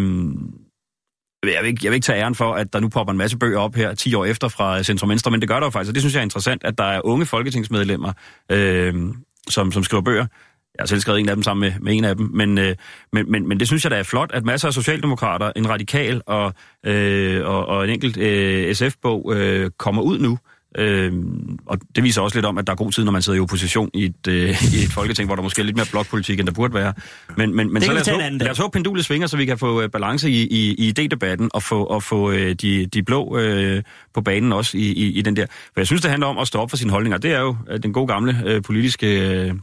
jeg 1.43 1.63
vil, 1.63 1.69
ikke, 1.69 1.79
jeg 1.83 1.91
vil 1.91 1.95
ikke 1.95 2.05
tage 2.05 2.19
æren 2.19 2.35
for, 2.35 2.53
at 2.53 2.73
der 2.73 2.79
nu 2.79 2.89
popper 2.89 3.11
en 3.11 3.17
masse 3.17 3.37
bøger 3.37 3.59
op 3.59 3.75
her 3.75 3.93
10 3.93 4.13
år 4.13 4.25
efter 4.25 4.47
fra 4.47 4.83
Centrum 4.83 5.09
Venstre, 5.09 5.31
men 5.31 5.41
det 5.41 5.49
gør 5.49 5.59
der 5.59 5.65
jo 5.65 5.69
faktisk, 5.69 5.89
og 5.89 5.95
det 5.95 6.01
synes 6.01 6.13
jeg 6.13 6.19
er 6.19 6.23
interessant, 6.23 6.63
at 6.63 6.77
der 6.77 6.83
er 6.83 7.01
unge 7.05 7.25
folketingsmedlemmer, 7.25 8.13
øh, 8.51 8.93
som, 9.49 9.71
som 9.71 9.83
skriver 9.83 10.03
bøger. 10.03 10.25
Jeg 10.77 10.83
har 10.83 10.87
selv 10.87 11.01
skrevet 11.01 11.19
en 11.19 11.29
af 11.29 11.35
dem 11.35 11.43
sammen 11.43 11.69
med, 11.69 11.79
med 11.81 11.97
en 11.97 12.03
af 12.03 12.15
dem, 12.15 12.29
men, 12.33 12.57
øh, 12.57 12.75
men, 13.13 13.31
men, 13.31 13.47
men 13.47 13.59
det 13.59 13.67
synes 13.67 13.83
jeg 13.83 13.91
da 13.91 13.95
er 13.95 14.03
flot, 14.03 14.31
at 14.33 14.45
masser 14.45 14.67
af 14.67 14.73
socialdemokrater, 14.73 15.51
en 15.55 15.69
radikal 15.69 16.21
og, 16.25 16.53
øh, 16.85 17.45
og, 17.45 17.65
og 17.65 17.83
en 17.83 17.89
enkelt 17.89 18.17
øh, 18.17 18.75
SF-bog 18.75 19.33
øh, 19.35 19.71
kommer 19.77 20.01
ud 20.01 20.19
nu. 20.19 20.37
Øh, 20.77 21.13
og 21.65 21.77
det 21.95 22.03
viser 22.03 22.21
også 22.21 22.37
lidt 22.37 22.45
om, 22.45 22.57
at 22.57 22.67
der 22.67 22.73
er 22.73 22.77
god 22.77 22.91
tid, 22.91 23.03
når 23.03 23.11
man 23.11 23.21
sidder 23.21 23.37
i 23.37 23.41
opposition 23.41 23.89
i 23.93 24.05
et, 24.05 24.27
øh, 24.27 24.49
i 24.73 24.83
et 24.83 24.91
folketing, 24.93 25.27
hvor 25.27 25.35
der 25.35 25.43
måske 25.43 25.61
er 25.61 25.65
lidt 25.65 25.75
mere 25.75 25.85
blokpolitik, 25.91 26.39
end 26.39 26.47
der 26.47 26.53
burde 26.53 26.73
være. 26.73 26.93
Men, 27.37 27.55
men, 27.55 27.73
men 27.73 27.81
så 27.81 27.91
lad 27.93 28.01
os, 28.01 28.07
håbe, 28.07 28.37
lad 28.37 28.49
os 28.49 28.57
håbe, 28.57 28.71
pendulet 28.71 29.05
svinger, 29.05 29.27
så 29.27 29.37
vi 29.37 29.45
kan 29.45 29.57
få 29.57 29.81
øh, 29.81 29.89
balance 29.89 30.29
i, 30.29 30.47
i, 30.47 30.75
i 30.77 30.93
idédebatten 30.99 31.47
og 31.53 31.63
få, 31.63 31.83
og 31.83 32.03
få 32.03 32.31
øh, 32.31 32.53
de, 32.53 32.85
de 32.85 33.03
blå 33.03 33.37
øh, 33.37 33.83
på 34.13 34.21
banen 34.21 34.53
også 34.53 34.77
i, 34.77 34.81
i, 34.81 35.11
i 35.11 35.21
den 35.21 35.35
der. 35.35 35.45
For 35.49 35.79
jeg 35.79 35.87
synes, 35.87 36.01
det 36.01 36.11
handler 36.11 36.27
om 36.27 36.37
at 36.37 36.47
stå 36.47 36.59
op 36.59 36.69
for 36.69 36.77
sine 36.77 36.91
holdninger. 36.91 37.17
Det 37.17 37.31
er 37.31 37.39
jo 37.39 37.55
øh, 37.69 37.83
den 37.83 37.93
gode 37.93 38.07
gamle 38.07 38.41
øh, 38.45 38.61
politiske... 38.61 39.29
Øh, 39.29 39.53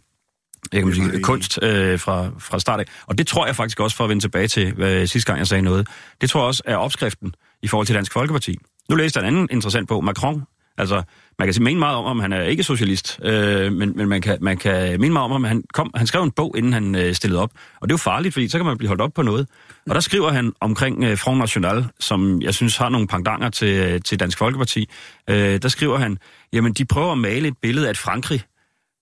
jeg 0.73 0.83
kan 0.83 0.95
sige, 0.95 1.23
kunst 1.23 1.59
øh, 1.63 1.99
fra, 1.99 2.31
fra 2.39 2.59
start 2.59 2.81
af. 2.81 2.85
Og 3.07 3.19
det 3.19 3.27
tror 3.27 3.47
jeg 3.47 3.57
faktisk 3.57 3.81
også, 3.81 3.97
for 3.97 4.05
at 4.05 4.11
vende 4.11 4.23
tilbage 4.23 4.49
til 4.49 4.73
hvad, 4.73 5.07
sidste 5.07 5.27
gang, 5.27 5.39
jeg 5.39 5.47
sagde 5.47 5.63
noget, 5.63 5.89
det 6.21 6.31
tror 6.31 6.41
jeg 6.41 6.47
også 6.47 6.63
er 6.67 6.77
opskriften 6.77 7.35
i 7.63 7.69
forhold 7.69 7.87
til 7.87 7.97
Dansk 7.97 8.13
Folkeparti. 8.13 8.57
Nu 8.91 8.97
læste 8.97 9.21
jeg 9.21 9.29
en 9.29 9.35
anden 9.35 9.49
interessant 9.51 9.89
på 9.89 10.01
Macron. 10.01 10.43
Altså, 10.79 11.03
man 11.39 11.53
kan 11.53 11.63
mene 11.63 11.81
meget 11.81 11.97
om, 11.97 12.05
om 12.05 12.21
han 12.21 12.33
er 12.33 12.43
ikke 12.43 12.63
socialist, 12.63 13.21
øh, 13.23 13.73
men, 13.73 13.93
men 13.97 14.09
man, 14.09 14.21
kan, 14.21 14.39
man 14.41 14.57
kan 14.57 15.01
mene 15.01 15.13
meget 15.13 15.25
om, 15.25 15.33
om 15.33 15.45
han, 15.45 15.65
kom, 15.75 15.91
han 15.95 16.07
skrev 16.07 16.23
en 16.23 16.31
bog, 16.31 16.55
inden 16.59 16.73
han 16.73 16.95
øh, 16.95 17.15
stillede 17.15 17.43
op. 17.43 17.51
Og 17.81 17.89
det 17.89 17.93
er 17.93 17.95
jo 17.95 17.99
farligt, 17.99 18.33
fordi 18.33 18.49
så 18.49 18.59
kan 18.59 18.67
man 18.67 18.79
blive 18.79 18.89
holdt 18.89 19.03
op 19.03 19.13
på 19.15 19.23
noget. 19.23 19.47
Og 19.89 19.95
der 19.95 20.01
skriver 20.01 20.31
han 20.31 20.53
omkring 20.61 21.05
øh, 21.05 21.19
Front 21.19 21.39
National, 21.39 21.87
som 22.01 22.43
jeg 22.43 22.55
synes 22.55 22.77
har 22.77 22.89
nogle 22.89 23.07
pangdanger 23.07 23.51
til, 23.51 24.03
til 24.03 24.21
Dansk 24.21 24.39
Folkeparti. 24.39 24.89
Øh, 25.31 25.63
der 25.63 25.69
skriver 25.69 25.99
han, 25.99 26.19
jamen 26.53 26.73
de 26.73 26.85
prøver 26.85 27.13
at 27.13 27.19
male 27.19 27.49
et 27.49 27.55
billede 27.63 27.87
af 27.87 27.91
et 27.91 27.99
Frankrig, 27.99 28.43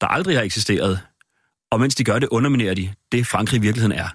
der 0.01 0.07
aldrig 0.07 0.37
har 0.37 0.43
eksisteret, 0.43 1.01
og 1.71 1.81
mens 1.81 1.95
de 1.95 2.05
gør 2.05 2.19
det, 2.19 2.29
underminerer 2.29 2.75
de 2.75 2.93
det, 3.13 3.27
Frankrig 3.27 3.59
i 3.59 3.61
virkeligheden 3.61 3.99
er. 3.99 4.09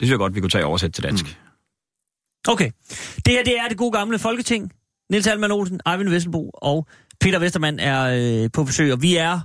Det 0.00 0.06
synes 0.06 0.10
jeg 0.10 0.18
godt, 0.18 0.34
vi 0.34 0.40
kunne 0.40 0.50
tage 0.50 0.64
oversæt 0.64 0.92
til 0.92 1.04
dansk. 1.04 1.24
Mm. 1.24 2.50
Okay. 2.52 2.70
Det 3.26 3.32
her, 3.32 3.44
det 3.44 3.58
er 3.58 3.68
det 3.68 3.76
gode 3.76 3.92
gamle 3.92 4.18
Folketing. 4.18 4.72
Niels 5.10 5.26
Alman 5.26 5.52
Olsen, 5.52 5.80
Eivind 5.86 6.08
Vesselbo 6.08 6.50
og 6.54 6.86
Peter 7.20 7.38
Vestermann 7.38 7.78
er 7.78 8.02
øh, 8.44 8.50
på 8.52 8.64
besøg, 8.64 8.92
og 8.92 9.02
vi 9.02 9.16
er 9.16 9.40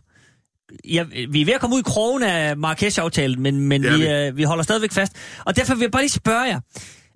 ja, 0.86 1.04
vi 1.30 1.42
er 1.42 1.46
ved 1.46 1.54
at 1.54 1.62
komme 1.62 1.76
ud 1.76 1.80
i 1.80 1.84
krogen 1.84 2.24
af 2.24 2.58
Marrakesh-aftalen, 2.58 3.42
men, 3.42 3.60
men 3.60 3.84
vi, 3.84 3.90
vi. 3.90 4.08
Øh, 4.08 4.38
vi 4.38 4.44
holder 4.44 4.63
stadigvæk 4.63 4.92
fast. 4.92 5.13
Og 5.46 5.56
derfor 5.56 5.76
vil 5.76 5.82
jeg 5.82 5.92
bare 5.92 6.02
lige 6.02 6.10
spørge 6.10 6.42
jer, 6.44 6.60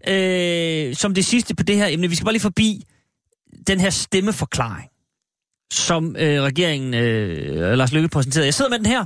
øh, 0.08 0.96
som 0.96 1.14
det 1.14 1.26
sidste 1.26 1.56
på 1.56 1.64
det 1.64 1.76
her 1.76 1.88
emne, 1.88 2.10
vi 2.10 2.16
skal 2.16 2.26
bare 2.26 2.34
lige 2.34 2.42
forbi 2.42 2.84
den 3.68 3.80
her 3.80 3.90
stemmeforklaring 3.90 4.90
som 5.72 6.16
øh, 6.20 6.42
regeringen, 6.42 6.94
øh, 6.94 7.78
Lars 7.78 7.92
Løkke, 7.94 8.10
præsenterede. 8.10 8.46
Jeg 8.46 8.54
sidder 8.54 8.72
med 8.72 8.78
den 8.78 8.86
her. 8.86 9.06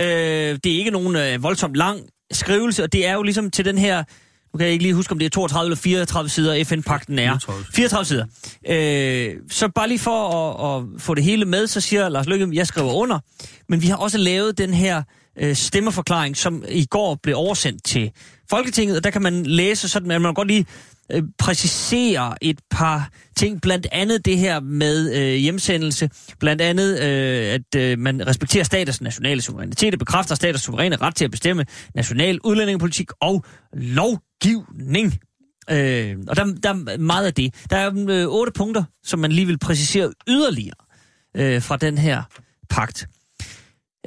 Øh, 0.00 0.58
det 0.64 0.72
er 0.72 0.78
ikke 0.78 0.90
nogen 0.90 1.16
øh, 1.16 1.42
voldsomt 1.42 1.76
lang 1.76 2.00
skrivelse, 2.32 2.82
og 2.82 2.92
det 2.92 3.06
er 3.06 3.14
jo 3.14 3.22
ligesom 3.22 3.50
til 3.50 3.64
den 3.64 3.78
her, 3.78 4.04
nu 4.52 4.58
kan 4.58 4.64
jeg 4.64 4.72
ikke 4.72 4.82
lige 4.82 4.94
huske, 4.94 5.12
om 5.12 5.18
det 5.18 5.26
er 5.26 5.30
32 5.30 5.66
eller 5.66 5.76
34 5.76 6.28
sider, 6.28 6.64
FN-pakten 6.64 7.18
er. 7.18 7.38
34, 7.38 7.64
34 7.74 8.04
sider. 8.04 8.24
Øh, 8.68 9.36
så 9.50 9.68
bare 9.68 9.88
lige 9.88 9.98
for 9.98 10.28
at, 10.28 10.82
at 10.82 11.02
få 11.02 11.14
det 11.14 11.24
hele 11.24 11.44
med, 11.44 11.66
så 11.66 11.80
siger 11.80 12.08
Lars 12.08 12.26
Løkke, 12.26 12.48
jeg 12.52 12.66
skriver 12.66 12.92
under. 12.92 13.18
Men 13.68 13.82
vi 13.82 13.86
har 13.86 13.96
også 13.96 14.18
lavet 14.18 14.58
den 14.58 14.74
her 14.74 15.02
øh, 15.38 15.56
stemmeforklaring, 15.56 16.36
som 16.36 16.64
i 16.68 16.84
går 16.84 17.18
blev 17.22 17.36
oversendt 17.36 17.84
til 17.84 18.10
Folketinget, 18.50 18.96
og 18.96 19.04
der 19.04 19.10
kan 19.10 19.22
man 19.22 19.46
læse 19.46 19.88
sådan, 19.88 20.10
at 20.10 20.22
man 20.22 20.34
godt 20.34 20.48
lige 20.48 20.66
øh, 21.12 21.22
præcisere 21.38 22.34
et 22.40 22.60
par 22.70 23.10
ting, 23.36 23.60
blandt 23.60 23.86
andet 23.92 24.24
det 24.24 24.38
her 24.38 24.60
med 24.60 25.14
øh, 25.14 25.34
hjemsendelse, 25.34 26.10
blandt 26.38 26.62
andet 26.62 27.00
øh, 27.00 27.54
at 27.54 27.74
øh, 27.76 27.98
man 27.98 28.26
respekterer 28.26 28.64
staters 28.64 29.00
nationale 29.00 29.42
suverænitet, 29.42 29.94
og 29.94 29.98
bekræfter 29.98 30.34
staters 30.34 30.62
suveræne 30.62 30.96
ret 30.96 31.14
til 31.14 31.24
at 31.24 31.30
bestemme 31.30 31.66
national 31.94 32.40
udlændingepolitik 32.44 33.10
og 33.20 33.44
lovgivning. 33.72 35.18
Øh, 35.70 36.16
og 36.28 36.36
der, 36.36 36.54
der 36.62 36.68
er 36.68 36.98
meget 36.98 37.26
af 37.26 37.34
det. 37.34 37.54
Der 37.70 37.76
er 37.76 37.90
øh, 38.08 38.26
otte 38.26 38.52
punkter, 38.52 38.84
som 39.04 39.18
man 39.18 39.32
lige 39.32 39.46
vil 39.46 39.58
præcisere 39.58 40.12
yderligere 40.28 40.76
øh, 41.36 41.62
fra 41.62 41.76
den 41.76 41.98
her 41.98 42.22
pagt. 42.70 43.08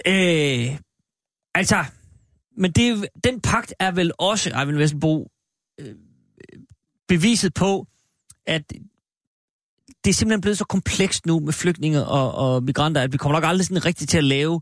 Øh, 0.08 0.78
altså, 1.56 1.86
men 2.58 2.72
det, 2.72 3.08
den 3.24 3.42
pagt 3.42 3.74
er 3.80 3.92
vel 3.92 4.12
også, 4.18 4.52
Eivind 4.60 4.78
Vesselbo, 4.78 5.28
øh, 5.80 5.96
beviset 7.08 7.54
på, 7.54 7.88
at 8.48 8.74
det 10.04 10.10
er 10.10 10.14
simpelthen 10.14 10.42
blevet 10.42 10.58
så 10.58 10.66
komplekst 10.66 11.26
nu 11.26 11.40
med 11.40 11.54
flygtninge 11.54 12.06
og, 12.06 12.36
og 12.36 12.64
migranter, 12.64 13.02
at 13.02 13.14
vi 13.14 13.18
kommer 13.18 13.40
nok 13.40 13.50
aldrig 13.50 13.66
sådan 13.66 13.86
rigtigt 13.86 14.10
til 14.10 14.18
at 14.18 14.24
lave 14.24 14.62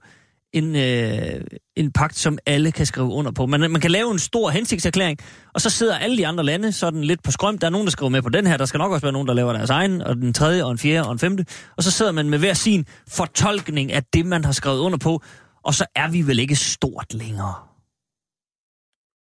en, 0.54 0.76
øh, 0.76 1.42
en 1.76 1.92
pagt, 1.92 2.18
som 2.18 2.38
alle 2.46 2.72
kan 2.72 2.86
skrive 2.86 3.08
under 3.08 3.32
på. 3.32 3.46
Man, 3.46 3.72
man 3.72 3.82
kan 3.82 3.92
lave 3.92 4.12
en 4.12 4.20
stor 4.20 4.50
hensigtserklæring, 4.50 5.20
og 5.54 5.62
så 5.62 5.70
sidder 5.70 5.98
alle 5.98 6.18
de 6.18 6.28
andre 6.28 6.44
lande 6.44 6.72
sådan 6.72 7.04
lidt 7.04 7.24
på 7.24 7.32
skrøm. 7.32 7.58
Der 7.58 7.68
er 7.68 7.72
nogen, 7.72 7.88
der 7.88 7.92
skriver 7.92 8.10
med 8.10 8.22
på 8.22 8.30
den 8.30 8.48
her, 8.48 8.58
der 8.58 8.66
skal 8.66 8.78
nok 8.78 8.92
også 8.92 9.06
være 9.06 9.12
nogen, 9.12 9.28
der 9.28 9.34
laver 9.34 9.54
deres 9.54 9.70
egen, 9.70 10.02
og 10.02 10.16
den 10.16 10.34
tredje, 10.34 10.64
og 10.64 10.72
en 10.72 10.78
fjerde, 10.78 11.08
og 11.08 11.12
en 11.12 11.20
femte. 11.20 11.46
Og 11.78 11.84
så 11.84 11.92
sidder 11.92 12.12
man 12.12 12.30
med 12.30 12.40
hver 12.40 12.54
sin 12.54 12.86
fortolkning 13.08 13.92
af 13.92 14.04
det, 14.04 14.26
man 14.26 14.46
har 14.46 14.52
skrevet 14.52 14.80
under 14.80 14.98
på, 14.98 15.24
og 15.64 15.74
så 15.74 15.86
er 15.96 16.12
vi 16.12 16.22
vel 16.22 16.40
ikke 16.40 16.56
stort 16.56 17.14
længere. 17.14 17.54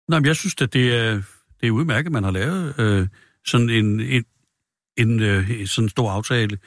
Nej, 0.10 0.19
men 0.19 0.25
jeg 0.25 0.36
synes, 0.36 0.55
at 0.62 0.73
det 0.73 0.95
er, 0.95 1.21
det 1.62 1.67
er 1.67 1.72
udmærket, 1.72 2.12
man 2.12 2.24
har 2.24 2.32
lavet 2.32 2.80
øh, 2.80 3.08
sådan 3.45 3.69
en, 3.69 4.00
en, 4.00 4.24
en 4.98 5.19
øh, 5.19 5.67
sådan 5.67 5.89
stor 5.89 6.12
aftale. 6.12 6.58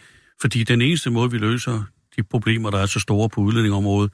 Fordi 0.40 0.64
den 0.64 0.82
eneste 0.82 1.10
måde, 1.10 1.30
vi 1.30 1.38
løser 1.38 1.84
de 2.16 2.22
problemer, 2.22 2.70
der 2.70 2.78
er 2.78 2.86
så 2.86 3.00
store 3.00 3.28
på 3.28 3.40
udlændingområdet, 3.40 4.12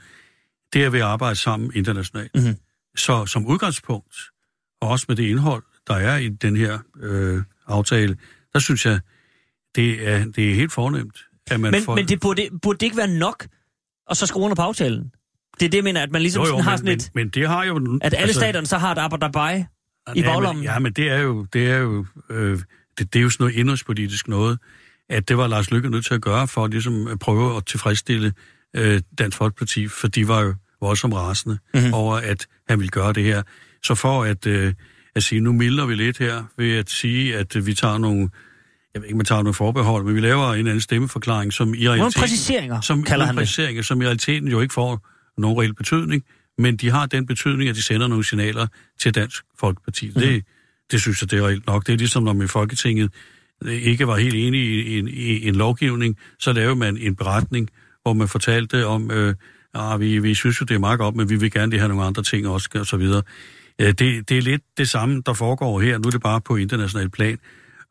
det 0.72 0.84
er 0.84 0.90
ved 0.90 1.00
at 1.00 1.06
arbejde 1.06 1.36
sammen 1.36 1.70
internationalt. 1.74 2.34
Mm-hmm. 2.34 2.56
Så 2.96 3.26
som 3.26 3.46
udgangspunkt, 3.46 4.16
og 4.80 4.88
også 4.88 5.04
med 5.08 5.16
det 5.16 5.22
indhold, 5.22 5.62
der 5.86 5.94
er 5.94 6.16
i 6.16 6.28
den 6.28 6.56
her 6.56 6.78
øh, 7.00 7.42
aftale, 7.66 8.16
der 8.52 8.58
synes 8.58 8.86
jeg, 8.86 9.00
det 9.74 10.08
er, 10.08 10.24
det 10.24 10.50
er 10.50 10.54
helt 10.54 10.72
fornemt, 10.72 11.18
at 11.46 11.60
man 11.60 11.70
men, 11.70 11.82
får... 11.82 11.94
Men 11.94 12.08
det 12.08 12.20
burde, 12.20 12.48
burde 12.62 12.78
det 12.78 12.86
ikke 12.86 12.96
være 12.96 13.08
nok, 13.08 13.46
og 14.06 14.16
så 14.16 14.26
skrive 14.26 14.44
under 14.44 14.54
på 14.54 14.62
aftalen? 14.62 15.12
Det 15.60 15.66
er 15.66 15.70
det, 15.70 15.78
jeg 15.78 15.84
mener, 15.84 16.02
at 16.02 16.10
man 16.10 16.22
ligesom 16.22 16.42
jo, 16.42 16.48
jo, 16.48 16.58
har 16.58 16.76
sådan 16.76 16.84
men, 16.84 16.96
et... 16.96 17.10
Men, 17.14 17.24
men 17.24 17.30
det 17.30 17.48
har 17.48 17.64
jo... 17.64 17.98
At 18.02 18.14
alle 18.14 18.18
altså, 18.18 18.40
staterne 18.40 18.66
så 18.66 18.78
har 18.78 18.92
et 18.92 18.98
arbejde 18.98 19.66
i 20.14 20.22
baglommen. 20.22 20.64
Ja, 20.64 20.78
men 20.78 20.92
det 20.92 21.10
er 21.10 21.18
jo, 21.18 21.46
det 21.52 21.70
er 21.70 21.78
jo, 21.78 22.06
øh, 22.30 22.58
det, 22.98 23.12
det 23.12 23.18
er 23.18 23.22
jo 23.22 23.30
sådan 23.30 23.44
noget 23.44 23.58
indrigspolitisk 23.58 24.28
noget, 24.28 24.58
at 25.08 25.28
det 25.28 25.36
var 25.36 25.46
Lars 25.46 25.70
Lykke 25.70 25.90
nødt 25.90 26.06
til 26.06 26.14
at 26.14 26.20
gøre 26.20 26.48
for 26.48 26.64
at 26.64 26.70
ligesom 26.70 27.06
at 27.06 27.18
prøve 27.18 27.56
at 27.56 27.66
tilfredsstille 27.66 28.32
øh, 28.76 29.00
Dansk 29.18 29.36
Folkeparti, 29.36 29.88
for 29.88 30.08
de 30.08 30.28
var 30.28 30.40
jo 30.40 30.54
voldsomt 30.80 31.14
rasende 31.14 31.58
mm-hmm. 31.74 31.94
over, 31.94 32.16
at 32.16 32.46
han 32.68 32.78
ville 32.78 32.90
gøre 32.90 33.12
det 33.12 33.24
her. 33.24 33.42
Så 33.84 33.94
for 33.94 34.24
at, 34.24 34.46
øh, 34.46 34.74
at 35.14 35.22
sige, 35.22 35.40
nu 35.40 35.52
milder 35.52 35.86
vi 35.86 35.94
lidt 35.94 36.18
her, 36.18 36.44
ved 36.58 36.76
at 36.76 36.90
sige, 36.90 37.36
at 37.36 37.66
vi 37.66 37.74
tager 37.74 37.98
nogle, 37.98 38.28
jeg 38.94 39.02
ved 39.02 39.06
ikke, 39.06 39.16
man 39.16 39.26
tager 39.26 39.42
nogle 39.42 39.54
forbehold, 39.54 40.04
men 40.04 40.14
vi 40.14 40.20
laver 40.20 40.52
en 40.52 40.66
anden 40.66 40.80
stemmeforklaring, 40.80 41.52
som 41.52 41.68
i 41.68 41.70
realiteten... 41.72 41.98
Nogle 41.98 42.12
præciseringer, 42.16 42.80
som, 42.80 43.02
kalder 43.02 43.26
han 43.26 43.34
det. 43.34 43.40
præciseringer, 43.40 43.82
som 43.82 44.02
i 44.02 44.04
realiteten 44.04 44.48
jo 44.48 44.60
ikke 44.60 44.74
får 44.74 45.08
nogen 45.40 45.60
reel 45.60 45.74
betydning, 45.74 46.24
men 46.58 46.76
de 46.76 46.90
har 46.90 47.06
den 47.06 47.26
betydning, 47.26 47.68
at 47.68 47.76
de 47.76 47.82
sender 47.82 48.08
nogle 48.08 48.24
signaler 48.24 48.66
til 49.00 49.14
Dansk 49.14 49.44
Folkeparti. 49.60 50.08
Mm. 50.08 50.20
Det, 50.20 50.44
det 50.90 51.00
synes 51.00 51.22
jeg, 51.22 51.30
det 51.30 51.38
er 51.38 51.46
reelt 51.46 51.66
nok. 51.66 51.86
Det 51.86 51.92
er 51.92 51.96
ligesom, 51.96 52.22
når 52.22 52.32
man 52.32 52.44
i 52.44 52.48
Folketinget 52.48 53.12
ikke 53.66 54.06
var 54.06 54.16
helt 54.16 54.34
enige 54.34 54.84
i 54.84 54.98
en, 54.98 55.08
i 55.08 55.48
en 55.48 55.54
lovgivning, 55.54 56.18
så 56.38 56.52
lavede 56.52 56.76
man 56.76 56.96
en 56.96 57.16
beretning, 57.16 57.70
hvor 58.02 58.12
man 58.12 58.28
fortalte 58.28 58.86
om, 58.86 59.10
øh, 59.10 59.34
ah, 59.74 60.00
vi, 60.00 60.18
vi 60.18 60.34
synes 60.34 60.60
jo, 60.60 60.64
det 60.64 60.74
er 60.74 60.78
meget 60.78 60.98
godt, 60.98 61.16
men 61.16 61.30
vi 61.30 61.36
vil 61.36 61.50
gerne 61.50 61.70
lige 61.70 61.80
have 61.80 61.88
nogle 61.88 62.04
andre 62.04 62.22
ting 62.22 62.48
også, 62.48 62.68
og 62.74 62.86
så 62.86 62.96
videre. 62.96 63.22
Øh, 63.78 63.88
det, 63.88 64.28
det 64.28 64.38
er 64.38 64.42
lidt 64.42 64.62
det 64.78 64.88
samme, 64.88 65.22
der 65.26 65.32
foregår 65.32 65.80
her. 65.80 65.98
Nu 65.98 66.06
er 66.06 66.10
det 66.10 66.22
bare 66.22 66.40
på 66.40 66.56
international 66.56 67.10
plan. 67.10 67.38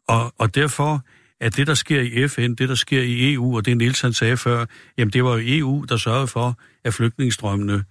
Og, 0.08 0.34
og 0.38 0.56
derfor 0.56 1.06
at 1.40 1.58
det, 1.58 1.68
der 1.68 1.74
sker 1.74 2.02
i 2.02 2.28
FN, 2.28 2.54
det, 2.56 2.70
der 2.70 2.76
sker 2.76 3.02
i 3.02 3.34
EU, 3.34 3.56
og 3.56 3.66
det 3.66 3.78
Niels 3.78 4.02
han 4.02 4.14
sagde 4.14 4.38
før, 4.38 4.66
jamen 4.98 5.14
det 5.14 5.24
var 5.24 5.38
jo 5.38 5.42
EU, 5.44 5.86
der 5.90 5.98
sørgede 5.98 6.28
for, 6.28 6.60
at 6.84 6.94
flygtningestrømmene 6.94 7.84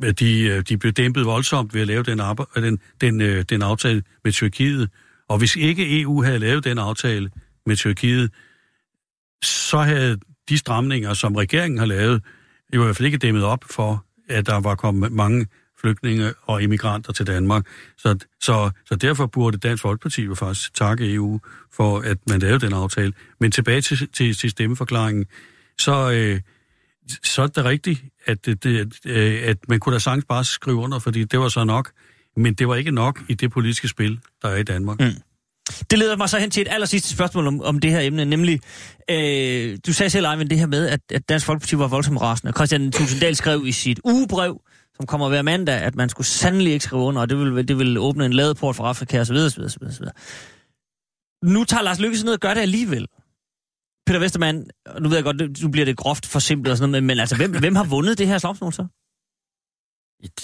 de, 0.00 0.42
øh, 0.42 0.62
de 0.68 0.78
blev 0.78 0.92
dæmpet 0.92 1.26
voldsomt 1.26 1.74
ved 1.74 1.80
at 1.80 1.86
lave 1.86 2.02
den, 2.02 2.20
arbejde, 2.20 2.66
den, 2.66 2.78
den, 3.00 3.20
øh, 3.20 3.44
den 3.48 3.62
aftale 3.62 4.02
med 4.24 4.32
Tyrkiet. 4.32 4.90
Og 5.28 5.38
hvis 5.38 5.56
ikke 5.56 6.00
EU 6.00 6.22
havde 6.22 6.38
lavet 6.38 6.64
den 6.64 6.78
aftale 6.78 7.30
med 7.66 7.76
Tyrkiet, 7.76 8.30
så 9.44 9.78
havde 9.78 10.18
de 10.48 10.58
stramninger, 10.58 11.14
som 11.14 11.36
regeringen 11.36 11.78
har 11.78 11.86
lavet, 11.86 12.22
jo 12.74 12.82
i 12.82 12.84
hvert 12.84 12.96
fald 12.96 13.06
ikke 13.06 13.18
dæmmet 13.18 13.44
op 13.44 13.64
for, 13.70 14.04
at 14.28 14.46
der 14.46 14.60
var 14.60 14.74
kommet 14.74 15.12
mange 15.12 15.46
flygtninge 15.80 16.34
og 16.42 16.62
immigranter 16.62 17.12
til 17.12 17.26
Danmark. 17.26 17.66
Så, 17.98 18.18
så, 18.40 18.70
så 18.86 18.96
derfor 18.96 19.26
burde 19.26 19.58
Dansk 19.58 19.82
Folkeparti 19.82 20.22
jo 20.24 20.34
faktisk 20.34 20.74
takke 20.74 21.14
EU 21.14 21.40
for, 21.72 21.98
at 21.98 22.18
man 22.28 22.40
lavede 22.40 22.66
den 22.66 22.72
aftale. 22.72 23.12
Men 23.40 23.50
tilbage 23.50 23.80
til, 23.80 24.08
til, 24.12 24.36
til 24.36 24.50
stemmeforklaringen, 24.50 25.26
så, 25.78 26.10
øh, 26.10 26.40
så 27.22 27.42
er 27.42 27.46
det 27.46 27.64
rigtigt, 27.64 28.04
at, 28.26 28.46
det, 28.46 28.98
øh, 29.06 29.42
at 29.44 29.56
man 29.68 29.80
kunne 29.80 29.92
da 29.92 29.98
sagtens 29.98 30.24
bare 30.28 30.44
skrive 30.44 30.76
under, 30.76 30.98
fordi 30.98 31.24
det 31.24 31.40
var 31.40 31.48
så 31.48 31.64
nok. 31.64 31.90
Men 32.36 32.54
det 32.54 32.68
var 32.68 32.74
ikke 32.74 32.90
nok 32.90 33.20
i 33.28 33.34
det 33.34 33.52
politiske 33.52 33.88
spil, 33.88 34.20
der 34.42 34.48
er 34.48 34.56
i 34.56 34.62
Danmark. 34.62 35.00
Mm. 35.00 35.12
Det 35.90 35.98
leder 35.98 36.16
mig 36.16 36.28
så 36.28 36.38
hen 36.38 36.50
til 36.50 36.60
et 36.60 36.68
allersidste 36.70 37.08
spørgsmål 37.08 37.46
om, 37.46 37.60
om 37.60 37.78
det 37.78 37.90
her 37.90 38.00
emne, 38.00 38.24
nemlig, 38.24 38.60
øh, 39.10 39.78
du 39.86 39.92
sagde 39.92 40.10
selv, 40.10 40.26
Eivind, 40.26 40.48
det 40.48 40.58
her 40.58 40.66
med, 40.66 40.88
at, 40.88 41.00
at 41.10 41.28
Dansk 41.28 41.46
Folkeparti 41.46 41.78
var 41.78 41.86
voldsomt 41.86 42.20
rasende. 42.20 42.52
Christian 42.52 42.92
Tulsendal 42.92 43.36
skrev 43.36 43.62
i 43.66 43.72
sit 43.72 44.00
ugebrev, 44.04 44.60
som 44.96 45.06
kommer 45.06 45.28
hver 45.28 45.42
mandag, 45.42 45.74
at 45.74 45.94
man 45.94 46.08
skulle 46.08 46.26
sandelig 46.26 46.72
ikke 46.72 46.84
skrive 46.84 47.02
under, 47.02 47.20
og 47.20 47.30
det 47.30 47.38
ville, 47.38 47.62
det 47.62 47.78
ville 47.78 48.00
åbne 48.00 48.26
en 48.26 48.32
ladeport 48.32 48.76
for 48.76 48.84
Afrika 48.84 49.20
osv. 49.20 49.34
osv., 49.36 49.62
osv., 49.62 49.82
osv. 49.86 50.04
Nu 51.44 51.64
tager 51.64 51.82
Lars 51.82 52.00
Lykke 52.00 52.24
ned 52.24 52.32
og 52.32 52.40
gør 52.40 52.54
det 52.54 52.60
alligevel. 52.60 53.06
Peter 54.10 54.20
Vestermann, 54.20 54.66
nu 55.00 55.08
ved 55.08 55.16
jeg 55.16 55.24
godt, 55.24 55.62
nu 55.62 55.68
bliver 55.68 55.84
det 55.84 55.96
groft 55.96 56.26
forsimplet 56.26 56.70
og 56.70 56.76
sådan 56.78 56.90
noget, 56.90 57.02
men, 57.02 57.06
men 57.06 57.20
altså, 57.20 57.36
hvem, 57.36 57.58
hvem 57.58 57.76
har 57.76 57.84
vundet 57.84 58.18
det 58.18 58.26
her 58.26 58.38
slagsmål 58.38 58.72
så? 58.72 58.86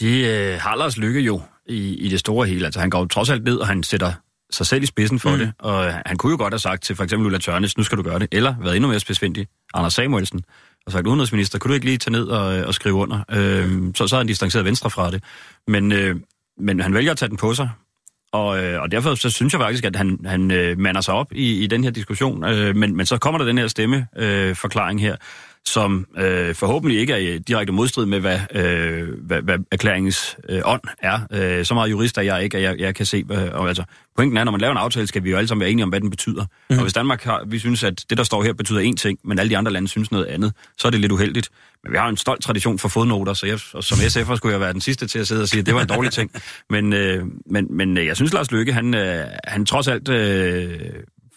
Det 0.00 0.26
øh, 0.26 0.60
har 0.60 0.76
Lars 0.76 0.96
Lykke 0.96 1.20
jo 1.20 1.40
i, 1.66 1.94
i 1.94 2.08
det 2.08 2.20
store 2.20 2.46
hele. 2.46 2.64
Altså, 2.64 2.80
han 2.80 2.90
går 2.90 2.98
jo 2.98 3.06
trods 3.06 3.30
alt 3.30 3.44
ned, 3.44 3.56
og 3.56 3.66
han 3.66 3.82
sætter 3.82 4.12
sig 4.50 4.66
selv 4.66 4.82
i 4.82 4.86
spidsen 4.86 5.18
for 5.18 5.30
mm. 5.30 5.38
det. 5.38 5.52
Og 5.58 5.92
han 6.06 6.16
kunne 6.16 6.30
jo 6.30 6.36
godt 6.36 6.52
have 6.52 6.58
sagt 6.58 6.82
til 6.82 6.96
for 6.96 7.04
eksempel 7.04 7.26
Ulla 7.26 7.38
Tørnes, 7.38 7.76
nu 7.76 7.82
skal 7.82 7.98
du 7.98 8.02
gøre 8.02 8.18
det. 8.18 8.28
Eller 8.32 8.54
været 8.60 8.76
endnu 8.76 8.88
mere 8.88 9.00
spidsfindig, 9.00 9.46
Anders 9.74 9.94
Samuelsen, 9.94 10.44
og 10.86 10.92
sagt, 10.92 11.06
udenrigsminister, 11.06 11.58
kunne 11.58 11.68
du 11.68 11.74
ikke 11.74 11.86
lige 11.86 11.98
tage 11.98 12.12
ned 12.12 12.26
og, 12.26 12.64
og 12.66 12.74
skrive 12.74 12.94
under? 12.94 13.24
Øh, 13.30 13.94
så, 13.94 14.08
så 14.08 14.16
har 14.16 14.20
han 14.20 14.26
distanceret 14.26 14.64
venstre 14.64 14.90
fra 14.90 15.10
det. 15.10 15.24
Men, 15.68 15.92
øh, 15.92 16.16
men 16.60 16.80
han 16.80 16.94
vælger 16.94 17.10
at 17.10 17.18
tage 17.18 17.28
den 17.28 17.36
på 17.36 17.54
sig. 17.54 17.70
Og, 18.36 18.64
øh, 18.64 18.82
og 18.82 18.92
derfor 18.92 19.14
så 19.14 19.30
synes 19.30 19.52
jeg 19.52 19.60
faktisk, 19.60 19.84
at 19.84 19.96
han, 19.96 20.18
han 20.24 20.50
øh, 20.50 20.78
mander 20.78 21.00
sig 21.00 21.14
op 21.14 21.32
i, 21.32 21.64
i 21.64 21.66
den 21.66 21.84
her 21.84 21.90
diskussion. 21.90 22.44
Øh, 22.44 22.76
men, 22.76 22.96
men 22.96 23.06
så 23.06 23.18
kommer 23.18 23.38
der 23.38 23.44
den 23.44 23.58
her 23.58 23.66
stemmeforklaring 23.66 24.48
øh, 24.48 24.56
forklaring 24.56 25.00
her, 25.00 25.16
som 25.66 26.06
øh, 26.18 26.54
forhåbentlig 26.54 27.00
ikke 27.00 27.12
er 27.12 27.16
i 27.16 27.38
direkte 27.38 27.72
modstrid 27.72 28.06
med, 28.06 28.20
hvad, 28.20 28.38
øh, 28.54 29.08
hvad, 29.22 29.42
hvad 29.42 29.58
erklæringens 29.72 30.36
øh, 30.48 30.60
ånd 30.64 30.80
er. 30.98 31.20
Øh, 31.32 31.64
så 31.64 31.74
meget 31.74 31.90
jurist 31.90 32.18
er 32.18 32.22
jeg 32.22 32.44
ikke, 32.44 32.56
at 32.56 32.62
jeg, 32.62 32.78
jeg 32.78 32.94
kan 32.94 33.06
se... 33.06 33.24
Hvad, 33.24 33.48
og, 33.48 33.68
altså, 33.68 33.84
pointen 34.16 34.38
er, 34.38 34.44
når 34.44 34.52
man 34.52 34.60
laver 34.60 34.72
en 34.72 34.78
aftale, 34.78 35.06
skal 35.06 35.24
vi 35.24 35.30
jo 35.30 35.36
alle 35.36 35.48
sammen 35.48 35.60
være 35.60 35.70
enige 35.70 35.84
om, 35.84 35.88
hvad 35.88 36.00
den 36.00 36.10
betyder. 36.10 36.44
Mm. 36.70 36.76
Og 36.76 36.82
hvis 36.82 36.92
Danmark 36.92 37.24
har, 37.24 37.44
vi 37.46 37.58
synes, 37.58 37.84
at 37.84 38.04
det, 38.10 38.18
der 38.18 38.24
står 38.24 38.42
her, 38.42 38.52
betyder 38.52 38.92
én 38.92 38.94
ting, 38.94 39.18
men 39.24 39.38
alle 39.38 39.50
de 39.50 39.56
andre 39.56 39.72
lande 39.72 39.88
synes 39.88 40.10
noget 40.12 40.26
andet, 40.26 40.52
så 40.78 40.88
er 40.88 40.90
det 40.90 41.00
lidt 41.00 41.12
uheldigt. 41.12 41.48
Men 41.84 41.92
vi 41.92 41.98
har 41.98 42.08
en 42.08 42.16
stolt 42.16 42.42
tradition 42.42 42.78
for 42.78 42.88
fodnoter, 42.88 43.34
så 43.34 43.46
jeg, 43.46 43.60
som 43.60 43.98
SF'er 43.98 44.36
skulle 44.36 44.52
jeg 44.52 44.60
være 44.60 44.72
den 44.72 44.80
sidste 44.80 45.06
til 45.06 45.18
at 45.18 45.26
sidde 45.26 45.42
og 45.42 45.48
sige, 45.48 45.60
at 45.60 45.66
det 45.66 45.74
var 45.74 45.80
en 45.80 45.88
dårlig 45.88 46.12
ting. 46.12 46.30
Men, 46.70 46.92
øh, 46.92 47.24
men, 47.50 47.66
men 47.70 47.96
jeg 47.96 48.16
synes, 48.16 48.32
Lars 48.32 48.50
Løkke, 48.50 48.72
han, 48.72 48.94
øh, 48.94 49.24
han 49.44 49.66
trods 49.66 49.88
alt 49.88 50.08
øh, 50.08 50.80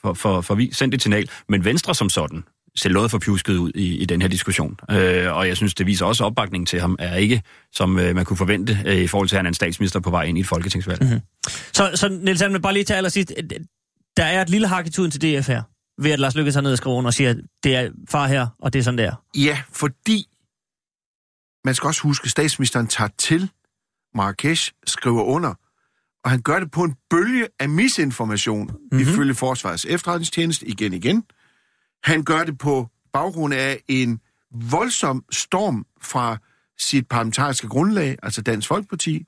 for, 0.02 0.14
for, 0.14 0.42
for 0.42 0.56
vi 0.56 0.70
sendt 0.74 0.96
et 0.96 1.02
signal. 1.02 1.30
Men 1.50 1.66
Venstre 1.66 1.96
som 1.96 2.10
sådan, 2.10 2.44
ser 2.76 2.90
noget 2.90 3.12
for 3.12 3.20
pjusket 3.20 3.58
ud 3.58 3.72
i, 3.76 3.98
i 3.98 4.06
den 4.06 4.22
her 4.22 4.30
diskussion. 4.30 4.80
Øh, 4.92 5.34
og 5.34 5.48
jeg 5.48 5.58
synes, 5.58 5.76
det 5.76 5.86
viser 5.86 6.06
også 6.06 6.24
opbakning 6.24 6.68
til 6.68 6.82
ham, 6.82 6.96
er 7.00 7.16
ikke, 7.16 7.42
som 7.72 8.00
øh, 8.00 8.16
man 8.16 8.26
kunne 8.26 8.38
forvente, 8.38 8.80
øh, 8.86 8.98
i 8.98 9.08
forhold 9.08 9.30
til, 9.30 9.36
at 9.36 9.38
han 9.38 9.46
er 9.46 9.50
en 9.50 9.54
statsminister 9.54 10.00
på 10.00 10.10
vej 10.10 10.24
ind 10.24 10.38
i 10.38 10.42
et 10.42 10.48
folketingsvalg. 10.48 11.04
Mm-hmm. 11.04 11.20
Så, 11.74 11.92
så 11.96 12.10
Niels 12.10 12.42
Almen, 12.42 12.62
bare 12.62 12.74
lige 12.74 12.84
til 12.84 12.94
allersidst. 12.94 13.34
Der 14.18 14.24
er 14.24 14.42
et 14.42 14.50
lille 14.50 14.68
hak 14.68 14.88
i 14.88 14.90
tuden 14.90 15.12
til 15.12 15.22
DF 15.22 15.48
her, 15.48 15.64
ved 16.02 16.12
at 16.12 16.20
Lars 16.20 16.36
Lykke 16.36 16.52
tager 16.52 16.62
ned 16.62 16.72
og 16.72 16.78
skriver 16.78 16.96
under 16.96 17.10
og 17.10 17.14
siger, 17.14 17.30
at 17.30 17.38
det 17.64 17.76
er 17.76 17.90
far 18.10 18.28
her, 18.28 18.48
og 18.60 18.74
det 18.74 18.80
er 18.80 18.84
sådan 18.84 18.98
der. 18.98 19.16
Ja, 19.38 19.62
fordi 19.72 20.26
man 21.66 21.76
skal 21.76 21.88
også 21.88 22.02
huske, 22.02 22.26
at 22.26 22.32
statsministeren 22.32 22.88
tager 22.88 23.10
til 23.18 23.50
Marrakesh, 24.16 24.72
skriver 24.88 25.24
under, 25.24 25.54
og 26.24 26.32
han 26.32 26.42
gør 26.42 26.60
det 26.60 26.72
på 26.72 26.84
en 26.84 26.96
bølge 27.10 27.48
af 27.60 27.70
misinformation, 27.70 28.68
mm-hmm. 28.68 29.00
ifølge 29.00 29.36
Forsvarets 29.36 29.86
efterretningstjeneste 29.86 30.68
igen 30.68 30.94
igen. 30.94 31.24
Han 32.04 32.24
gør 32.24 32.44
det 32.44 32.58
på 32.58 32.88
baggrund 33.14 33.54
af 33.54 33.84
en 33.88 34.20
voldsom 34.52 35.26
storm 35.32 35.86
fra 36.02 36.38
sit 36.78 37.08
parlamentariske 37.08 37.68
grundlag, 37.68 38.18
altså 38.24 38.42
Dansk 38.42 38.68
Folkeparti. 38.68 39.26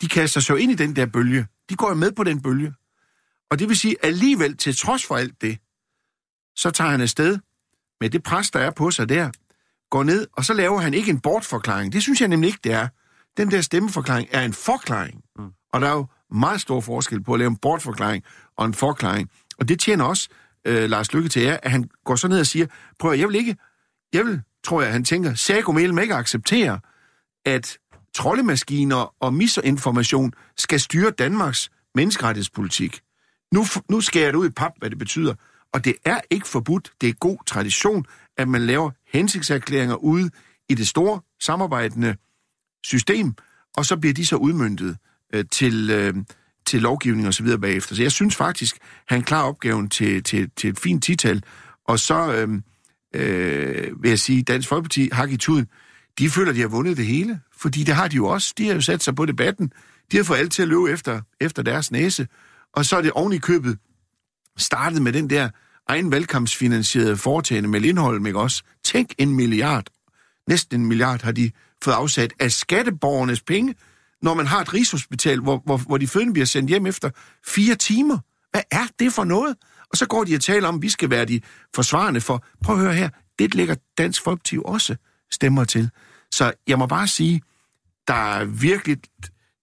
De 0.00 0.08
kaster 0.08 0.40
sig 0.40 0.50
jo 0.50 0.58
ind 0.58 0.72
i 0.72 0.74
den 0.74 0.96
der 0.96 1.06
bølge. 1.06 1.46
De 1.68 1.76
går 1.76 1.88
jo 1.88 1.94
med 1.94 2.12
på 2.12 2.24
den 2.24 2.42
bølge. 2.42 2.74
Og 3.50 3.58
det 3.58 3.68
vil 3.68 3.76
sige, 3.76 3.96
alligevel 4.02 4.56
til 4.56 4.76
trods 4.76 5.06
for 5.06 5.16
alt 5.16 5.42
det, 5.42 5.58
så 6.56 6.70
tager 6.70 6.90
han 6.90 7.00
afsted 7.00 7.38
med 8.00 8.10
det 8.10 8.22
pres, 8.22 8.50
der 8.50 8.60
er 8.60 8.70
på 8.70 8.90
sig 8.90 9.08
der, 9.08 9.30
går 9.90 10.02
ned, 10.02 10.26
og 10.32 10.44
så 10.44 10.54
laver 10.54 10.80
han 10.80 10.94
ikke 10.94 11.10
en 11.10 11.20
bortforklaring. 11.20 11.92
Det 11.92 12.02
synes 12.02 12.20
jeg 12.20 12.28
nemlig 12.28 12.48
ikke, 12.48 12.60
det 12.64 12.72
er. 12.72 12.88
Den 13.36 13.50
der 13.50 13.60
stemmeforklaring 13.60 14.28
er 14.32 14.42
en 14.42 14.52
forklaring. 14.52 15.24
Mm. 15.38 15.52
Og 15.72 15.80
der 15.80 15.88
er 15.88 15.92
jo 15.92 16.06
meget 16.30 16.60
stor 16.60 16.80
forskel 16.80 17.22
på 17.22 17.32
at 17.32 17.38
lave 17.38 17.48
en 17.48 17.56
bortforklaring 17.56 18.24
og 18.56 18.66
en 18.66 18.74
forklaring. 18.74 19.30
Og 19.58 19.68
det 19.68 19.80
tjener 19.80 20.04
også 20.04 20.28
øh, 20.66 20.90
Lars 20.90 21.12
Lykke 21.12 21.28
til 21.28 21.42
jer, 21.42 21.56
at 21.62 21.70
han 21.70 21.90
går 22.04 22.16
så 22.16 22.28
ned 22.28 22.40
og 22.40 22.46
siger, 22.46 22.66
prøv 22.98 23.12
at, 23.12 23.18
jeg 23.18 23.28
vil 23.28 23.36
ikke, 23.36 23.56
jeg 24.12 24.24
vil, 24.24 24.42
tror 24.64 24.82
jeg, 24.82 24.92
han 24.92 25.04
tænker, 25.04 25.34
Sago 25.34 25.76
ikke 25.76 26.14
acceptere, 26.14 26.80
at 27.44 27.78
troldemaskiner 28.14 29.14
og 29.20 29.34
misinformation 29.34 30.32
skal 30.56 30.80
styre 30.80 31.10
Danmarks 31.10 31.70
menneskerettighedspolitik. 31.94 33.00
Nu, 33.52 33.64
nu 33.88 34.00
skærer 34.00 34.24
jeg 34.24 34.32
det 34.32 34.38
ud 34.38 34.48
i 34.48 34.52
pap, 34.52 34.72
hvad 34.78 34.90
det 34.90 34.98
betyder. 34.98 35.34
Og 35.72 35.84
det 35.84 35.94
er 36.04 36.20
ikke 36.30 36.48
forbudt, 36.48 36.92
det 37.00 37.08
er 37.08 37.12
god 37.12 37.38
tradition, 37.46 38.06
at 38.36 38.48
man 38.48 38.66
laver 38.66 38.90
hensigtserklæringer 39.06 39.94
ude 39.94 40.30
i 40.68 40.74
det 40.74 40.88
store 40.88 41.20
samarbejdende 41.40 42.16
system, 42.84 43.34
og 43.76 43.84
så 43.84 43.96
bliver 43.96 44.14
de 44.14 44.26
så 44.26 44.36
udmyndtet 44.36 44.96
øh, 45.34 45.44
til, 45.50 45.90
øh, 45.90 46.14
til 46.66 46.82
lovgivning 46.82 47.26
og 47.26 47.34
så 47.34 47.42
videre 47.42 47.58
bagefter. 47.58 47.94
Så 47.94 48.02
jeg 48.02 48.12
synes 48.12 48.36
faktisk, 48.36 48.76
han 49.08 49.22
klarer 49.22 49.48
opgaven 49.48 49.88
til, 49.88 50.22
til, 50.22 50.50
til 50.56 50.70
et 50.70 50.78
fint 50.78 51.04
tital. 51.04 51.42
Og 51.88 51.98
så 51.98 52.34
øh, 52.34 52.48
øh, 53.14 54.02
vil 54.02 54.08
jeg 54.08 54.18
sige, 54.18 54.42
Dansk 54.42 54.68
Folkeparti, 54.68 55.08
hak 55.12 55.30
i 55.32 55.36
tuden, 55.36 55.66
de 56.18 56.30
føler, 56.30 56.52
de 56.52 56.60
har 56.60 56.68
vundet 56.68 56.96
det 56.96 57.06
hele. 57.06 57.40
Fordi 57.56 57.84
det 57.84 57.94
har 57.94 58.08
de 58.08 58.16
jo 58.16 58.26
også. 58.26 58.54
De 58.58 58.66
har 58.66 58.74
jo 58.74 58.80
sat 58.80 59.02
sig 59.02 59.14
på 59.14 59.26
debatten. 59.26 59.72
De 60.12 60.16
har 60.16 60.24
fået 60.24 60.38
alt 60.38 60.52
til 60.52 60.62
at 60.62 60.68
løbe 60.68 60.90
efter, 60.90 61.20
efter 61.40 61.62
deres 61.62 61.90
næse. 61.90 62.28
Og 62.74 62.84
så 62.84 62.96
er 62.96 63.02
det 63.02 63.12
oven 63.12 63.32
i 63.32 63.38
købet 63.38 63.78
startet 64.56 65.02
med 65.02 65.12
den 65.12 65.30
der 65.30 65.48
egen 65.88 66.10
valgkampsfinansierede 66.10 67.16
foretagende 67.16 67.68
med 67.68 67.80
Lindholm, 67.80 68.26
ikke 68.26 68.38
også? 68.38 68.62
Tænk 68.84 69.14
en 69.18 69.36
milliard. 69.36 69.86
Næsten 70.48 70.80
en 70.80 70.86
milliard 70.86 71.22
har 71.22 71.32
de 71.32 71.50
fået 71.84 71.94
afsat 71.94 72.32
af 72.40 72.52
skatteborgernes 72.52 73.42
penge, 73.42 73.74
når 74.22 74.34
man 74.34 74.46
har 74.46 74.60
et 74.60 74.74
rigshospital, 74.74 75.40
hvor, 75.40 75.62
hvor, 75.64 75.76
hvor 75.76 75.98
de 75.98 76.06
fødende 76.06 76.32
bliver 76.32 76.46
sendt 76.46 76.70
hjem 76.70 76.86
efter 76.86 77.10
fire 77.46 77.74
timer. 77.74 78.18
Hvad 78.50 78.62
er 78.70 78.86
det 78.98 79.12
for 79.12 79.24
noget? 79.24 79.56
Og 79.90 79.96
så 79.96 80.06
går 80.06 80.24
de 80.24 80.34
og 80.34 80.40
taler 80.40 80.68
om, 80.68 80.74
at 80.74 80.82
vi 80.82 80.88
skal 80.88 81.10
være 81.10 81.24
de 81.24 81.40
forsvarende 81.74 82.20
for. 82.20 82.44
Prøv 82.64 82.76
at 82.76 82.82
høre 82.82 82.94
her, 82.94 83.08
det 83.38 83.54
lægger 83.54 83.74
Dansk 83.98 84.22
Folkeparti 84.22 84.58
også 84.64 84.96
stemmer 85.30 85.64
til. 85.64 85.90
Så 86.30 86.52
jeg 86.66 86.78
må 86.78 86.86
bare 86.86 87.06
sige, 87.06 87.42
der 88.08 88.14
er 88.14 88.44
virkelig, 88.44 88.98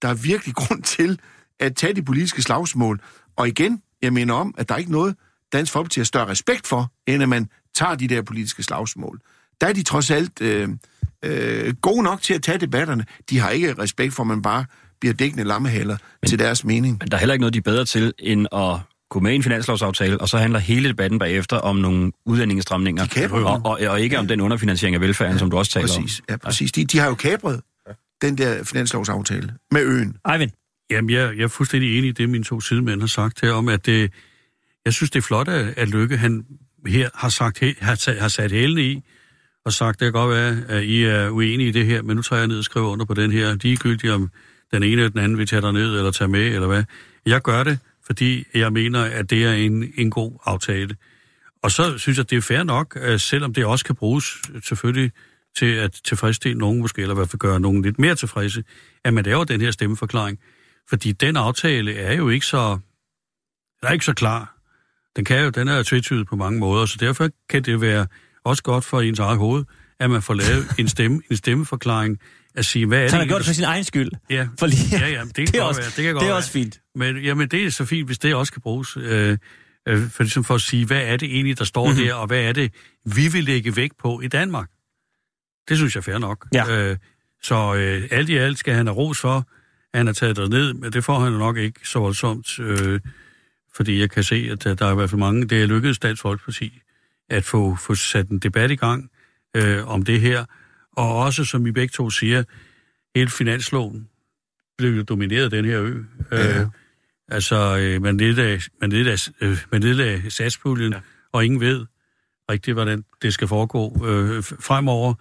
der 0.02 0.08
er 0.08 0.14
virkelig 0.14 0.56
grund 0.62 0.84
til 0.84 1.20
at 1.60 1.76
tage 1.76 1.94
de 1.94 2.04
politiske 2.04 2.42
slagsmål. 2.42 3.02
Og 3.36 3.48
igen, 3.48 3.82
jeg 4.02 4.14
mener 4.14 4.34
om, 4.34 4.56
at 4.58 4.70
der 4.70 4.76
er 4.76 4.80
ikke 4.80 4.92
noget, 4.92 5.16
Dansk 5.54 5.72
Folkeparti 5.72 6.00
har 6.00 6.06
større 6.06 6.28
respekt 6.28 6.68
for, 6.68 6.94
end 7.08 7.24
at 7.24 7.30
man 7.30 7.50
tager 7.76 7.96
de 7.96 8.08
der 8.08 8.22
politiske 8.22 8.64
slagsmål 8.64 9.22
der 9.62 9.68
er 9.68 9.74
de 9.74 9.84
trods 9.84 10.12
alt 10.12 10.42
øh, 10.42 10.70
øh, 11.26 11.74
gode 11.82 12.04
nok 12.04 12.22
til 12.22 12.34
at 12.34 12.44
tage 12.44 12.58
debatterne. 12.58 13.06
De 13.30 13.40
har 13.40 13.50
ikke 13.50 13.74
respekt 13.82 14.14
for, 14.14 14.24
at 14.24 14.28
man 14.28 14.42
bare 14.42 14.66
bliver 15.00 15.14
dækkende 15.14 15.44
lammehaler 15.44 15.98
til 16.28 16.40
deres 16.40 16.64
mening. 16.66 16.98
Men 17.02 17.08
der 17.12 17.18
er 17.18 17.20
heller 17.20 17.34
ikke 17.34 17.42
noget, 17.42 17.54
de 17.54 17.58
er 17.58 17.62
bedre 17.62 17.86
til, 17.86 18.14
end 18.20 18.48
at 18.54 18.76
gå 19.10 19.20
med 19.20 19.32
i 19.32 19.36
en 19.36 19.44
finanslovsaftale, 19.44 20.22
og 20.22 20.30
så 20.30 20.38
handler 20.38 20.60
hele 20.60 20.90
debatten 20.90 21.20
bagefter 21.20 21.58
om 21.58 21.76
nogle 21.76 22.12
udlændingestramninger, 22.26 23.04
De 23.04 23.10
kaprer 23.10 23.40
jo. 23.40 23.48
og, 23.48 23.62
og, 23.66 23.80
og 23.88 24.02
ikke 24.02 24.20
om 24.20 24.28
den 24.28 24.42
underfinansiering 24.42 24.96
af 24.96 25.02
velfærden, 25.02 25.34
ja, 25.34 25.40
som 25.40 25.52
du 25.52 25.58
også 25.58 25.72
taler 25.72 25.88
Præcis, 25.88 26.20
om. 26.20 26.26
ja, 26.30 26.38
præcis. 26.38 26.72
De, 26.72 26.86
de 26.86 26.98
har 27.00 27.08
jo 27.08 27.16
kapret 27.16 27.62
den 28.22 28.38
der 28.38 28.64
finanslovsaftale 28.64 29.54
med 29.72 29.82
øen. 29.82 30.16
Eivind, 30.34 30.52
Jamen, 30.92 31.10
jeg, 31.10 31.38
jeg 31.38 31.44
er 31.44 31.48
fuldstændig 31.48 31.98
enig 31.98 32.08
i 32.10 32.12
det, 32.12 32.30
mine 32.30 32.44
to 32.44 32.62
sidemænd 32.62 33.00
har 33.00 33.08
sagt 33.08 33.42
her 33.42 33.52
om, 33.52 33.68
at 33.70 33.86
det, 33.86 34.12
jeg 34.86 34.94
synes, 34.94 35.12
det 35.12 35.18
er 35.20 35.22
flot, 35.24 35.48
at, 35.48 35.74
at 35.78 35.88
Lykke 35.90 36.18
han 36.18 36.46
her 36.88 37.10
har, 37.16 37.30
sagt, 37.30 37.64
har, 37.82 37.96
sat- 37.96 38.22
har 38.22 38.28
sat 38.28 38.52
hælene 38.52 38.82
i, 38.84 39.04
og 39.66 39.74
sagt, 39.74 40.00
det 40.00 40.06
kan 40.06 40.14
godt 40.14 40.32
være, 40.32 40.78
at 40.78 40.84
I 40.84 41.04
er 41.04 41.30
uenige 41.30 41.70
i 41.70 41.72
det 41.72 41.86
her, 41.86 42.02
men 42.02 42.16
nu 42.16 42.22
tager 42.22 42.40
jeg 42.40 42.48
ned 42.48 42.58
og 42.58 42.64
skriver 42.64 42.88
under 42.88 43.06
på 43.06 43.14
den 43.14 43.32
her. 43.32 43.56
Ligegyldigt 43.62 44.14
om 44.14 44.30
den 44.72 44.84
ene 44.84 44.92
eller 44.92 45.10
den 45.10 45.20
anden 45.20 45.38
vil 45.38 45.48
tage 45.48 45.62
dig 45.62 45.74
ned 45.74 45.98
eller 45.98 46.12
tage 46.12 46.28
med, 46.28 46.48
eller 46.48 46.68
hvad. 46.68 46.84
Jeg 47.26 47.42
gør 47.42 47.64
det, 47.64 47.80
fordi 48.06 48.46
jeg 48.54 48.74
mener, 48.74 49.02
at 49.04 49.30
det 49.30 49.46
er 49.46 49.54
en, 49.54 49.94
en 49.98 50.10
god 50.10 50.40
aftale. 50.46 50.96
Og 51.64 51.72
så 51.72 51.98
synes 51.98 52.18
jeg, 52.18 52.30
det 52.30 52.38
er 52.38 52.42
fair 52.42 52.64
nok, 52.64 52.98
øh, 53.02 53.20
selvom 53.20 53.54
det 53.54 53.66
også 53.66 53.86
kan 53.86 53.96
bruges 53.96 54.26
øh, 54.54 54.62
selvfølgelig 54.62 55.12
til 55.58 55.66
at 55.66 55.92
tilfredsstille 56.04 56.58
nogen 56.58 56.82
måske, 56.82 57.02
eller 57.02 57.16
i 57.16 57.18
hvert 57.18 57.30
fald 57.30 57.40
gøre 57.40 57.60
nogen 57.60 57.82
lidt 57.82 58.00
mere 58.00 58.16
tilfredse, 58.16 58.64
at 59.04 59.14
man 59.14 59.24
laver 59.24 59.44
den 59.44 59.62
her 59.62 59.72
stemmeforklaring. 59.72 60.40
Fordi 60.90 61.12
den 61.12 61.38
aftale 61.38 61.96
er 61.96 62.14
jo 62.14 62.30
ikke 62.30 62.46
så, 62.46 62.80
den 63.82 63.88
er 63.88 63.92
ikke 63.92 64.06
så 64.06 64.14
klar. 64.14 64.56
Den, 65.16 65.26
kan 65.26 65.44
jo, 65.44 65.50
den 65.50 65.68
er 65.68 65.78
jo 65.78 65.84
tvetydig 65.84 66.26
på 66.26 66.36
mange 66.36 66.60
måder, 66.60 66.86
så 66.86 66.98
derfor 67.00 67.30
kan 67.50 67.64
det 67.64 67.82
være 67.82 68.08
også 68.46 68.64
godt 68.64 68.86
for 68.86 69.02
ens 69.02 69.20
eget 69.20 69.38
hoved, 69.38 69.64
at 70.00 70.10
man 70.10 70.22
får 70.22 70.34
lavet 70.34 70.66
en, 70.80 70.88
stemme, 70.88 71.22
en 71.32 71.38
stemmeforklaring, 71.38 72.18
at 72.56 72.66
sige, 72.66 72.86
hvad 72.86 72.98
er 72.98 73.02
det 73.02 73.12
så 73.12 73.16
han 73.18 73.22
har 73.26 73.28
gjort 73.28 73.40
det 73.40 73.46
for 73.48 73.54
sin 73.54 73.64
egen 73.64 73.84
skyld. 73.84 74.10
Ja, 74.30 74.48
For 74.60 74.66
lige, 74.68 75.00
ja, 75.00 75.08
ja, 75.08 75.22
det 75.24 75.36
kan, 75.36 75.46
det 75.48 75.56
er 75.56 75.64
også, 75.64 75.82
være. 75.82 75.90
Det 75.96 76.04
kan 76.04 76.14
godt 76.14 76.22
det 76.22 76.28
er 76.28 76.32
være. 76.32 76.38
også 76.38 76.52
fint. 76.52 76.82
Men 76.96 77.18
jamen, 77.18 77.48
det 77.48 77.66
er 77.66 77.70
så 77.70 77.86
fint, 77.86 78.08
hvis 78.08 78.20
det 78.20 78.36
også 78.36 78.54
kan 78.54 78.62
bruges. 78.62 78.98
Øh, 78.98 79.38
øh, 79.88 80.10
for, 80.10 80.24
ligesom 80.24 80.44
for 80.44 80.56
at 80.56 80.62
sige, 80.62 80.86
hvad 80.86 81.02
er 81.02 81.18
det 81.18 81.36
egentlig, 81.36 81.60
der 81.60 81.66
står 81.66 81.86
Mhm. 81.86 81.92
mm-hmm. 81.94 82.08
der, 82.08 82.14
og 82.14 82.28
hvad 82.28 82.42
er 82.44 82.52
det, 82.54 82.74
vi 83.06 83.28
vil 83.28 83.44
lægge 83.44 83.76
vægt 83.76 83.98
på 83.98 84.22
i 84.22 84.28
Danmark? 84.28 84.70
Det 85.70 85.78
synes 85.78 85.96
jeg 85.96 86.00
er 86.00 86.04
fair 86.04 86.18
nok. 86.18 86.48
Ja. 86.54 86.90
Øh, 86.92 86.98
så 87.44 87.76
øh, 87.76 88.08
alt 88.12 88.30
i 88.30 88.36
alt 88.38 88.60
skal 88.60 88.74
han 88.74 88.88
have 88.88 88.96
ros 88.98 89.20
for, 89.20 89.38
at 89.94 89.98
han 90.00 90.06
har 90.06 90.14
taget 90.14 90.36
det 90.36 90.50
ned, 90.50 90.74
men 90.74 90.94
det 90.94 91.04
får 91.04 91.20
han 91.20 91.32
nok 91.34 91.58
ikke 91.58 91.80
så 91.88 92.00
voldsomt, 92.00 92.60
øh, 92.60 93.00
fordi 93.76 94.00
jeg 94.00 94.10
kan 94.12 94.24
se, 94.24 94.50
at 94.52 94.64
der, 94.64 94.74
der 94.74 94.86
er 94.86 94.92
i 94.92 94.96
hvert 94.96 95.10
fald 95.10 95.20
mange, 95.20 95.48
det 95.48 95.62
er 95.64 95.68
lykkedes 95.68 96.00
Dansk 96.00 96.22
Folkeparti 96.22 96.82
at 97.30 97.46
få, 97.46 97.76
få 97.76 97.96
sat 97.96 98.30
en 98.30 98.40
debat 98.40 98.72
i 98.72 98.76
gang 98.76 99.12
øh, 99.56 99.88
om 99.88 100.06
det 100.06 100.22
her, 100.22 100.46
og 100.98 101.18
også, 101.18 101.46
som 101.46 101.68
I 101.68 101.72
begge 101.72 101.92
to 101.92 102.10
siger, 102.10 102.44
hele 103.16 103.30
finansloven 103.30 104.08
blev 104.78 104.96
jo 104.96 105.04
domineret 105.04 105.44
af 105.44 105.50
den 105.50 105.66
her 105.66 105.82
ø. 105.82 106.04
Ja. 106.32 106.62
Øh, 106.62 106.68
altså, 107.28 107.78
øh, 107.78 108.02
man 108.02 108.16
nedlagde, 108.16 108.62
man 108.82 108.90
nedlagde, 108.90 109.34
øh, 109.42 109.58
man 109.72 109.82
nedlagde 109.82 110.32
satspuljen, 110.32 110.94
ja. 110.94 111.00
og 111.32 111.46
ingen 111.46 111.60
ved 111.60 111.86
rigtigt, 112.52 112.76
hvordan 112.76 113.04
det 113.22 113.34
skal 113.34 113.48
foregå 113.48 114.06
øh, 114.08 114.44
fremover. 114.44 115.14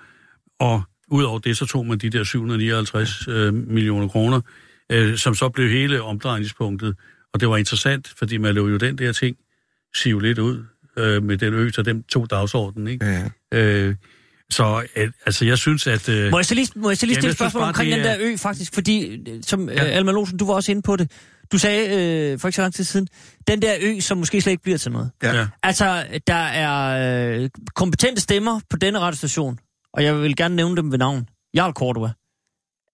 Og 0.59 0.83
udover 1.11 1.39
det, 1.39 1.57
så 1.57 1.67
tog 1.67 1.87
man 1.87 1.99
de 1.99 2.11
der 2.11 2.25
759 2.25 3.29
øh, 3.29 3.55
millioner 3.55 4.09
kroner, 4.09 4.41
øh, 4.93 5.17
som 5.17 5.35
så 5.35 5.49
blev 5.49 5.71
hele 5.71 6.03
omdrejningspunktet. 6.03 6.97
Og 7.33 7.41
det 7.41 7.49
var 7.49 7.57
interessant, 7.57 8.15
fordi 8.19 8.37
man 8.37 8.55
lå 8.55 8.69
jo 8.69 8.77
den 8.77 8.99
der 8.99 9.13
ting 9.13 9.37
sive 9.95 10.23
lidt 10.23 10.39
ud 10.39 10.65
øh, 10.99 11.23
med 11.23 11.39
den 11.39 11.55
ø, 11.55 11.71
så 11.71 11.83
dem 11.83 12.03
tog 12.03 12.31
dagsordenen, 12.31 12.89
ikke? 12.89 13.07
Ja. 13.07 13.59
Øh, 13.59 13.95
så 14.51 14.87
øh, 14.97 15.11
altså, 15.27 15.45
jeg 15.45 15.59
synes, 15.59 15.87
at... 15.87 16.09
Øh, 16.09 16.31
Må 16.31 16.39
jeg 16.39 16.47
så 16.47 16.55
lige, 16.55 16.69
må 16.77 16.91
jeg 16.91 16.99
så 16.99 17.07
lige 17.07 17.15
stille 17.17 17.31
et 17.31 17.37
spørgsmål 17.37 17.61
bare, 17.61 17.69
omkring 17.69 17.91
det 17.91 17.97
den 17.99 18.05
der 18.05 18.11
er- 18.11 18.33
ø, 18.33 18.37
faktisk? 18.37 18.75
Fordi, 18.75 19.07
øh, 19.31 19.43
som 19.43 19.69
ja. 19.69 19.75
Ja. 19.75 19.91
Alma 19.91 20.13
Losen, 20.13 20.39
du 20.39 20.47
var 20.47 20.55
også 20.55 20.71
inde 20.73 20.83
på 20.83 20.97
det. 20.97 21.11
Du 21.53 21.59
sagde 21.59 21.89
øh, 22.33 22.39
for 22.39 22.49
ikke 22.49 22.57
så 22.57 22.63
lang 22.63 22.75
tid 22.75 22.85
siden, 22.85 23.09
den 23.49 23.63
der 23.63 23.75
ø, 23.81 24.01
som 24.01 24.19
måske 24.19 24.41
slet 24.41 24.51
ikke 24.51 24.63
bliver 24.63 24.79
til 24.79 24.93
noget. 24.93 25.11
Ja. 25.23 25.37
Ja. 25.37 25.47
Altså, 25.63 26.07
der 26.27 26.35
er 26.35 27.39
øh, 27.43 27.51
kompetente 27.75 28.21
stemmer 28.21 28.61
på 28.71 28.77
denne 28.77 28.99
radiostation, 28.99 29.59
og 29.93 30.05
jeg 30.05 30.23
vil 30.23 30.37
gerne 30.37 30.57
nævne 30.57 30.77
dem 30.77 30.91
ved 30.91 30.99
navn. 30.99 31.29
Jarl 31.55 31.73
Cordua. 31.73 32.11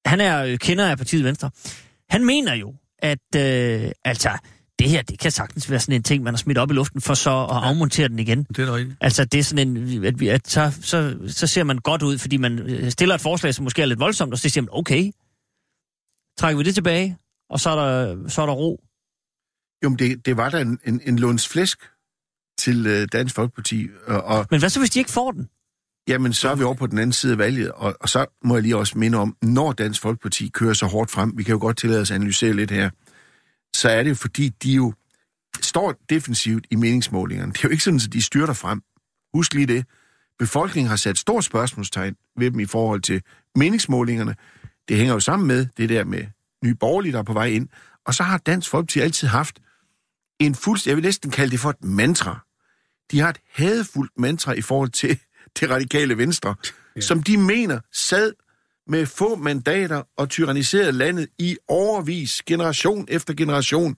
Han 0.07 0.21
er 0.21 0.45
øh, 0.45 0.59
kender 0.59 0.87
af 0.91 0.97
partiet 0.99 1.25
Venstre. 1.25 1.51
Han 2.11 2.25
mener 2.25 2.55
jo, 2.55 2.75
at 2.99 3.37
øh, 3.37 3.91
altså, 4.05 4.31
det 4.79 4.91
her, 4.91 5.03
det 5.03 5.18
kan 5.18 5.31
sagtens 5.31 5.70
være 5.70 5.81
sådan 5.81 5.95
en 5.95 6.03
ting, 6.03 6.22
man 6.22 6.35
har 6.35 6.39
smidt 6.39 6.59
op 6.59 6.70
i 6.70 6.75
luften, 6.75 7.01
for 7.01 7.14
så 7.14 7.31
at 7.31 7.57
afmontere 7.57 8.09
den 8.09 8.18
igen. 8.18 8.45
det 8.45 8.59
er 8.59 8.75
rigtigt. 8.75 8.97
Altså, 9.01 9.25
det 9.25 9.41
er 9.41 9.45
sådan 9.45 9.77
en, 9.77 10.05
at, 10.05 10.20
vi, 10.20 10.29
at 10.29 10.49
så, 10.49 10.79
så, 10.81 11.18
så 11.27 11.47
ser 11.47 11.64
man 11.64 11.79
godt 11.79 12.03
ud, 12.03 12.18
fordi 12.18 12.37
man 12.37 12.59
øh, 12.59 12.91
stiller 12.91 13.14
et 13.14 13.20
forslag, 13.20 13.55
som 13.55 13.62
måske 13.62 13.83
er 13.83 13.87
lidt 13.87 14.01
voldsomt, 14.01 14.33
og 14.33 14.39
så 14.39 14.49
siger 14.49 14.62
man, 14.62 14.68
okay, 14.72 15.12
trækker 16.39 16.59
vi 16.59 16.64
det 16.64 16.75
tilbage, 16.75 17.18
og 17.51 17.61
så 17.61 17.70
er 17.70 17.77
der, 17.77 18.29
så 18.29 18.43
er 18.43 18.47
der 18.47 18.53
ro. 18.53 18.81
Jo, 19.85 19.89
men 19.89 19.99
det, 19.99 20.27
det 20.27 20.37
var 20.37 20.51
da 20.51 20.61
en, 20.61 20.79
en, 20.87 21.01
en 21.05 21.18
lunds 21.18 21.49
flæsk 21.49 21.79
til 22.59 22.87
øh, 22.87 23.09
Dansk 23.12 23.35
Folkeparti, 23.35 23.89
og, 24.07 24.25
og 24.25 24.47
Men 24.51 24.61
hvad 24.61 24.70
så, 24.70 24.79
hvis 24.79 24.91
de 24.91 24.99
ikke 24.99 25.11
får 25.11 25.31
den? 25.31 25.49
jamen, 26.09 26.33
så 26.33 26.49
er 26.51 26.55
vi 26.55 26.64
over 26.64 26.75
på 26.75 26.87
den 26.87 26.99
anden 26.99 27.12
side 27.12 27.33
af 27.33 27.39
valget, 27.39 27.72
og, 27.72 27.97
og 28.01 28.09
så 28.09 28.27
må 28.45 28.55
jeg 28.55 28.62
lige 28.62 28.77
også 28.77 28.99
minde 28.99 29.18
om, 29.18 29.37
når 29.43 29.72
Dansk 29.72 30.03
Folkeparti 30.03 30.49
kører 30.49 30.72
så 30.75 30.87
hårdt 30.87 31.11
frem, 31.11 31.33
vi 31.37 31.43
kan 31.43 31.53
jo 31.53 31.59
godt 31.61 31.77
tillade 31.77 32.01
os 32.01 32.11
at 32.11 32.14
analysere 32.14 32.53
lidt 32.53 32.70
her, 32.70 32.91
så 33.75 33.89
er 33.89 34.03
det 34.03 34.11
jo 34.11 34.14
fordi, 34.14 34.49
de 34.49 34.72
jo 34.72 34.93
står 35.61 35.95
defensivt 36.09 36.66
i 36.70 36.77
meningsmålingerne. 36.77 37.53
Det 37.53 37.59
er 37.59 37.62
jo 37.64 37.68
ikke 37.68 37.85
sådan, 37.85 38.01
at 38.07 38.12
de 38.12 38.22
styrter 38.22 38.55
frem. 38.55 38.83
Husk 39.35 39.55
lige 39.55 39.66
det. 39.66 39.85
Befolkningen 40.39 40.89
har 40.89 40.97
sat 40.97 41.18
stort 41.18 41.45
spørgsmålstegn 41.45 42.16
ved 42.37 42.51
dem 42.51 42.61
i 42.61 42.66
forhold 42.66 43.01
til 43.01 43.22
meningsmålingerne. 43.55 44.35
Det 44.89 44.97
hænger 44.97 45.14
jo 45.14 45.20
sammen 45.20 45.49
med 45.49 45.66
det 45.77 45.89
der 45.89 46.05
med 46.05 46.27
nye 46.64 46.75
borgerlige, 46.75 47.12
der 47.12 47.18
er 47.18 47.22
på 47.22 47.33
vej 47.33 47.47
ind. 47.47 47.68
Og 48.07 48.14
så 48.14 48.22
har 48.22 48.39
Dansk 48.39 48.70
Folkeparti 48.70 49.01
altid 49.01 49.29
haft 49.29 49.59
en 50.41 50.55
fuldstændig, 50.55 50.91
jeg 50.91 50.97
vil 50.97 51.05
næsten 51.05 51.31
kalde 51.31 51.51
det 51.51 51.61
for 51.61 51.70
et 51.70 51.85
mantra. 51.85 52.39
De 53.11 53.20
har 53.20 53.29
et 53.29 53.41
hadefuldt 53.53 54.12
mantra 54.18 54.53
i 54.53 54.61
forhold 54.61 54.91
til 54.91 55.18
det 55.61 55.70
radikale 55.70 56.18
venstre, 56.18 56.55
ja. 56.97 57.01
som 57.01 57.22
de 57.22 57.37
mener 57.37 57.81
sad 57.93 58.33
med 58.89 59.07
få 59.07 59.37
mandater 59.37 60.03
og 60.16 60.28
tyranniserede 60.28 60.93
landet 60.93 61.28
i 61.39 61.57
overvis, 61.68 62.43
generation 62.47 63.07
efter 63.09 63.35
generation. 63.35 63.97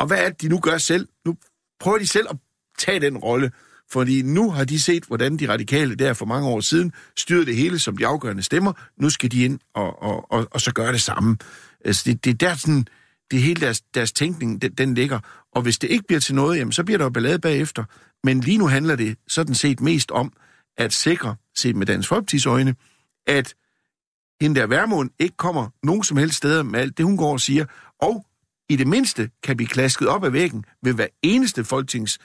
Og 0.00 0.06
hvad 0.06 0.18
er 0.18 0.28
det, 0.28 0.42
de 0.42 0.48
nu 0.48 0.60
gør 0.60 0.78
selv? 0.78 1.08
Nu 1.26 1.36
prøver 1.80 1.98
de 1.98 2.06
selv 2.06 2.26
at 2.30 2.36
tage 2.78 3.00
den 3.00 3.18
rolle, 3.18 3.50
fordi 3.90 4.22
nu 4.22 4.50
har 4.50 4.64
de 4.64 4.80
set, 4.80 5.04
hvordan 5.04 5.36
de 5.36 5.48
radikale 5.48 5.94
der 5.94 6.12
for 6.12 6.26
mange 6.26 6.48
år 6.48 6.60
siden 6.60 6.92
styrede 7.18 7.46
det 7.46 7.56
hele 7.56 7.78
som 7.78 7.96
de 7.96 8.06
afgørende 8.06 8.42
stemmer. 8.42 8.72
Nu 8.96 9.10
skal 9.10 9.32
de 9.32 9.44
ind 9.44 9.60
og, 9.74 10.02
og, 10.02 10.32
og, 10.32 10.48
og 10.50 10.60
så 10.60 10.72
gøre 10.72 10.92
det 10.92 11.00
samme. 11.00 11.36
Altså, 11.84 12.02
det, 12.06 12.24
det 12.24 12.30
er 12.30 12.34
der 12.34 12.54
sådan, 12.54 12.86
det 13.30 13.42
hele 13.42 13.60
deres, 13.60 13.80
deres 13.80 14.12
tænkning, 14.12 14.62
den, 14.62 14.72
den 14.72 14.94
ligger. 14.94 15.18
Og 15.52 15.62
hvis 15.62 15.78
det 15.78 15.90
ikke 15.90 16.04
bliver 16.06 16.20
til 16.20 16.34
noget, 16.34 16.58
jamen, 16.58 16.72
så 16.72 16.84
bliver 16.84 16.98
der 16.98 17.04
jo 17.04 17.10
ballade 17.10 17.38
bagefter. 17.38 17.84
Men 18.24 18.40
lige 18.40 18.58
nu 18.58 18.66
handler 18.66 18.96
det 18.96 19.16
sådan 19.28 19.54
set 19.54 19.80
mest 19.80 20.10
om 20.10 20.32
at 20.76 20.92
sikre, 20.92 21.36
set 21.56 21.76
med 21.76 21.86
Dansk 21.86 22.08
Folkepartis 22.08 22.46
øjne, 22.46 22.74
at 23.26 23.54
hende 24.40 24.60
der 24.60 24.66
Værmund 24.66 25.10
ikke 25.18 25.36
kommer 25.36 25.68
nogen 25.82 26.04
som 26.04 26.16
helst 26.16 26.36
steder 26.36 26.62
med 26.62 26.80
alt 26.80 26.98
det, 26.98 27.06
hun 27.06 27.16
går 27.16 27.32
og 27.32 27.40
siger, 27.40 27.64
og 28.00 28.26
i 28.68 28.76
det 28.76 28.86
mindste 28.86 29.30
kan 29.42 29.56
blive 29.56 29.68
klasket 29.68 30.08
op 30.08 30.24
ad 30.24 30.30
væggen 30.30 30.64
ved 30.82 30.94
hver 30.94 31.06
eneste 31.22 31.64
folketings 31.64 32.18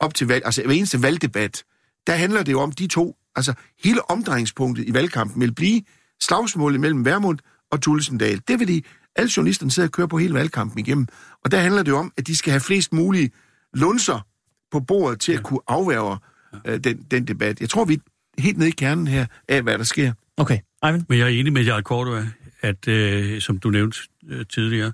op 0.00 0.14
til 0.14 0.26
valg, 0.26 0.44
altså 0.44 0.62
hver 0.62 0.74
eneste 0.74 1.02
valgdebat. 1.02 1.64
Der 2.06 2.12
handler 2.12 2.42
det 2.42 2.52
jo 2.52 2.60
om 2.60 2.72
de 2.72 2.86
to, 2.86 3.16
altså 3.36 3.54
hele 3.84 4.10
omdrejningspunktet 4.10 4.88
i 4.88 4.94
valgkampen 4.94 5.40
vil 5.40 5.54
blive 5.54 5.82
slagsmålet 6.20 6.80
mellem 6.80 7.04
Værmund 7.04 7.38
og 7.70 7.80
Tulsendal. 7.80 8.42
Det 8.48 8.58
vil 8.60 8.68
de, 8.68 8.82
alle 9.16 9.30
journalisterne 9.36 9.70
sidder 9.70 9.88
og 9.88 9.92
kører 9.92 10.06
på 10.06 10.18
hele 10.18 10.34
valgkampen 10.34 10.78
igennem. 10.78 11.06
Og 11.44 11.50
der 11.50 11.58
handler 11.58 11.82
det 11.82 11.90
jo 11.90 11.98
om, 11.98 12.12
at 12.16 12.26
de 12.26 12.36
skal 12.36 12.50
have 12.50 12.60
flest 12.60 12.92
mulige 12.92 13.30
lunser 13.74 14.26
på 14.70 14.80
bordet 14.80 15.20
til 15.20 15.32
at 15.32 15.42
kunne 15.42 15.60
afværge 15.68 16.18
øh, 16.64 16.78
den, 16.78 17.06
den 17.10 17.26
debat. 17.26 17.60
Jeg 17.60 17.70
tror, 17.70 17.84
vi 17.84 17.94
er 17.94 18.42
helt 18.42 18.58
nede 18.58 18.68
i 18.68 18.72
kernen 18.72 19.06
her 19.06 19.26
af, 19.48 19.62
hvad 19.62 19.78
der 19.78 19.84
sker. 19.84 20.12
Okay, 20.42 20.58
Eivind? 20.84 21.04
Men 21.08 21.18
jeg 21.18 21.24
er 21.24 21.28
enig 21.28 21.52
med 21.52 21.64
Jarl 21.64 21.82
Cordua, 21.82 22.26
at, 22.60 22.88
øh, 22.88 23.40
som 23.40 23.58
du 23.58 23.70
nævnte 23.70 23.98
øh, 24.28 24.46
tidligere, 24.46 24.92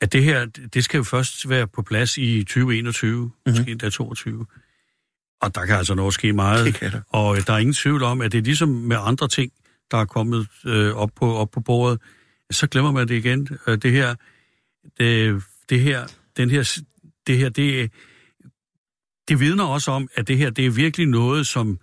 at 0.00 0.12
det 0.12 0.24
her, 0.24 0.44
det 0.46 0.84
skal 0.84 0.98
jo 0.98 1.04
først 1.04 1.48
være 1.48 1.66
på 1.66 1.82
plads 1.82 2.18
i 2.18 2.44
2021, 2.44 3.16
mm-hmm. 3.16 3.32
måske 3.46 3.70
endda 3.70 3.90
22. 3.90 4.46
Og 5.40 5.54
der 5.54 5.66
kan 5.66 5.76
altså 5.76 5.94
nå 5.94 6.06
at 6.06 6.12
ske 6.12 6.32
meget. 6.32 6.66
Det 6.66 6.74
kan 6.74 6.92
der. 6.92 7.00
Og 7.08 7.36
øh, 7.36 7.46
der 7.46 7.52
er 7.52 7.58
ingen 7.58 7.74
tvivl 7.74 8.02
om, 8.02 8.20
at 8.20 8.32
det 8.32 8.38
er 8.38 8.42
ligesom 8.42 8.68
med 8.68 8.96
andre 9.00 9.28
ting, 9.28 9.52
der 9.90 9.98
er 9.98 10.04
kommet 10.04 10.46
øh, 10.66 10.94
op, 10.94 11.10
på, 11.16 11.34
op 11.34 11.50
på 11.50 11.60
bordet, 11.60 12.00
så 12.50 12.66
glemmer 12.66 12.92
man 12.92 13.08
det 13.08 13.14
igen. 13.14 13.48
Øh, 13.66 13.78
det 13.78 13.92
her, 13.92 14.14
det, 14.98 15.42
det 15.68 15.80
her, 15.80 16.06
den 16.36 16.50
her, 16.50 16.80
det 17.26 17.38
her, 17.38 17.48
det, 17.48 17.92
det 19.28 19.40
vidner 19.40 19.64
også 19.64 19.90
om, 19.90 20.08
at 20.14 20.28
det 20.28 20.38
her, 20.38 20.50
det 20.50 20.66
er 20.66 20.70
virkelig 20.70 21.06
noget, 21.06 21.46
som, 21.46 21.78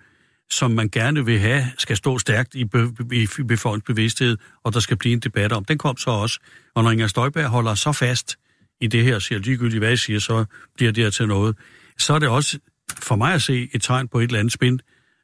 som 0.53 0.71
man 0.71 0.89
gerne 0.89 1.25
vil 1.25 1.39
have, 1.39 1.65
skal 1.77 1.97
stå 1.97 2.19
stærkt 2.19 2.55
i, 2.55 2.65
be, 2.65 2.91
i 3.11 3.27
befolkningsbevidsthed, 3.47 4.37
og 4.63 4.73
der 4.73 4.79
skal 4.79 4.97
blive 4.97 5.13
en 5.13 5.19
debat 5.19 5.51
om. 5.51 5.65
Den 5.65 5.77
kom 5.77 5.97
så 5.97 6.09
også. 6.09 6.39
Og 6.75 6.83
når 6.83 6.91
Inger 6.91 7.07
Støjberg 7.07 7.45
holder 7.45 7.75
så 7.75 7.91
fast 7.91 8.37
i 8.81 8.87
det 8.87 9.03
her, 9.03 9.19
siger 9.19 9.39
ligegyldigt, 9.39 9.79
hvad 9.79 9.89
jeg 9.89 9.99
siger, 9.99 10.19
så 10.19 10.45
bliver 10.75 10.91
det 10.91 11.03
her 11.03 11.11
til 11.11 11.27
noget. 11.27 11.57
Så 11.97 12.13
er 12.13 12.19
det 12.19 12.29
også 12.29 12.59
for 13.01 13.15
mig 13.15 13.33
at 13.33 13.41
se 13.41 13.69
et 13.73 13.81
tegn 13.81 14.07
på 14.07 14.19
et 14.19 14.23
eller 14.23 14.39
andet 14.39 14.53
spin, 14.53 14.79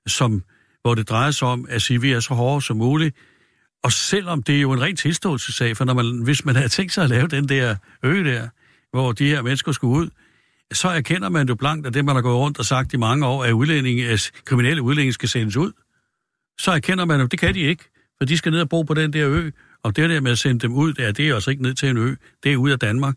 som 0.07 0.43
hvor 0.81 0.95
det 0.95 1.09
drejer 1.09 1.31
sig 1.31 1.47
om 1.47 1.65
at 1.69 1.81
sige, 1.81 1.95
at 1.95 2.01
vi 2.01 2.11
er 2.11 2.19
så 2.19 2.33
hårde 2.33 2.65
som 2.65 2.77
muligt. 2.77 3.15
Og 3.83 3.91
selvom 3.91 4.43
det 4.43 4.55
er 4.57 4.61
jo 4.61 4.71
en 4.71 4.81
ren 4.81 4.95
tilståelsessag, 4.95 5.77
for 5.77 5.85
når 5.85 5.93
man, 5.93 6.23
hvis 6.23 6.45
man 6.45 6.55
havde 6.55 6.69
tænkt 6.69 6.93
sig 6.93 7.03
at 7.03 7.09
lave 7.09 7.27
den 7.27 7.49
der 7.49 7.75
ø 8.03 8.23
der, 8.23 8.47
hvor 8.91 9.11
de 9.11 9.27
her 9.27 9.41
mennesker 9.41 9.71
skulle 9.71 9.97
ud, 9.97 10.09
så 10.73 10.87
erkender 10.87 11.29
man 11.29 11.47
jo 11.47 11.55
blankt, 11.55 11.87
at 11.87 11.93
det, 11.93 12.05
man 12.05 12.15
har 12.15 12.21
gået 12.21 12.35
rundt 12.35 12.59
og 12.59 12.65
sagt 12.65 12.93
i 12.93 12.97
mange 12.97 13.25
år, 13.25 13.43
at, 13.43 13.51
udlændinge, 13.51 14.07
at 14.09 14.31
kriminelle 14.45 14.81
udlændinge 14.81 15.13
skal 15.13 15.29
sendes 15.29 15.57
ud. 15.57 15.71
Så 16.59 16.71
erkender 16.71 17.05
man 17.05 17.19
jo, 17.19 17.25
det 17.25 17.39
kan 17.39 17.53
de 17.53 17.59
ikke, 17.59 17.83
for 18.17 18.25
de 18.25 18.37
skal 18.37 18.51
ned 18.51 18.61
og 18.61 18.69
bo 18.69 18.81
på 18.83 18.93
den 18.93 19.13
der 19.13 19.29
ø, 19.29 19.49
og 19.83 19.95
det 19.95 20.09
der 20.09 20.21
med 20.21 20.31
at 20.31 20.39
sende 20.39 20.59
dem 20.59 20.73
ud, 20.73 20.93
der, 20.93 21.11
det 21.11 21.29
er 21.29 21.35
altså 21.35 21.51
ikke 21.51 21.63
ned 21.63 21.73
til 21.73 21.89
en 21.89 21.97
ø, 21.97 22.15
det 22.43 22.53
er 22.53 22.57
ud 22.57 22.71
af 22.71 22.79
Danmark. 22.79 23.15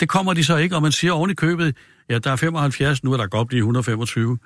Det 0.00 0.08
kommer 0.08 0.34
de 0.34 0.44
så 0.44 0.56
ikke, 0.56 0.76
og 0.76 0.82
man 0.82 0.92
siger 0.92 1.12
oven 1.12 1.30
i 1.30 1.34
købet, 1.34 1.76
ja, 2.08 2.18
der 2.18 2.30
er 2.30 2.36
75, 2.36 3.04
nu 3.04 3.12
er 3.12 3.16
der 3.16 3.26
godt 3.26 3.48
blive 3.48 3.58
125. 3.58 4.38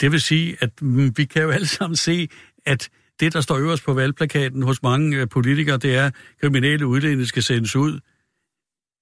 Det 0.00 0.12
vil 0.12 0.20
sige, 0.20 0.56
at 0.60 0.82
mm, 0.82 1.12
vi 1.16 1.24
kan 1.24 1.42
jo 1.42 1.50
alle 1.50 1.66
sammen 1.66 1.96
se, 1.96 2.28
at 2.66 2.88
det, 3.20 3.32
der 3.32 3.40
står 3.40 3.58
øverst 3.58 3.84
på 3.84 3.94
valgplakaten 3.94 4.62
hos 4.62 4.82
mange 4.82 5.16
øh, 5.16 5.28
politikere, 5.28 5.76
det 5.76 5.94
er, 5.96 6.06
at 6.06 6.14
kriminelle 6.40 6.86
udlændinge 6.86 7.26
skal 7.26 7.42
sendes 7.42 7.76
ud. 7.76 8.00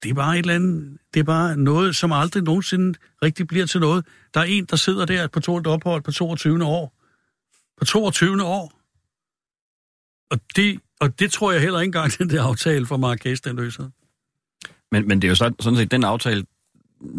Det 0.03 0.11
er 0.11 0.15
bare 0.15 0.35
et 0.35 0.39
eller 0.39 0.55
andet, 0.55 0.99
det 1.15 1.21
er 1.21 1.25
bare 1.25 1.57
noget, 1.57 1.97
som 1.97 2.13
aldrig 2.13 2.43
nogensinde 2.43 2.99
rigtig 3.23 3.47
bliver 3.47 3.67
til 3.67 3.81
noget. 3.81 4.07
Der 4.35 4.41
er 4.41 4.45
en, 4.45 4.65
der 4.65 4.77
sidder 4.77 5.05
der 5.05 5.27
på 5.27 5.41
to 5.41 5.61
ophold 5.67 6.03
på 6.03 6.13
22. 6.13 6.65
år. 6.65 6.95
På 7.79 7.85
22. 7.85 8.43
år. 8.43 8.73
Og 10.31 10.41
det, 10.57 10.81
og 11.01 11.19
det 11.19 11.33
tror 11.33 11.53
jeg 11.53 11.61
heller 11.61 11.81
ikke 11.81 11.89
engang, 11.89 12.13
den 12.19 12.31
der 12.31 12.43
aftale 12.43 12.87
for 12.87 12.97
Marrakesh, 12.97 13.45
den 13.45 13.57
løser. 13.57 13.91
Men, 14.93 15.09
men 15.09 15.23
det 15.23 15.29
er 15.29 15.31
jo 15.31 15.35
sådan, 15.35 15.57
sådan 15.61 15.77
set 15.77 15.91
den 15.91 16.05
aftale, 16.05 16.47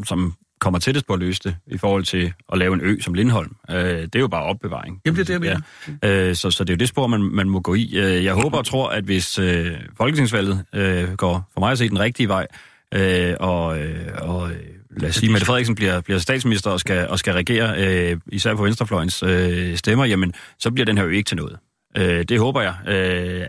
som 0.06 0.34
kommer 0.60 0.80
tættest 0.80 1.08
på 1.08 1.14
at 1.14 1.20
løse 1.20 1.42
det, 1.44 1.56
i 1.68 1.78
forhold 1.78 2.04
til 2.04 2.34
at 2.52 2.58
lave 2.58 2.74
en 2.74 2.82
ø 2.82 3.00
som 3.00 3.14
Lindholm. 3.14 3.56
Øh, 3.70 3.78
det 3.78 4.16
er 4.16 4.20
jo 4.20 4.28
bare 4.28 4.44
opbevaring. 4.44 5.02
Jamen, 5.06 5.20
det 5.20 5.30
er 5.30 5.40
det, 5.40 5.48
jeg 5.48 5.62
ja. 6.04 6.10
øh, 6.10 6.36
så, 6.36 6.52
så 6.52 6.64
det 6.64 6.70
er 6.70 6.76
jo 6.76 6.78
det 6.78 6.88
spor, 6.88 7.08
man, 7.08 7.22
man 7.22 7.50
må 7.50 7.60
gå 7.60 7.74
i. 7.74 7.92
Øh, 7.94 8.24
jeg 8.24 8.34
håber 8.34 8.58
og 8.58 8.66
tror, 8.66 8.90
at 8.90 9.04
hvis 9.04 9.40
øh, 9.40 9.72
Folketingsvalget 9.98 10.66
øh, 10.76 11.14
går 11.14 11.50
for 11.54 11.60
mig 11.60 11.72
at 11.72 11.78
se 11.78 11.90
den 11.90 12.00
rigtige 12.00 12.28
vej, 12.28 12.48
øh, 12.94 13.36
og, 13.40 13.80
øh, 13.80 14.08
og 14.18 14.52
øh, 14.52 14.58
lad 14.98 15.10
os 15.10 15.16
sige, 15.16 15.32
Mette 15.32 15.46
Frederiksen 15.46 15.76
bliver, 15.76 16.02
bliver 16.02 16.20
statsminister 16.20 16.72
og 16.72 16.80
skal, 16.80 17.08
og 17.08 17.20
skal 17.20 17.34
regere, 17.34 17.76
øh, 17.78 18.18
især 18.32 18.56
på 18.56 18.64
venstrefløjens 18.64 19.24
øh, 19.24 19.78
stemmer, 19.78 20.06
jamen, 20.06 20.34
så 20.60 20.72
bliver 20.72 20.86
den 20.86 20.98
her 20.98 21.06
ø 21.06 21.12
ikke 21.12 21.28
til 21.28 21.38
noget. 21.38 21.58
Øh, 21.98 22.24
det 22.30 22.40
håber 22.40 22.62
jeg. 22.62 22.76
Øh, 22.88 23.48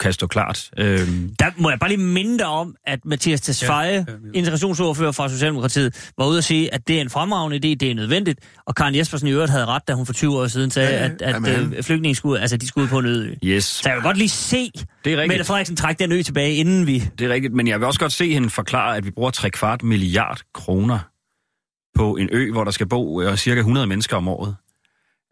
kan 0.00 0.12
stå 0.12 0.26
klart. 0.26 0.70
Øhm. 0.78 1.30
Der 1.38 1.50
må 1.56 1.70
jeg 1.70 1.78
bare 1.78 1.90
lige 1.90 2.00
minde 2.00 2.38
dig 2.38 2.46
om, 2.46 2.74
at 2.86 2.98
Mathias 3.04 3.40
Tesfaye, 3.40 3.76
ja, 3.76 3.92
ja, 3.92 3.98
ja. 3.98 4.04
integrationsordfører 4.34 5.12
fra 5.12 5.28
Socialdemokratiet, 5.28 6.10
var 6.18 6.26
ude 6.26 6.38
at 6.38 6.44
sige, 6.44 6.74
at 6.74 6.88
det 6.88 6.96
er 6.96 7.00
en 7.00 7.10
fremragende 7.10 7.56
idé, 7.56 7.74
det 7.74 7.82
er 7.82 7.94
nødvendigt, 7.94 8.40
og 8.66 8.74
Karen 8.74 8.94
Jespersen 8.94 9.28
i 9.28 9.30
øvrigt 9.30 9.50
havde 9.50 9.66
ret, 9.66 9.88
da 9.88 9.92
hun 9.92 10.06
for 10.06 10.12
20 10.12 10.38
år 10.38 10.46
siden 10.46 10.70
sagde, 10.70 10.90
ja, 10.90 11.10
ja. 11.20 11.38
at, 11.38 11.46
at 11.46 11.76
øh, 11.76 11.82
flygtninge 11.82 12.14
skulle, 12.14 12.40
altså, 12.40 12.56
de 12.56 12.68
skulle 12.68 12.84
ud 12.84 12.88
på 12.88 12.98
en 12.98 13.06
ø. 13.06 13.34
Yes. 13.44 13.64
Så 13.64 13.88
jeg 13.88 13.96
vil 13.96 14.02
godt 14.02 14.16
lige 14.16 14.28
se 14.28 14.70
det 15.04 15.12
er 15.12 15.26
Mette 15.26 15.44
Frederiksen 15.44 15.76
trække 15.76 15.98
den 15.98 16.12
ø 16.12 16.22
tilbage, 16.22 16.54
inden 16.54 16.86
vi... 16.86 17.04
Det 17.18 17.26
er 17.26 17.34
rigtigt, 17.34 17.54
men 17.54 17.68
jeg 17.68 17.80
vil 17.80 17.86
også 17.86 18.00
godt 18.00 18.12
se 18.12 18.32
hende 18.32 18.50
forklare, 18.50 18.96
at 18.96 19.04
vi 19.04 19.10
bruger 19.10 19.30
3 19.30 19.50
kvart 19.50 19.82
milliard 19.82 20.40
kroner 20.54 20.98
på 21.94 22.16
en 22.16 22.28
ø, 22.32 22.52
hvor 22.52 22.64
der 22.64 22.70
skal 22.70 22.88
bo 22.88 23.22
uh, 23.22 23.34
cirka 23.34 23.58
100 23.58 23.86
mennesker 23.86 24.16
om 24.16 24.28
året. 24.28 24.56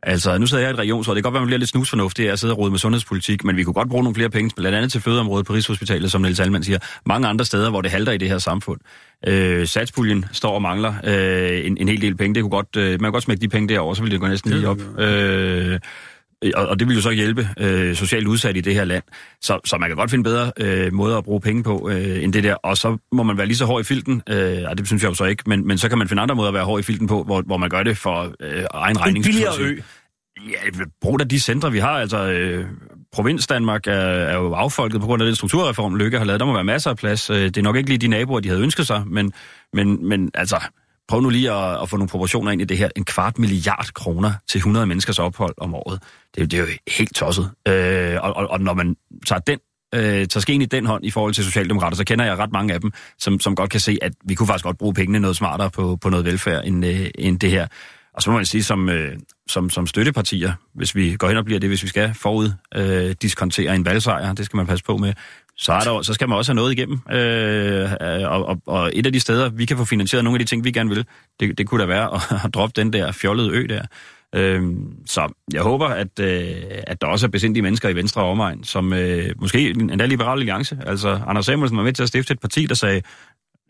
Altså, 0.02 0.38
nu 0.38 0.46
sidder 0.46 0.62
jeg 0.62 0.70
i 0.70 0.74
et 0.74 0.78
regionsråd. 0.78 1.14
Det 1.14 1.22
kan 1.22 1.28
godt 1.28 1.34
være, 1.34 1.40
man 1.40 1.46
bliver 1.46 1.58
lidt 1.58 1.70
snusfornuftig 1.70 2.28
af 2.28 2.32
at 2.32 2.38
sidde 2.38 2.54
og 2.54 2.58
rode 2.58 2.70
med 2.70 2.78
sundhedspolitik, 2.78 3.44
men 3.44 3.56
vi 3.56 3.64
kunne 3.64 3.74
godt 3.74 3.88
bruge 3.88 4.04
nogle 4.04 4.14
flere 4.14 4.30
penge, 4.30 4.50
blandt 4.56 4.76
andet 4.76 4.92
til 4.92 5.00
fødeområdet 5.00 5.46
på 5.46 5.52
Rigshospitalet, 5.52 6.12
som 6.12 6.22
Niels 6.22 6.40
Alman 6.40 6.62
siger. 6.62 6.78
Mange 7.06 7.28
andre 7.28 7.44
steder, 7.44 7.70
hvor 7.70 7.80
det 7.80 7.90
halter 7.90 8.12
i 8.12 8.18
det 8.18 8.28
her 8.28 8.38
samfund. 8.38 8.80
Øh, 9.26 9.66
satspuljen 9.66 10.24
står 10.32 10.54
og 10.54 10.62
mangler 10.62 10.94
øh, 11.04 11.66
en, 11.66 11.76
en 11.80 11.88
hel 11.88 12.02
del 12.02 12.16
penge. 12.16 12.34
Det 12.34 12.42
kunne 12.42 12.50
godt, 12.50 12.76
øh, 12.76 12.90
man 12.90 12.98
kan 12.98 13.12
godt 13.12 13.24
smække 13.24 13.40
de 13.40 13.48
penge 13.48 13.68
derover, 13.74 13.94
så 13.94 14.02
vil 14.02 14.10
det 14.10 14.20
gå 14.20 14.26
næsten 14.26 14.52
lige 14.52 14.68
op. 14.68 14.80
Øh, 14.98 15.80
og, 16.54 16.66
og 16.66 16.78
det 16.78 16.88
vil 16.88 16.94
jo 16.94 17.02
så 17.02 17.10
hjælpe 17.10 17.48
øh, 17.58 17.96
socialt 17.96 18.26
udsat 18.26 18.56
i 18.56 18.60
det 18.60 18.74
her 18.74 18.84
land. 18.84 19.02
Så, 19.40 19.60
så 19.64 19.78
man 19.78 19.90
kan 19.90 19.96
godt 19.96 20.10
finde 20.10 20.24
bedre 20.24 20.52
øh, 20.60 20.92
måder 20.92 21.18
at 21.18 21.24
bruge 21.24 21.40
penge 21.40 21.62
på 21.62 21.90
øh, 21.90 22.24
end 22.24 22.32
det 22.32 22.44
der. 22.44 22.54
Og 22.54 22.76
så 22.76 22.96
må 23.12 23.22
man 23.22 23.38
være 23.38 23.46
lige 23.46 23.56
så 23.56 23.64
hård 23.64 23.80
i 23.80 23.84
filten, 23.84 24.22
øh, 24.28 24.58
og 24.68 24.78
det 24.78 24.86
synes 24.86 25.02
jeg 25.02 25.08
jo 25.08 25.14
så 25.14 25.24
ikke, 25.24 25.42
men, 25.46 25.66
men 25.66 25.78
så 25.78 25.88
kan 25.88 25.98
man 25.98 26.08
finde 26.08 26.22
andre 26.22 26.34
måder 26.34 26.48
at 26.48 26.54
være 26.54 26.64
hård 26.64 26.80
i 26.80 26.82
filten 26.82 27.06
på, 27.06 27.22
hvor, 27.22 27.42
hvor 27.42 27.56
man 27.56 27.70
gør 27.70 27.82
det 27.82 27.98
for 27.98 28.32
øh, 28.40 28.64
egen 28.70 29.00
regning. 29.00 29.16
En 29.16 29.22
billigere 29.22 29.54
ø. 29.60 29.80
Ja, 30.50 30.84
brug 31.00 31.18
da 31.18 31.24
de 31.24 31.40
centre, 31.40 31.72
vi 31.72 31.78
har. 31.78 31.90
Altså, 31.90 32.30
øh, 32.30 32.66
provins 33.12 33.46
Danmark 33.46 33.86
er, 33.86 33.92
er 33.92 34.36
jo 34.36 34.52
affolket 34.52 35.00
på 35.00 35.06
grund 35.06 35.22
af 35.22 35.26
den 35.26 35.36
strukturreform, 35.36 35.96
Lykke 35.96 36.18
har 36.18 36.24
lavet. 36.24 36.40
Der 36.40 36.46
må 36.46 36.52
være 36.52 36.64
masser 36.64 36.90
af 36.90 36.96
plads. 36.96 37.30
Øh, 37.30 37.36
det 37.36 37.56
er 37.56 37.62
nok 37.62 37.76
ikke 37.76 37.88
lige 37.88 37.98
de 37.98 38.08
naboer, 38.08 38.40
de 38.40 38.48
havde 38.48 38.62
ønsket 38.62 38.86
sig, 38.86 39.02
men, 39.06 39.32
men, 39.72 40.08
men 40.08 40.30
altså, 40.34 40.56
prøv 41.08 41.20
nu 41.20 41.28
lige 41.28 41.52
at, 41.52 41.82
at 41.82 41.88
få 41.88 41.96
nogle 41.96 42.08
proportioner 42.08 42.50
ind 42.50 42.60
i 42.60 42.64
det 42.64 42.78
her. 42.78 42.88
En 42.96 43.04
kvart 43.04 43.38
milliard 43.38 43.90
kroner 43.94 44.32
til 44.48 44.58
100 44.58 44.86
menneskers 44.86 45.18
ophold 45.18 45.54
om 45.56 45.74
året. 45.74 46.02
Det, 46.34 46.50
det 46.50 46.58
er 46.58 46.60
jo 46.60 46.68
helt 46.98 47.14
tosset. 47.14 47.50
Øh, 47.68 48.16
og, 48.22 48.36
og, 48.36 48.50
og 48.50 48.60
når 48.60 48.74
man 48.74 48.96
tager 49.26 49.40
den 49.40 49.58
øh, 49.94 50.26
tager 50.26 50.40
skeen 50.40 50.62
i 50.62 50.66
den 50.66 50.86
hånd 50.86 51.04
i 51.04 51.10
forhold 51.10 51.34
til 51.34 51.44
Socialdemokrater, 51.44 51.96
så 51.96 52.04
kender 52.04 52.24
jeg 52.24 52.38
ret 52.38 52.52
mange 52.52 52.74
af 52.74 52.80
dem, 52.80 52.92
som, 53.18 53.40
som 53.40 53.54
godt 53.54 53.70
kan 53.70 53.80
se, 53.80 53.98
at 54.02 54.12
vi 54.24 54.34
kunne 54.34 54.46
faktisk 54.46 54.64
godt 54.64 54.78
bruge 54.78 54.94
pengene 54.94 55.20
noget 55.20 55.36
smartere 55.36 55.70
på, 55.70 55.96
på 55.96 56.10
noget 56.10 56.24
velfærd 56.26 56.64
end, 56.64 56.86
øh, 56.86 57.10
end 57.18 57.40
det 57.40 57.50
her. 57.50 57.66
Og 58.14 58.22
så 58.22 58.30
må 58.30 58.36
man 58.36 58.46
sige, 58.46 58.62
som, 58.62 58.88
øh, 58.88 59.16
som, 59.48 59.70
som 59.70 59.86
støttepartier, 59.86 60.52
hvis 60.74 60.94
vi 60.94 61.16
går 61.16 61.28
hen 61.28 61.36
og 61.36 61.44
bliver 61.44 61.60
det, 61.60 61.68
hvis 61.68 61.82
vi 61.82 61.88
skal 61.88 62.14
forud 62.14 62.50
øh, 62.74 63.14
diskontere 63.22 63.74
en 63.74 63.84
valgsejr, 63.84 64.32
det 64.32 64.44
skal 64.44 64.56
man 64.56 64.66
passe 64.66 64.84
på 64.84 64.96
med, 64.96 65.12
så, 65.58 65.72
er 65.72 65.80
der, 65.80 66.02
så 66.02 66.14
skal 66.14 66.28
man 66.28 66.38
også 66.38 66.52
have 66.52 66.56
noget 66.56 66.72
igennem. 66.72 67.00
Øh, 67.10 67.90
og, 68.30 68.46
og, 68.46 68.58
og 68.66 68.90
et 68.94 69.06
af 69.06 69.12
de 69.12 69.20
steder, 69.20 69.48
vi 69.48 69.64
kan 69.64 69.76
få 69.76 69.84
finansieret 69.84 70.24
nogle 70.24 70.34
af 70.36 70.38
de 70.38 70.44
ting, 70.44 70.64
vi 70.64 70.70
gerne 70.70 70.90
vil, 70.90 71.06
det, 71.40 71.58
det 71.58 71.66
kunne 71.66 71.80
da 71.80 71.86
være 71.86 72.14
at, 72.14 72.44
at 72.44 72.54
droppe 72.54 72.72
den 72.80 72.92
der 72.92 73.12
fjollede 73.12 73.50
ø 73.50 73.66
der. 73.68 73.82
Øh, 74.34 74.62
så 75.06 75.32
jeg 75.52 75.62
håber, 75.62 75.86
at, 75.86 76.18
øh, 76.20 76.54
at 76.86 77.00
der 77.00 77.06
også 77.06 77.26
er 77.26 77.30
besindige 77.30 77.62
mennesker 77.62 77.88
i 77.88 77.96
Venstre 77.96 78.22
og 78.22 78.30
omegn, 78.30 78.64
som 78.64 78.92
øh, 78.92 79.34
måske 79.40 79.70
endda 79.70 80.06
liberale 80.06 80.40
alliance. 80.40 80.78
Altså, 80.86 81.20
Anders 81.26 81.46
Samuelsen 81.46 81.78
var 81.78 81.84
med 81.84 81.92
til 81.92 82.02
at 82.02 82.08
stifte 82.08 82.32
et 82.32 82.40
parti, 82.40 82.66
der 82.66 82.74
sagde, 82.74 83.02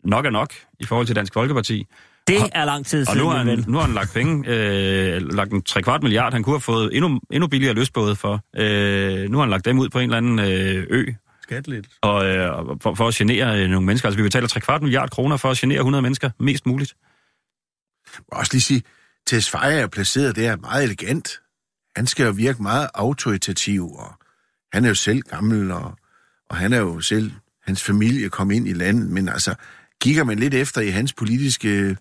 nok 0.03 0.25
er 0.25 0.29
nok 0.29 0.53
i 0.79 0.85
forhold 0.85 1.07
til 1.07 1.15
Dansk 1.15 1.33
Folkeparti. 1.33 1.85
Det 2.27 2.41
er 2.51 2.65
lang 2.65 2.85
tid 2.85 3.05
siden. 3.05 3.19
Og 3.19 3.25
nu 3.25 3.29
har 3.29 3.43
han, 3.43 3.63
nu 3.67 3.77
har 3.77 3.85
han 3.85 3.95
lagt 3.95 4.13
penge, 4.13 4.43
øh, 4.47 5.21
lagt 5.35 5.51
en 5.51 5.61
3 5.61 5.81
kvart 5.81 6.03
milliard. 6.03 6.33
Han 6.33 6.43
kunne 6.43 6.53
have 6.53 6.61
fået 6.61 6.95
endnu, 6.95 7.19
endnu 7.31 7.47
billigere 7.47 7.73
løsbåde 7.73 8.15
for. 8.15 8.41
Øh, 8.57 9.29
nu 9.29 9.37
har 9.37 9.43
han 9.43 9.49
lagt 9.49 9.65
dem 9.65 9.79
ud 9.79 9.89
på 9.89 9.99
en 9.99 10.03
eller 10.03 10.17
anden 10.17 10.39
øh, 10.39 10.87
ø. 10.89 11.05
Skatteligt. 11.49 11.89
Og 12.01 12.25
øh, 12.25 12.51
for, 12.81 12.93
for 12.93 13.07
at 13.07 13.13
genere 13.13 13.63
øh, 13.63 13.69
nogle 13.69 13.85
mennesker. 13.85 14.07
Altså 14.07 14.17
vi 14.17 14.23
betaler 14.23 14.47
3 14.47 14.59
kvart 14.59 14.81
milliard 14.81 15.09
kroner 15.09 15.37
for 15.37 15.51
at 15.51 15.57
genere 15.57 15.77
100 15.77 16.01
mennesker 16.01 16.29
mest 16.39 16.65
muligt. 16.65 16.95
Jeg 18.13 18.21
må 18.31 18.39
også 18.39 18.53
lige 18.53 18.61
sige, 18.61 18.83
Tesfaye 19.27 19.73
er 19.73 19.87
placeret 19.87 20.35
der 20.35 20.57
meget 20.57 20.83
elegant. 20.83 21.41
Han 21.95 22.07
skal 22.07 22.25
jo 22.25 22.31
virke 22.31 22.61
meget 22.61 22.89
autoritativ, 22.93 23.91
og 23.91 24.13
han 24.73 24.85
er 24.85 24.89
jo 24.89 24.95
selv 24.95 25.21
gammel, 25.21 25.71
og, 25.71 25.93
og 26.49 26.55
han 26.57 26.73
er 26.73 26.79
jo 26.79 27.01
selv, 27.01 27.31
hans 27.65 27.83
familie 27.83 28.29
kom 28.29 28.51
ind 28.51 28.67
i 28.67 28.73
landet, 28.73 29.09
men 29.09 29.29
altså, 29.29 29.55
kigger 30.01 30.23
man 30.23 30.39
lidt 30.39 30.53
efter 30.53 30.81
i 30.81 30.89
hans 30.89 31.13
politiske 31.13 31.97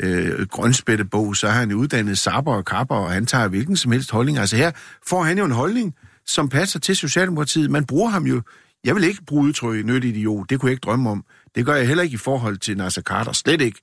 øh, 0.00 0.46
grønspættebog, 0.46 1.36
så 1.36 1.48
har 1.48 1.60
han 1.60 1.72
uddannet 1.72 2.18
sabber 2.18 2.54
og 2.54 2.64
kapper, 2.64 2.96
og 2.96 3.10
han 3.10 3.26
tager 3.26 3.48
hvilken 3.48 3.76
som 3.76 3.92
helst 3.92 4.10
holdning. 4.10 4.38
Altså 4.38 4.56
her 4.56 4.70
får 5.06 5.22
han 5.22 5.38
jo 5.38 5.44
en 5.44 5.50
holdning, 5.50 5.94
som 6.26 6.48
passer 6.48 6.78
til 6.80 6.96
Socialdemokratiet. 6.96 7.70
Man 7.70 7.86
bruger 7.86 8.10
ham 8.10 8.26
jo, 8.26 8.42
jeg 8.86 8.94
vil 8.94 9.04
ikke 9.04 9.24
bruge 9.24 9.44
udtryk 9.44 9.84
nyt 9.84 10.04
idiot, 10.04 10.50
det 10.50 10.60
kunne 10.60 10.68
jeg 10.68 10.72
ikke 10.72 10.84
drømme 10.84 11.10
om. 11.10 11.24
Det 11.54 11.66
gør 11.66 11.74
jeg 11.74 11.88
heller 11.88 12.04
ikke 12.04 12.14
i 12.14 12.18
forhold 12.18 12.56
til 12.56 12.76
Nasser 12.76 13.02
Carter, 13.02 13.32
slet 13.32 13.60
ikke. 13.60 13.80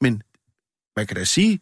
Men 0.00 0.22
man 0.96 1.06
kan 1.06 1.16
da 1.16 1.24
sige, 1.24 1.60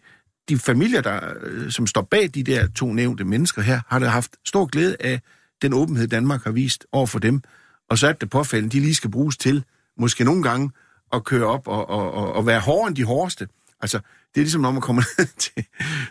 de 0.48 0.58
familier, 0.58 1.00
der, 1.00 1.20
øh, 1.42 1.70
som 1.70 1.86
står 1.86 2.02
bag 2.02 2.30
de 2.34 2.42
der 2.42 2.68
to 2.68 2.92
nævnte 2.92 3.24
mennesker 3.24 3.62
her, 3.62 3.80
har 3.86 3.98
da 3.98 4.06
haft 4.06 4.36
stor 4.44 4.66
glæde 4.66 4.96
af 5.00 5.20
den 5.62 5.72
åbenhed, 5.72 6.08
Danmark 6.08 6.44
har 6.44 6.50
vist 6.50 6.86
over 6.92 7.06
for 7.06 7.18
dem. 7.18 7.42
Og 7.90 7.98
så 7.98 8.08
er 8.08 8.12
det 8.12 8.30
påfaldende, 8.30 8.76
de 8.76 8.80
lige 8.80 8.94
skal 8.94 9.10
bruges 9.10 9.36
til, 9.36 9.64
måske 9.98 10.24
nogle 10.24 10.42
gange, 10.42 10.70
at 11.12 11.24
køre 11.24 11.46
op 11.46 11.68
og, 11.68 11.88
og, 11.88 12.12
og, 12.12 12.32
og 12.32 12.46
være 12.46 12.60
hårdere 12.60 12.88
end 12.88 12.96
de 12.96 13.04
hårdeste. 13.04 13.48
Altså, 13.80 13.98
det 14.34 14.40
er 14.40 14.44
ligesom, 14.44 14.60
når 14.60 14.70
man 14.70 14.80
kommer 14.80 15.02
ned 15.18 15.26
til, 15.38 15.66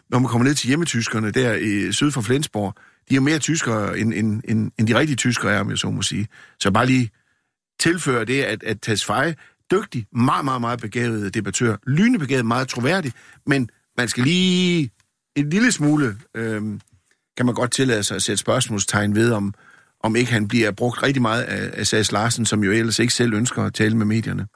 når 0.09 0.19
man 0.19 0.29
kommer 0.29 0.47
ned 0.47 0.55
til 0.55 0.67
hjemmetyskerne 0.67 1.31
der 1.31 1.53
i 1.53 1.91
syd 1.91 2.11
for 2.11 2.21
Flensborg. 2.21 2.73
De 3.09 3.15
er 3.15 3.19
mere 3.19 3.39
tyskere, 3.39 3.99
end, 3.99 4.13
end, 4.13 4.41
end, 4.47 4.71
end 4.79 4.87
de 4.87 4.99
rigtige 4.99 5.15
tyskere 5.15 5.53
er, 5.53 5.59
om 5.59 5.69
jeg 5.69 5.77
så 5.77 5.91
må 5.91 6.01
sige. 6.01 6.27
Så 6.59 6.71
bare 6.71 6.85
lige 6.85 7.09
tilføre 7.79 8.25
det, 8.25 8.41
at, 8.41 8.63
at 8.63 8.81
Tasfaye, 8.81 9.35
dygtig, 9.71 10.07
meget, 10.11 10.45
meget, 10.45 10.61
meget 10.61 10.81
begavet 10.81 11.33
debattør, 11.33 11.75
lynebegavet, 11.87 12.45
meget 12.45 12.67
troværdig, 12.67 13.13
men 13.45 13.69
man 13.97 14.07
skal 14.07 14.23
lige 14.23 14.91
en 15.35 15.49
lille 15.49 15.71
smule, 15.71 16.17
øhm, 16.35 16.81
kan 17.37 17.45
man 17.45 17.55
godt 17.55 17.71
tillade 17.71 18.03
sig 18.03 18.15
at 18.15 18.23
sætte 18.23 18.37
spørgsmålstegn 18.37 19.15
ved, 19.15 19.31
om, 19.31 19.53
om 20.03 20.15
ikke 20.15 20.31
han 20.31 20.47
bliver 20.47 20.71
brugt 20.71 21.03
rigtig 21.03 21.21
meget 21.21 21.43
af, 21.43 21.79
af 21.79 21.87
Sass 21.87 22.11
Larsen, 22.11 22.45
som 22.45 22.63
jo 22.63 22.71
ellers 22.71 22.99
ikke 22.99 23.13
selv 23.13 23.33
ønsker 23.33 23.63
at 23.63 23.73
tale 23.73 23.97
med 23.97 24.05
medierne. 24.05 24.47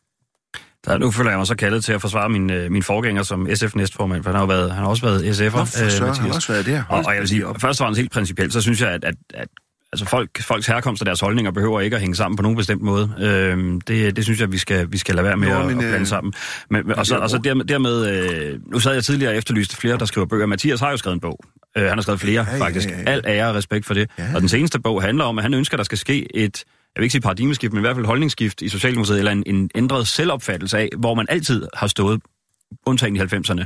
Der, 0.85 0.97
nu 0.97 1.11
føler 1.11 1.29
jeg 1.31 1.37
mig 1.37 1.47
så 1.47 1.55
kaldet 1.55 1.83
til 1.83 1.93
at 1.93 2.01
forsvare 2.01 2.29
min, 2.29 2.51
øh, 2.51 2.71
min 2.71 2.83
forgænger 2.83 3.23
som 3.23 3.47
SF-næstformand, 3.55 4.23
for 4.23 4.29
han 4.31 4.39
har, 4.39 4.45
været, 4.45 4.71
han 4.71 4.83
har 4.83 4.89
også 4.89 5.03
været 5.05 5.21
SF'er. 5.21 5.57
Nå, 5.57 5.65
for 5.65 5.83
øh, 6.07 6.15
han 6.15 6.25
har 6.25 6.35
også 6.35 6.53
været 6.53 6.65
der. 6.65 6.83
Og, 6.89 7.03
og 7.05 7.13
jeg 7.13 7.19
vil 7.19 7.29
sige, 7.29 7.45
først 7.57 7.81
og 7.81 7.85
fremmest 7.85 7.99
helt 7.99 8.11
principielt, 8.11 8.53
så 8.53 8.61
synes 8.61 8.81
jeg, 8.81 8.89
at, 8.89 9.03
at, 9.03 9.15
at 9.33 9.47
altså 9.93 10.05
folk, 10.05 10.41
folks 10.41 10.67
herkomst 10.67 11.01
og 11.01 11.05
deres 11.05 11.19
holdninger 11.19 11.51
behøver 11.51 11.79
ikke 11.81 11.95
at 11.95 12.01
hænge 12.01 12.15
sammen 12.15 12.35
på 12.35 12.43
nogen 12.43 12.57
bestemt 12.57 12.81
måde. 12.81 13.11
Øhm, 13.19 13.81
det, 13.81 14.15
det 14.15 14.23
synes 14.23 14.39
jeg, 14.39 14.51
vi 14.51 14.57
skal, 14.57 14.91
vi 14.91 14.97
skal 14.97 15.15
lade 15.15 15.25
være 15.25 15.37
med 15.37 15.47
Nå, 15.47 15.59
at, 15.59 15.65
men, 15.65 15.71
at 15.71 15.77
blande 15.79 15.99
øh, 15.99 16.07
sammen. 16.07 16.33
Men, 16.69 16.91
og 16.91 17.05
så, 17.05 17.17
og 17.17 17.29
så 17.29 17.37
dermed, 17.37 17.65
dermed 17.65 18.07
øh, 18.07 18.59
nu 18.71 18.79
sad 18.79 18.93
jeg 18.93 19.03
tidligere 19.03 19.31
og 19.31 19.37
efterlyste 19.37 19.75
flere, 19.77 19.97
der 19.97 20.05
skriver 20.05 20.27
bøger. 20.27 20.45
Mathias 20.45 20.79
har 20.79 20.91
jo 20.91 20.97
skrevet 20.97 21.15
en 21.15 21.21
bog, 21.21 21.39
Øh, 21.77 21.83
han 21.83 21.97
har 21.97 22.01
skrevet 22.01 22.19
flere, 22.21 22.45
Ja, 22.47 22.51
ja, 22.51 22.57
ja, 22.57 22.65
faktisk. 22.65 22.89
ja, 22.89 22.97
ja. 22.97 23.11
Al 23.11 23.23
ære 23.27 23.49
og 23.49 23.55
respekt 23.55 23.85
for 23.85 23.93
det. 23.93 24.09
Ja. 24.17 24.23
Og 24.35 24.41
den 24.41 24.49
seneste 24.49 24.79
bog 24.79 25.01
handler 25.03 25.23
om, 25.23 25.37
at 25.37 25.43
han 25.43 25.53
ønsker, 25.53 25.75
at 25.75 25.77
der 25.77 25.83
skal 25.83 25.97
ske 25.97 26.35
et, 26.37 26.63
jeg 26.95 27.01
vil 27.01 27.03
ikke 27.03 27.11
sige 27.11 27.21
paradigmeskift, 27.21 27.73
men 27.73 27.79
i 27.79 27.81
hvert 27.81 27.95
fald 27.95 28.05
holdningsskift 28.05 28.61
i 28.61 28.69
Socialdemokratiet, 28.69 29.19
eller 29.19 29.31
en, 29.31 29.43
en 29.45 29.69
ændret 29.75 30.07
selvopfattelse 30.07 30.77
af, 30.77 30.89
hvor 30.97 31.13
man 31.13 31.25
altid 31.29 31.67
har 31.73 31.87
stået, 31.87 32.21
undtagen 32.85 33.15
i 33.15 33.19
90'erne, 33.19 33.65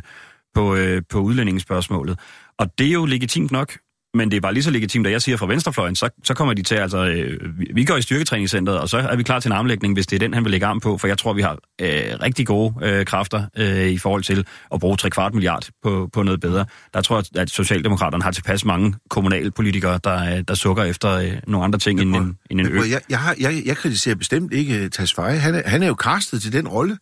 på, 0.54 0.76
øh, 0.76 1.02
på 1.10 1.20
udlændingsspørgsmålet. 1.20 2.20
Og 2.58 2.78
det 2.78 2.88
er 2.88 2.92
jo 2.92 3.06
legitimt 3.06 3.52
nok, 3.52 3.78
men 4.14 4.32
det 4.32 4.38
er 4.38 4.42
bare 4.42 4.54
lige 4.54 4.64
så 4.64 4.72
legitimt, 4.72 5.08
at 5.08 5.14
jeg 5.14 5.22
siger 5.22 5.38
fra 5.38 5.46
venstrefløjen, 5.48 5.96
så, 5.96 6.10
så 6.24 6.34
kommer 6.34 6.54
de 6.54 6.64
til, 6.64 6.76
altså, 6.76 7.06
øh, 7.06 7.40
vi- 7.76 7.84
går 7.86 7.98
i 7.98 8.02
styrketræningscenteret, 8.02 8.80
og 8.80 8.90
så 8.90 8.98
er 8.98 9.16
vi 9.16 9.24
klar 9.24 9.40
til 9.40 9.50
en 9.50 9.54
armlægning, 9.58 9.94
hvis 9.94 10.08
det 10.08 10.16
er 10.16 10.20
den, 10.20 10.34
han 10.34 10.44
vil 10.44 10.52
lægge 10.52 10.66
arm 10.66 10.80
på, 10.80 10.98
for 10.98 11.08
jeg 11.08 11.18
tror, 11.18 11.34
vi 11.34 11.42
har 11.42 11.52
øh, 11.82 11.90
rigtig 12.22 12.48
gode 12.48 12.74
øh, 12.82 13.06
kræfter 13.06 13.46
øh, 13.58 13.88
i 13.88 13.98
forhold 13.98 14.24
til 14.24 14.46
at 14.74 14.80
bruge 14.80 14.98
3 14.98 15.10
kvart 15.10 15.34
milliard 15.34 15.68
på, 15.84 16.10
på 16.14 16.24
noget 16.24 16.40
bedre. 16.40 16.66
Der 16.94 17.02
tror 17.02 17.16
jeg, 17.18 17.42
at 17.42 17.50
Socialdemokraterne 17.50 18.24
har 18.24 18.32
tilpas 18.32 18.66
mange 18.66 18.94
kommunalpolitikere, 19.10 20.00
der, 20.04 20.38
øh, 20.38 20.44
der 20.48 20.54
sukker 20.54 20.84
efter 20.84 21.10
øh, 21.12 21.32
nogle 21.48 21.64
andre 21.66 21.80
ting 21.80 22.02
end 22.02 22.16
en, 22.16 22.38
end 22.50 22.60
en 22.62 22.66
ø. 22.68 22.78
prøv, 22.78 22.88
jeg, 22.90 23.02
jeg, 23.10 23.20
har, 23.20 23.36
jeg, 23.40 23.62
jeg 23.66 23.78
kritiserer 23.78 24.16
bestemt 24.16 24.54
ikke 24.54 24.90
Tasfaye. 24.90 25.38
Han 25.40 25.56
er, 25.56 25.62
han 25.70 25.84
er 25.84 25.88
jo 25.88 25.94
castet 26.00 26.42
til 26.42 26.54
den 26.54 26.68
rolle. 26.68 26.98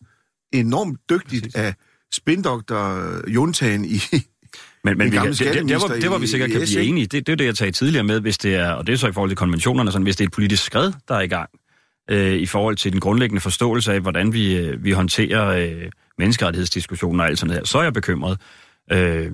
Enormt 0.53 0.99
dygtigt 1.09 1.55
af 1.55 1.73
spindoktor 2.13 3.11
Jontagen 3.29 3.85
i... 3.85 3.99
Men, 4.83 4.97
men 4.97 5.07
En 5.07 5.13
vi, 5.13 5.17
det, 5.17 5.69
det, 5.69 5.81
var, 5.81 5.95
det 6.01 6.11
var 6.11 6.17
vi 6.17 6.27
sikkert 6.27 6.51
kan 6.51 6.61
blive 6.61 6.83
enige 6.83 7.03
i. 7.03 7.05
Det, 7.05 7.27
det 7.27 7.33
er 7.33 7.37
det, 7.37 7.45
jeg 7.45 7.57
sagde 7.57 7.71
tidligere 7.71 8.03
med, 8.03 8.19
hvis 8.19 8.37
det 8.37 8.55
er, 8.55 8.71
og 8.71 8.87
det 8.87 8.93
er 8.93 8.97
så 8.97 9.07
i 9.07 9.11
forhold 9.11 9.29
til 9.29 9.37
konventionerne, 9.37 9.91
sådan, 9.91 10.03
hvis 10.03 10.15
det 10.15 10.23
er 10.23 10.27
et 10.27 10.33
politisk 10.33 10.63
skred, 10.63 10.91
der 11.07 11.15
er 11.15 11.21
i 11.21 11.27
gang, 11.27 11.49
øh, 12.09 12.33
i 12.33 12.45
forhold 12.45 12.75
til 12.75 12.91
den 12.91 12.99
grundlæggende 12.99 13.41
forståelse 13.41 13.93
af, 13.93 13.99
hvordan 13.99 14.33
vi, 14.33 14.57
øh, 14.57 14.83
vi 14.83 14.91
håndterer 14.91 15.47
øh, 15.47 15.91
menneskerettighedsdiskussioner 16.17 17.23
og 17.23 17.29
alt 17.29 17.39
sådan 17.39 17.47
noget 17.47 17.59
her, 17.59 17.65
så 17.65 17.77
er 17.77 17.83
jeg 17.83 17.93
bekymret. 17.93 18.39
Øh, 18.91 19.31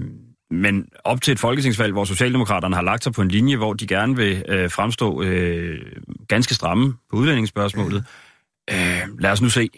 men 0.51 0.85
op 1.03 1.21
til 1.21 1.31
et 1.31 1.39
folketingsvalg, 1.39 1.93
hvor 1.93 2.03
Socialdemokraterne 2.03 2.75
har 2.75 2.83
lagt 2.83 3.03
sig 3.03 3.13
på 3.13 3.21
en 3.21 3.27
linje, 3.27 3.55
hvor 3.55 3.73
de 3.73 3.87
gerne 3.87 4.15
vil 4.15 4.43
øh, 4.47 4.71
fremstå 4.71 5.21
øh, 5.21 5.79
ganske 6.27 6.53
stramme 6.53 6.93
på 7.09 7.15
udlændingsspørgsmålet, 7.15 8.05
øh, 8.71 9.01
lad 9.19 9.31
os 9.31 9.41
nu 9.41 9.49
se 9.49 9.69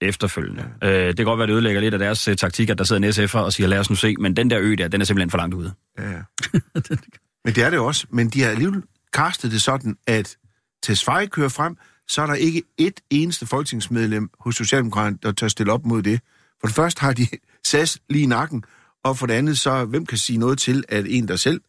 efterfølgende. 0.00 0.68
Øh, 0.82 0.90
det 0.90 1.16
kan 1.16 1.24
godt 1.24 1.38
være, 1.38 1.46
det 1.46 1.52
ødelægger 1.52 1.80
lidt 1.80 1.94
af 1.94 2.00
deres 2.00 2.28
øh, 2.28 2.36
taktik, 2.36 2.70
at 2.70 2.78
der 2.78 2.84
sidder 2.84 3.02
en 3.02 3.24
SF'er 3.24 3.38
og 3.38 3.52
siger, 3.52 3.66
lad 3.66 3.78
os 3.78 3.90
nu 3.90 3.96
se, 3.96 4.14
men 4.18 4.36
den 4.36 4.50
der 4.50 4.58
ø 4.60 4.74
der, 4.78 4.88
den 4.88 5.00
er 5.00 5.04
simpelthen 5.04 5.30
for 5.30 5.38
langt 5.38 5.54
ude. 5.54 5.72
Ja. 5.98 6.10
ja. 6.10 6.20
men 7.44 7.54
det 7.54 7.58
er 7.58 7.70
det 7.70 7.78
også. 7.78 8.06
Men 8.10 8.28
de 8.28 8.42
har 8.42 8.50
alligevel 8.50 8.82
castet 9.12 9.52
det 9.52 9.62
sådan, 9.62 9.96
at 10.06 10.36
Tesfaye 10.82 11.26
kører 11.26 11.48
frem, 11.48 11.76
så 12.08 12.22
er 12.22 12.26
der 12.26 12.34
ikke 12.34 12.62
et 12.78 13.00
eneste 13.10 13.46
folketingsmedlem 13.46 14.30
hos 14.40 14.56
Socialdemokraterne, 14.56 15.18
der 15.22 15.32
tør 15.32 15.48
stille 15.48 15.72
op 15.72 15.86
mod 15.86 16.02
det. 16.02 16.20
For 16.60 16.66
det 16.66 16.76
første 16.76 17.00
har 17.00 17.12
de 17.12 17.26
SAS 17.68 17.98
lige 18.08 18.22
i 18.22 18.26
nakken, 18.26 18.64
og 19.04 19.18
for 19.18 19.26
det 19.26 19.34
andet 19.34 19.58
så, 19.58 19.84
hvem 19.84 20.06
kan 20.06 20.18
sige 20.18 20.38
noget 20.38 20.58
til, 20.58 20.84
at 20.88 21.04
en, 21.08 21.28
der 21.28 21.36
selv 21.36 21.60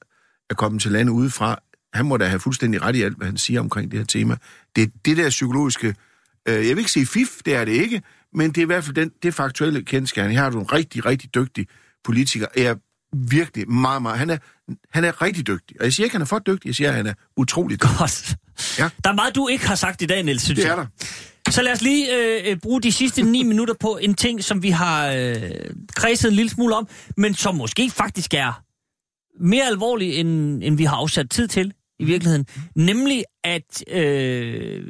er 0.49 0.53
kommet 0.53 0.82
til 0.82 0.91
landet 0.91 1.13
udefra, 1.13 1.59
han 1.93 2.05
må 2.05 2.17
da 2.17 2.25
have 2.25 2.39
fuldstændig 2.39 2.82
ret 2.82 2.95
i 2.95 3.01
alt, 3.01 3.17
hvad 3.17 3.28
han 3.28 3.38
siger 3.38 3.59
omkring 3.59 3.91
det 3.91 3.99
her 3.99 4.05
tema. 4.05 4.38
Det, 4.75 4.91
det 5.05 5.17
der 5.17 5.30
psykologiske, 5.30 5.95
øh, 6.47 6.55
jeg 6.55 6.75
vil 6.75 6.78
ikke 6.78 6.91
sige 6.91 7.05
fif, 7.05 7.30
det 7.45 7.55
er 7.55 7.65
det 7.65 7.71
ikke, 7.71 8.01
men 8.34 8.49
det 8.49 8.57
er 8.57 8.61
i 8.61 8.65
hvert 8.65 8.84
fald 8.84 8.95
den, 8.95 9.11
det 9.23 9.34
faktuelle 9.34 9.84
kendskærning. 9.84 10.38
Her 10.38 10.43
har 10.43 10.49
du 10.49 10.59
en 10.59 10.73
rigtig, 10.73 11.05
rigtig 11.05 11.36
dygtig 11.36 11.67
politiker. 12.03 12.47
Jeg 12.55 12.65
er 12.65 12.75
virkelig 13.13 13.69
meget, 13.71 14.01
meget, 14.01 14.19
han 14.19 14.30
er, 14.30 14.38
han 14.91 15.03
er 15.03 15.21
rigtig 15.21 15.47
dygtig. 15.47 15.78
Og 15.80 15.86
jeg 15.86 15.93
siger 15.93 16.05
ikke, 16.05 16.13
han 16.13 16.21
er 16.21 16.25
for 16.25 16.39
dygtig, 16.39 16.67
jeg 16.67 16.75
siger, 16.75 16.91
han 16.91 17.07
er 17.07 17.13
utrolig 17.38 17.84
dygtig. 17.84 17.97
Godt. 17.99 18.36
Ja. 18.80 18.89
Der 19.03 19.09
er 19.09 19.13
meget, 19.15 19.36
du 19.36 19.47
ikke 19.47 19.67
har 19.67 19.75
sagt 19.75 20.01
i 20.01 20.05
dag, 20.05 20.23
Niels, 20.23 20.41
synes 20.41 20.59
Det 20.59 20.69
er 20.69 20.75
der. 20.75 20.86
Så 21.49 21.61
lad 21.61 21.71
os 21.71 21.82
lige 21.82 22.15
øh, 22.15 22.51
øh, 22.51 22.57
bruge 22.57 22.82
de 22.82 22.91
sidste 22.91 23.21
ni 23.21 23.43
minutter 23.51 23.73
på 23.80 23.99
en 24.01 24.13
ting, 24.13 24.43
som 24.43 24.63
vi 24.63 24.69
har 24.69 25.11
øh, 25.11 25.36
kredset 25.95 26.30
en 26.30 26.36
lille 26.36 26.49
smule 26.49 26.75
om, 26.75 26.88
men 27.17 27.34
som 27.34 27.55
måske 27.55 27.89
faktisk 27.89 28.34
er 28.34 28.63
mere 29.39 29.65
alvorlig, 29.65 30.15
end, 30.15 30.63
end 30.63 30.78
vi 30.78 30.84
har 30.84 30.95
afsat 30.95 31.30
tid 31.30 31.47
til 31.47 31.73
i 31.99 32.05
virkeligheden. 32.05 32.45
Nemlig, 32.75 33.23
at 33.43 33.84
øh, 33.88 34.84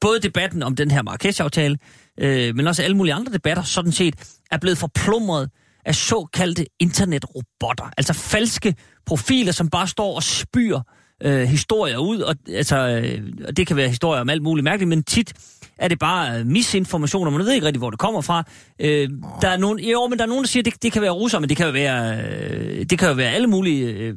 både 0.00 0.20
debatten 0.20 0.62
om 0.62 0.76
den 0.76 0.90
her 0.90 1.02
Marrakesh-aftale, 1.02 1.72
øh, 1.72 2.01
øh, 2.20 2.56
men 2.56 2.66
også 2.66 2.82
alle 2.82 2.96
mulige 2.96 3.14
andre 3.14 3.32
debatter, 3.32 3.62
sådan 3.62 3.92
set, 3.92 4.14
er 4.50 4.58
blevet 4.58 4.78
forplumret 4.78 5.50
af 5.84 5.94
såkaldte 5.94 6.66
internetrobotter. 6.80 7.90
Altså 7.96 8.12
falske 8.12 8.74
profiler, 9.06 9.52
som 9.52 9.68
bare 9.70 9.88
står 9.88 10.16
og 10.16 10.22
spyr 10.22 10.78
øh, 11.22 11.42
historier 11.42 11.98
ud. 11.98 12.20
Og, 12.20 12.36
altså, 12.48 12.76
øh, 12.76 13.32
og 13.48 13.56
det 13.56 13.66
kan 13.66 13.76
være 13.76 13.88
historier 13.88 14.20
om 14.20 14.30
alt 14.30 14.42
muligt 14.42 14.64
mærkeligt, 14.64 14.88
men 14.88 15.02
tit 15.02 15.32
er 15.78 15.88
det 15.88 15.98
bare 15.98 16.38
øh, 16.38 16.46
misinformation, 16.46 17.26
og 17.26 17.32
man 17.32 17.44
ved 17.44 17.52
ikke 17.52 17.66
rigtig, 17.66 17.78
hvor 17.78 17.90
det 17.90 17.98
kommer 17.98 18.20
fra. 18.20 18.44
Øh, 18.80 19.10
der 19.42 19.48
er 19.48 19.56
nogen, 19.56 19.78
jo, 19.78 20.06
men 20.06 20.18
der 20.18 20.24
er 20.24 20.28
nogen, 20.28 20.44
der 20.44 20.48
siger, 20.48 20.60
at 20.60 20.64
det, 20.64 20.82
det 20.82 20.92
kan 20.92 21.02
være 21.02 21.10
russere, 21.10 21.40
men 21.40 21.48
det 21.48 21.56
kan 21.56 21.66
jo 21.66 21.72
være, 21.72 22.24
øh, 22.24 22.86
det 22.90 22.98
kan 22.98 23.08
jo 23.08 23.14
være 23.14 23.30
alle 23.30 23.46
mulige 23.46 23.86
øh, 23.86 24.14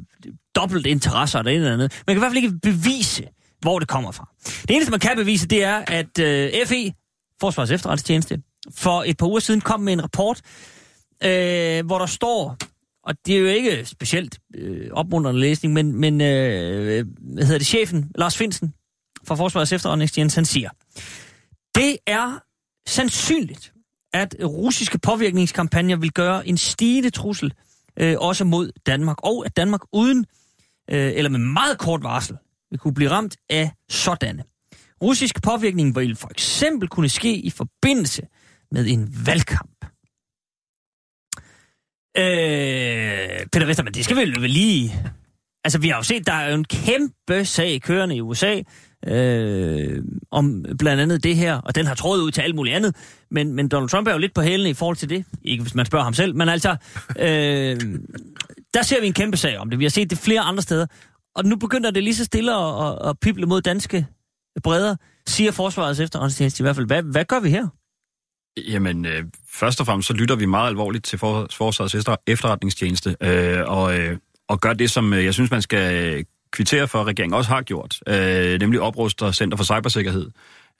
dobbelt 0.56 0.86
interesser 0.86 1.38
eller 1.38 1.52
et 1.52 1.56
eller 1.56 1.72
andet. 1.72 2.02
Man 2.06 2.14
kan 2.14 2.18
i 2.18 2.18
hvert 2.18 2.32
fald 2.32 2.44
ikke 2.44 2.58
bevise, 2.62 3.24
hvor 3.60 3.78
det 3.78 3.88
kommer 3.88 4.12
fra. 4.12 4.28
Det 4.68 4.70
eneste, 4.70 4.90
man 4.90 5.00
kan 5.00 5.16
bevise, 5.16 5.48
det 5.48 5.64
er, 5.64 5.82
at 5.86 6.18
øh, 6.20 6.66
FE, 6.66 6.92
Forsvars 7.40 7.70
Efterretningstjeneste, 7.70 8.42
for 8.70 9.04
et 9.06 9.16
par 9.16 9.26
uger 9.26 9.40
siden 9.40 9.60
kom 9.60 9.80
med 9.80 9.92
en 9.92 10.02
rapport, 10.02 10.40
øh, 11.24 11.86
hvor 11.86 11.98
der 11.98 12.06
står, 12.06 12.56
og 13.04 13.14
det 13.26 13.36
er 13.36 13.40
jo 13.40 13.46
ikke 13.46 13.84
specielt 13.84 14.38
øh, 14.54 14.90
opmuntrende 14.92 15.40
læsning, 15.40 15.74
men, 15.74 15.92
men 15.94 16.20
øh, 16.20 17.06
hvad 17.18 17.44
hedder 17.44 17.58
det, 17.58 17.66
chefen, 17.66 18.10
Lars 18.14 18.36
Finsen, 18.36 18.74
fra 19.24 19.34
Forsvarets 19.34 19.72
Efterretningstjeneste, 19.72 20.38
han 20.38 20.44
siger, 20.44 20.70
det 21.74 21.96
er 22.06 22.38
sandsynligt, 22.88 23.72
at 24.12 24.36
russiske 24.42 24.98
påvirkningskampagner 24.98 25.96
vil 25.96 26.12
gøre 26.12 26.48
en 26.48 26.56
stigende 26.56 27.10
trussel 27.10 27.52
øh, 27.96 28.16
også 28.18 28.44
mod 28.44 28.70
Danmark, 28.86 29.16
og 29.22 29.46
at 29.46 29.56
Danmark 29.56 29.80
uden, 29.92 30.26
øh, 30.90 31.12
eller 31.14 31.30
med 31.30 31.38
meget 31.38 31.78
kort 31.78 32.02
varsel, 32.02 32.36
vil 32.70 32.78
kunne 32.78 32.94
blive 32.94 33.10
ramt 33.10 33.36
af 33.50 33.70
sådanne. 33.88 34.44
Russisk 35.02 35.42
påvirkning 35.42 35.96
vil 35.96 36.16
for 36.16 36.28
eksempel 36.30 36.88
kunne 36.88 37.08
ske 37.08 37.36
i 37.36 37.50
forbindelse 37.50 38.22
med 38.72 38.86
en 38.86 39.26
valgkamp. 39.26 39.84
Øh, 42.18 43.46
Peter 43.52 43.66
Vestermann, 43.66 43.94
det 43.94 44.04
skal 44.04 44.16
vi 44.16 44.20
vel 44.20 44.50
lige... 44.50 44.94
Altså, 45.64 45.78
vi 45.78 45.88
har 45.88 45.96
jo 45.96 46.02
set, 46.02 46.26
der 46.26 46.32
er 46.32 46.48
jo 46.48 46.54
en 46.54 46.64
kæmpe 46.64 47.44
sag 47.44 47.82
kørende 47.82 48.16
i 48.16 48.20
USA, 48.20 48.60
øh, 49.06 50.02
om 50.30 50.64
blandt 50.78 51.02
andet 51.02 51.24
det 51.24 51.36
her, 51.36 51.60
og 51.60 51.74
den 51.74 51.86
har 51.86 51.94
trådet 51.94 52.22
ud 52.22 52.30
til 52.30 52.40
alt 52.40 52.54
muligt 52.54 52.76
andet, 52.76 52.96
men, 53.30 53.52
men 53.52 53.68
Donald 53.68 53.88
Trump 53.88 54.08
er 54.08 54.12
jo 54.12 54.18
lidt 54.18 54.34
på 54.34 54.40
hælene 54.40 54.70
i 54.70 54.74
forhold 54.74 54.96
til 54.96 55.08
det. 55.08 55.24
Ikke 55.42 55.62
hvis 55.62 55.74
man 55.74 55.86
spørger 55.86 56.04
ham 56.04 56.14
selv, 56.14 56.36
men 56.36 56.48
altså, 56.48 56.76
øh, 57.18 57.80
der 58.74 58.82
ser 58.82 59.00
vi 59.00 59.06
en 59.06 59.12
kæmpe 59.12 59.36
sag 59.36 59.58
om 59.58 59.70
det. 59.70 59.78
Vi 59.78 59.84
har 59.84 59.90
set 59.90 60.10
det 60.10 60.18
flere 60.18 60.40
andre 60.40 60.62
steder, 60.62 60.86
og 61.34 61.44
nu 61.44 61.56
begynder 61.56 61.90
det 61.90 62.02
lige 62.02 62.14
så 62.14 62.24
stille 62.24 62.54
at, 62.54 62.86
at, 62.86 63.08
at 63.08 63.20
pible 63.20 63.46
mod 63.46 63.62
danske 63.62 64.06
bredder, 64.62 64.96
siger 65.26 65.50
Forsvarets 65.52 66.00
efterretningstjeneste 66.00 66.62
i 66.62 66.64
hvert 66.64 66.76
fald. 66.76 66.86
Hvad, 66.86 67.02
hvad 67.02 67.24
gør 67.24 67.40
vi 67.40 67.50
her? 67.50 67.68
Jamen, 68.68 69.06
øh, 69.06 69.24
først 69.52 69.80
og 69.80 69.86
fremmest 69.86 70.06
så 70.06 70.14
lytter 70.14 70.36
vi 70.36 70.46
meget 70.46 70.68
alvorligt 70.68 71.04
til 71.04 71.18
for, 71.18 71.46
Forsvarets 71.52 71.94
efter- 71.94 72.16
efterretningstjeneste, 72.26 73.16
øh, 73.20 73.62
og, 73.66 73.98
øh, 73.98 74.16
og 74.48 74.60
gør 74.60 74.72
det, 74.72 74.90
som 74.90 75.12
øh, 75.12 75.24
jeg 75.24 75.34
synes, 75.34 75.50
man 75.50 75.62
skal 75.62 76.24
kvittere 76.52 76.88
for, 76.88 77.00
at 77.00 77.06
regeringen 77.06 77.34
også 77.34 77.50
har 77.50 77.62
gjort, 77.62 78.00
øh, 78.08 78.60
nemlig 78.60 78.80
opruster 78.80 79.32
Center 79.32 79.56
for 79.56 79.64
Cybersikkerhed. 79.64 80.30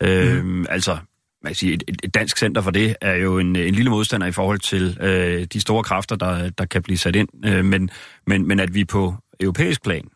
Øh, 0.02 0.44
mm. 0.44 0.66
Altså, 0.70 0.98
man 1.42 1.50
kan 1.50 1.54
sige, 1.54 1.74
et, 1.74 1.82
et 2.02 2.14
dansk 2.14 2.38
center 2.38 2.62
for 2.62 2.70
det 2.70 2.96
er 3.00 3.14
jo 3.14 3.38
en, 3.38 3.56
en 3.56 3.74
lille 3.74 3.90
modstander 3.90 4.26
i 4.26 4.32
forhold 4.32 4.58
til 4.58 4.98
øh, 5.00 5.44
de 5.44 5.60
store 5.60 5.82
kræfter, 5.82 6.16
der, 6.16 6.50
der 6.50 6.64
kan 6.64 6.82
blive 6.82 6.98
sat 6.98 7.16
ind, 7.16 7.28
øh, 7.46 7.64
men, 7.64 7.90
men, 8.26 8.48
men 8.48 8.60
at 8.60 8.74
vi 8.74 8.84
på 8.84 9.14
europæisk 9.40 9.82
plan, 9.82 10.08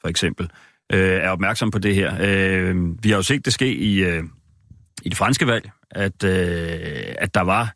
for 0.00 0.08
eksempel, 0.08 0.50
øh, 0.92 1.20
er 1.22 1.30
opmærksom 1.30 1.70
på 1.70 1.78
det 1.78 1.94
her. 1.94 2.14
Øh, 2.20 2.74
vi 3.02 3.10
har 3.10 3.16
jo 3.16 3.22
set 3.22 3.44
det 3.44 3.52
ske 3.52 3.74
i, 3.74 4.04
øh, 4.04 4.22
i 5.02 5.08
det 5.08 5.16
franske 5.16 5.46
valg, 5.46 5.70
at, 5.90 6.24
øh, 6.24 7.14
at 7.18 7.34
der 7.34 7.40
var 7.40 7.74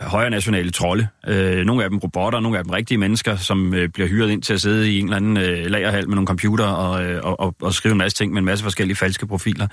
højre 0.00 0.30
nationale 0.30 0.70
trolde. 0.70 1.08
Øh, 1.28 1.64
nogle 1.64 1.84
af 1.84 1.90
dem 1.90 1.98
robotter, 1.98 2.40
nogle 2.40 2.58
af 2.58 2.64
dem 2.64 2.70
rigtige 2.70 2.98
mennesker, 2.98 3.36
som 3.36 3.74
øh, 3.74 3.88
bliver 3.88 4.08
hyret 4.08 4.30
ind 4.30 4.42
til 4.42 4.54
at 4.54 4.60
sidde 4.60 4.92
i 4.92 4.98
en 4.98 5.04
eller 5.04 5.16
anden 5.16 5.36
øh, 5.36 5.66
lagerhal 5.66 6.08
med 6.08 6.14
nogle 6.14 6.26
computer 6.26 6.64
og, 6.64 7.04
øh, 7.04 7.20
og, 7.24 7.40
og, 7.40 7.54
og 7.62 7.74
skrive 7.74 7.92
en 7.92 7.98
masse 7.98 8.18
ting 8.18 8.32
med 8.32 8.38
en 8.38 8.44
masse 8.44 8.62
forskellige 8.62 8.96
falske 8.96 9.26
profiler. 9.26 9.68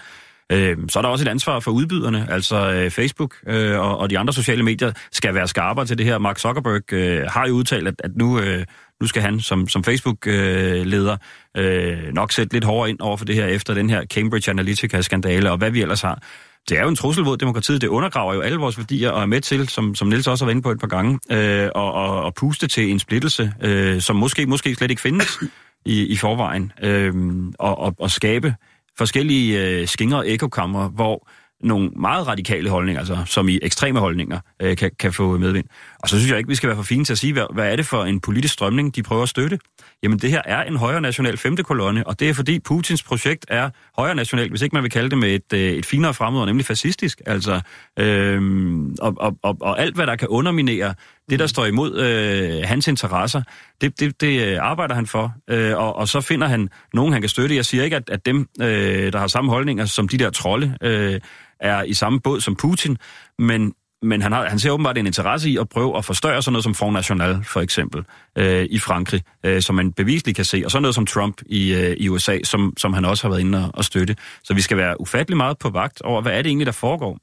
Øh, 0.52 0.78
så 0.90 1.00
er 1.00 1.02
der 1.02 1.10
også 1.10 1.26
et 1.26 1.30
ansvar 1.30 1.60
for 1.60 1.72
udbyderne, 1.72 2.28
altså 2.30 2.72
øh, 2.72 2.92
Facebook 2.92 3.36
øh, 3.48 3.80
og, 3.80 3.98
og 3.98 4.10
de 4.10 4.20
andre 4.20 4.34
sociale 4.34 4.64
medier 4.64 4.92
skal 5.12 5.36
være 5.36 5.48
skarpere 5.48 5.86
til 5.86 5.98
det 5.98 6.06
her. 6.06 6.18
Mark 6.18 6.40
Zuckerberg 6.40 6.94
øh, 6.94 7.26
har 7.30 7.48
jo 7.48 7.54
udtalt, 7.54 7.88
at, 7.88 7.96
at 8.04 8.12
nu, 8.16 8.40
øh, 8.40 8.66
nu 9.04 9.08
skal 9.08 9.22
han 9.22 9.40
som, 9.40 9.68
som 9.68 9.84
Facebook-leder 9.84 11.18
øh, 11.58 12.14
nok 12.14 12.32
sætte 12.32 12.54
lidt 12.54 12.64
hårdere 12.64 12.90
ind 12.90 13.00
over 13.00 13.18
for 13.18 13.26
det 13.26 13.36
her 13.36 13.46
efter 13.46 13.74
den 13.74 13.90
her 13.90 14.06
Cambridge 14.06 14.52
Analytica-skandale 14.52 15.52
og 15.52 15.58
hvad 15.58 15.72
vi 15.72 15.82
ellers 15.82 16.02
har. 16.02 16.24
Det 16.70 16.78
er 16.78 16.82
jo 16.82 16.90
en 16.90 16.96
trussel 16.96 17.24
mod 17.24 17.38
demokratiet. 17.38 17.82
Det 17.82 17.88
undergraver 17.88 18.34
jo 18.34 18.42
alle 18.42 18.58
vores 18.58 18.78
værdier 18.78 19.10
og 19.10 19.22
er 19.22 19.26
med 19.26 19.42
til, 19.42 19.70
som, 19.70 19.96
som 19.96 20.08
Niels 20.08 20.28
også 20.28 20.46
har 20.46 20.48
været 20.48 20.56
inde 20.56 20.64
på 20.64 20.72
et 20.72 20.80
par 20.80 20.88
gange, 20.88 21.20
øh, 21.32 21.70
og, 21.76 21.94
og, 21.94 22.24
og 22.24 22.34
puste 22.34 22.68
til 22.68 22.92
en 22.92 23.00
splittelse, 23.00 23.54
øh, 23.62 24.02
som 24.02 24.16
måske 24.16 24.46
måske 24.46 24.76
slet 24.76 24.90
ikke 24.92 25.02
findes 25.02 25.40
i, 25.86 26.06
i 26.06 26.16
forvejen, 26.16 26.72
øh, 26.84 27.14
og, 27.60 27.78
og, 27.78 27.96
og 28.00 28.12
skabe 28.12 28.56
forskellige 28.98 29.68
øh, 29.68 29.88
skingre 29.88 30.18
og 30.18 30.30
ekokammer, 30.30 30.90
hvor 30.90 31.28
nogle 31.64 31.90
meget 31.90 32.28
radikale 32.28 32.70
holdninger, 32.70 33.00
altså 33.00 33.18
som 33.26 33.50
i 33.50 33.60
ekstreme 33.62 34.00
holdninger, 34.00 34.40
øh, 34.62 34.78
kan, 34.78 34.92
kan 35.00 35.14
få 35.14 35.38
medvind. 35.38 35.66
Og 36.04 36.10
så 36.10 36.18
synes 36.18 36.32
jeg 36.32 36.38
ikke, 36.38 36.48
vi 36.48 36.56
skal 36.56 36.68
være 36.68 36.76
for 36.76 36.84
fine 36.84 37.06
til 37.06 37.14
at 37.14 37.18
sige, 37.18 37.34
hvad, 37.34 37.46
hvad 37.54 37.72
er 37.72 37.76
det 37.76 37.86
for 37.86 38.04
en 38.04 38.20
politisk 38.20 38.54
strømning, 38.54 38.96
de 38.96 39.04
prøver 39.04 39.24
at 39.24 39.30
støtte? 39.30 39.60
Jamen 40.04 40.20
det 40.20 40.30
her 40.30 40.42
er 40.46 40.64
en 40.64 40.76
højre 40.76 41.02
national 41.02 41.38
femte 41.38 41.64
kolonne, 41.64 42.08
og 42.08 42.20
det 42.20 42.30
er 42.30 42.34
fordi 42.34 42.60
Putins 42.60 43.04
projekt 43.04 43.46
er 43.48 43.70
højre 43.98 44.16
national, 44.16 44.50
hvis 44.50 44.62
ikke 44.62 44.74
man 44.76 44.84
vil 44.84 44.92
kalde 44.92 45.10
det 45.10 45.18
med 45.18 45.36
et, 45.36 45.54
øh, 45.54 45.60
et 45.60 45.86
finere 45.86 46.14
fremmedord, 46.14 46.48
nemlig 46.48 46.66
fascistisk. 46.66 47.22
Altså, 47.26 47.62
øhm, 48.00 48.96
og, 49.02 49.14
og, 49.18 49.38
og, 49.44 49.58
og 49.62 49.82
alt, 49.82 49.96
hvad 49.96 50.08
der 50.08 50.16
kan 50.16 50.28
underminere 50.28 50.94
det, 51.30 51.40
der 51.40 51.48
står 51.48 51.66
imod 51.66 52.00
øh, 52.00 52.64
hans 52.68 52.88
interesser, 52.88 53.42
det, 53.82 54.00
det, 54.00 54.22
det 54.22 54.48
øh, 54.48 54.58
arbejder 54.62 54.96
han 54.96 55.08
for. 55.08 55.34
Øh, 55.50 55.78
og, 55.78 55.96
og 55.96 56.08
så 56.08 56.22
finder 56.22 56.48
han 56.48 56.70
nogen, 56.94 57.14
han 57.14 57.22
kan 57.22 57.30
støtte. 57.30 57.56
Jeg 57.56 57.66
siger 57.66 57.84
ikke, 57.84 57.96
at, 57.96 58.10
at 58.10 58.26
dem, 58.26 58.48
øh, 58.62 59.14
der 59.14 59.20
har 59.20 59.28
samme 59.28 59.52
holdninger 59.52 59.86
som 59.86 60.08
de 60.08 60.18
der 60.18 60.30
trolde, 60.30 60.78
øh, 60.82 61.20
er 61.60 61.84
i 61.84 61.94
samme 61.94 62.20
båd 62.20 62.42
som 62.42 62.56
Putin, 62.56 62.98
men, 63.40 63.74
men 64.04 64.22
han, 64.22 64.32
har, 64.32 64.50
han 64.50 64.60
ser 64.60 64.72
åbenbart 64.72 64.98
en 64.98 65.08
interesse 65.08 65.50
i 65.50 65.58
at 65.58 65.70
prøve 65.70 65.98
at 65.98 66.06
forstørre 66.06 66.42
sådan 66.42 66.54
noget 66.54 66.64
som 66.64 66.76
Front 66.76 66.94
National, 66.94 67.44
for 67.44 67.62
eksempel, 67.62 68.04
øh, 68.38 68.68
i 68.70 68.80
Frankrig, 68.80 69.22
øh, 69.46 69.62
som 69.62 69.76
man 69.76 69.94
bevisligt 69.94 70.36
kan 70.36 70.46
se, 70.46 70.62
og 70.66 70.72
sådan 70.72 70.82
noget 70.82 70.96
som 70.96 71.06
Trump 71.06 71.42
i, 71.46 71.74
øh, 71.74 71.96
i 72.00 72.10
USA, 72.10 72.38
som, 72.44 72.74
som 72.78 72.94
han 72.94 73.06
også 73.06 73.24
har 73.24 73.30
været 73.30 73.42
inde 73.42 73.66
og, 73.66 73.72
og 73.74 73.86
støtte. 73.86 74.16
Så 74.44 74.54
vi 74.54 74.62
skal 74.62 74.78
være 74.78 75.02
ufattelig 75.02 75.38
meget 75.38 75.58
på 75.58 75.70
vagt 75.70 76.02
over, 76.02 76.22
hvad 76.22 76.32
er 76.32 76.42
det 76.42 76.50
egentlig, 76.50 76.66
der 76.66 76.72
foregår. 76.72 77.18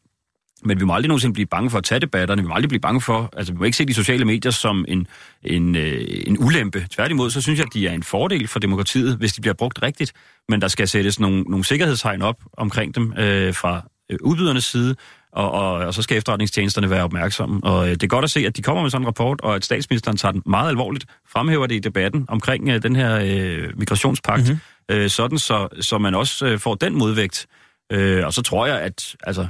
Men 0.64 0.80
vi 0.80 0.84
må 0.84 0.94
aldrig 0.94 1.08
nogensinde 1.08 1.32
blive 1.32 1.46
bange 1.46 1.70
for 1.70 1.78
at 1.78 1.84
tage 1.84 1.98
debatterne. 1.98 2.42
Vi 2.42 2.48
må 2.48 2.54
aldrig 2.54 2.68
blive 2.68 2.80
bange 2.80 3.00
for... 3.00 3.30
Altså, 3.36 3.52
vi 3.52 3.58
må 3.58 3.64
ikke 3.64 3.76
se 3.76 3.86
de 3.86 3.94
sociale 3.94 4.24
medier 4.24 4.52
som 4.52 4.84
en, 4.88 5.06
en, 5.42 5.76
øh, 5.76 6.04
en 6.26 6.44
ulempe. 6.44 6.86
Tværtimod, 6.90 7.30
så 7.30 7.40
synes 7.40 7.58
jeg, 7.58 7.66
at 7.66 7.74
de 7.74 7.86
er 7.86 7.92
en 7.92 8.02
fordel 8.02 8.48
for 8.48 8.58
demokratiet, 8.58 9.16
hvis 9.16 9.32
de 9.32 9.40
bliver 9.40 9.54
brugt 9.54 9.82
rigtigt. 9.82 10.12
Men 10.48 10.62
der 10.62 10.68
skal 10.68 10.88
sættes 10.88 11.20
nogle, 11.20 11.42
nogle 11.42 11.64
sikkerhedshegn 11.64 12.22
op 12.22 12.36
omkring 12.52 12.94
dem 12.94 13.12
øh, 13.18 13.54
fra 13.54 13.82
øh, 14.10 14.18
udbydernes 14.22 14.64
side, 14.64 14.96
og, 15.32 15.50
og, 15.50 15.72
og 15.72 15.94
så 15.94 16.02
skal 16.02 16.16
efterretningstjenesterne 16.16 16.90
være 16.90 17.04
opmærksomme. 17.04 17.60
Og 17.64 17.84
øh, 17.84 17.90
det 17.90 18.02
er 18.02 18.06
godt 18.06 18.24
at 18.24 18.30
se, 18.30 18.46
at 18.46 18.56
de 18.56 18.62
kommer 18.62 18.82
med 18.82 18.90
sådan 18.90 19.02
en 19.02 19.06
rapport, 19.06 19.40
og 19.40 19.54
at 19.54 19.64
statsministeren 19.64 20.16
tager 20.16 20.32
den 20.32 20.42
meget 20.46 20.68
alvorligt, 20.68 21.06
fremhæver 21.28 21.66
det 21.66 21.74
i 21.74 21.78
debatten 21.78 22.24
omkring 22.28 22.68
øh, 22.68 22.82
den 22.82 22.96
her 22.96 23.20
øh, 23.22 23.78
migrationspagt, 23.78 24.48
mm-hmm. 24.48 24.96
øh, 24.96 25.10
sådan 25.10 25.38
så, 25.38 25.68
så 25.80 25.98
man 25.98 26.14
også 26.14 26.46
øh, 26.46 26.58
får 26.58 26.74
den 26.74 26.94
modvægt. 26.94 27.46
Øh, 27.92 28.26
og 28.26 28.32
så 28.32 28.42
tror 28.42 28.66
jeg, 28.66 28.80
at 28.80 29.16
altså, 29.22 29.46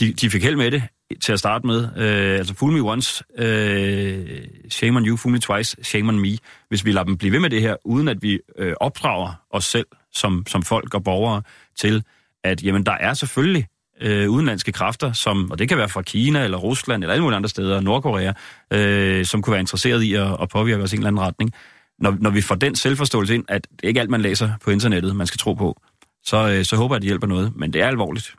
de, 0.00 0.12
de 0.12 0.30
fik 0.30 0.42
held 0.42 0.56
med 0.56 0.70
det 0.70 0.82
til 1.22 1.32
at 1.32 1.38
starte 1.38 1.66
med. 1.66 1.88
Øh, 1.96 2.38
altså, 2.38 2.54
fool 2.54 2.72
me 2.72 2.80
once, 2.80 3.24
øh, 3.38 4.42
shame 4.70 4.96
on 4.96 5.06
you, 5.06 5.16
fool 5.16 5.32
me 5.32 5.38
twice, 5.38 5.76
shame 5.82 6.08
on 6.08 6.20
me. 6.20 6.38
Hvis 6.68 6.84
vi 6.84 6.92
lader 6.92 7.04
dem 7.04 7.16
blive 7.16 7.32
ved 7.32 7.40
med 7.40 7.50
det 7.50 7.60
her, 7.60 7.76
uden 7.84 8.08
at 8.08 8.22
vi 8.22 8.40
øh, 8.58 8.74
opdrager 8.80 9.34
os 9.50 9.64
selv 9.64 9.86
som, 10.12 10.44
som 10.48 10.62
folk 10.62 10.94
og 10.94 11.04
borgere 11.04 11.42
til, 11.78 12.04
at 12.44 12.62
jamen, 12.62 12.86
der 12.86 12.92
er 12.92 13.14
selvfølgelig 13.14 13.66
øh, 14.00 14.30
udenlandske 14.30 14.72
kræfter, 14.72 15.12
som, 15.12 15.50
og 15.50 15.58
det 15.58 15.68
kan 15.68 15.78
være 15.78 15.88
fra 15.88 16.02
Kina 16.02 16.44
eller 16.44 16.58
Rusland 16.58 17.02
eller 17.04 17.12
alle 17.12 17.22
mulige 17.22 17.36
andre 17.36 17.48
steder, 17.48 17.80
Nordkorea, 17.80 18.32
øh, 18.70 19.26
som 19.26 19.42
kunne 19.42 19.52
være 19.52 19.60
interesseret 19.60 20.02
i 20.02 20.14
at, 20.14 20.36
at 20.42 20.48
påvirke 20.48 20.82
os 20.82 20.92
i 20.92 20.96
en 20.96 21.00
eller 21.00 21.08
anden 21.08 21.22
retning. 21.22 21.52
Når, 21.98 22.16
når 22.20 22.30
vi 22.30 22.40
får 22.40 22.54
den 22.54 22.74
selvforståelse 22.74 23.34
ind, 23.34 23.44
at 23.48 23.66
det 23.70 23.88
ikke 23.88 24.00
alt, 24.00 24.10
man 24.10 24.20
læser 24.22 24.52
på 24.64 24.70
internettet, 24.70 25.16
man 25.16 25.26
skal 25.26 25.38
tro 25.38 25.54
på, 25.54 25.80
så, 26.24 26.48
øh, 26.48 26.64
så 26.64 26.76
håber 26.76 26.94
jeg, 26.94 26.96
at 26.98 27.02
det 27.02 27.08
hjælper 27.08 27.26
noget. 27.26 27.56
Men 27.56 27.72
det 27.72 27.82
er 27.82 27.86
alvorligt. 27.88 28.34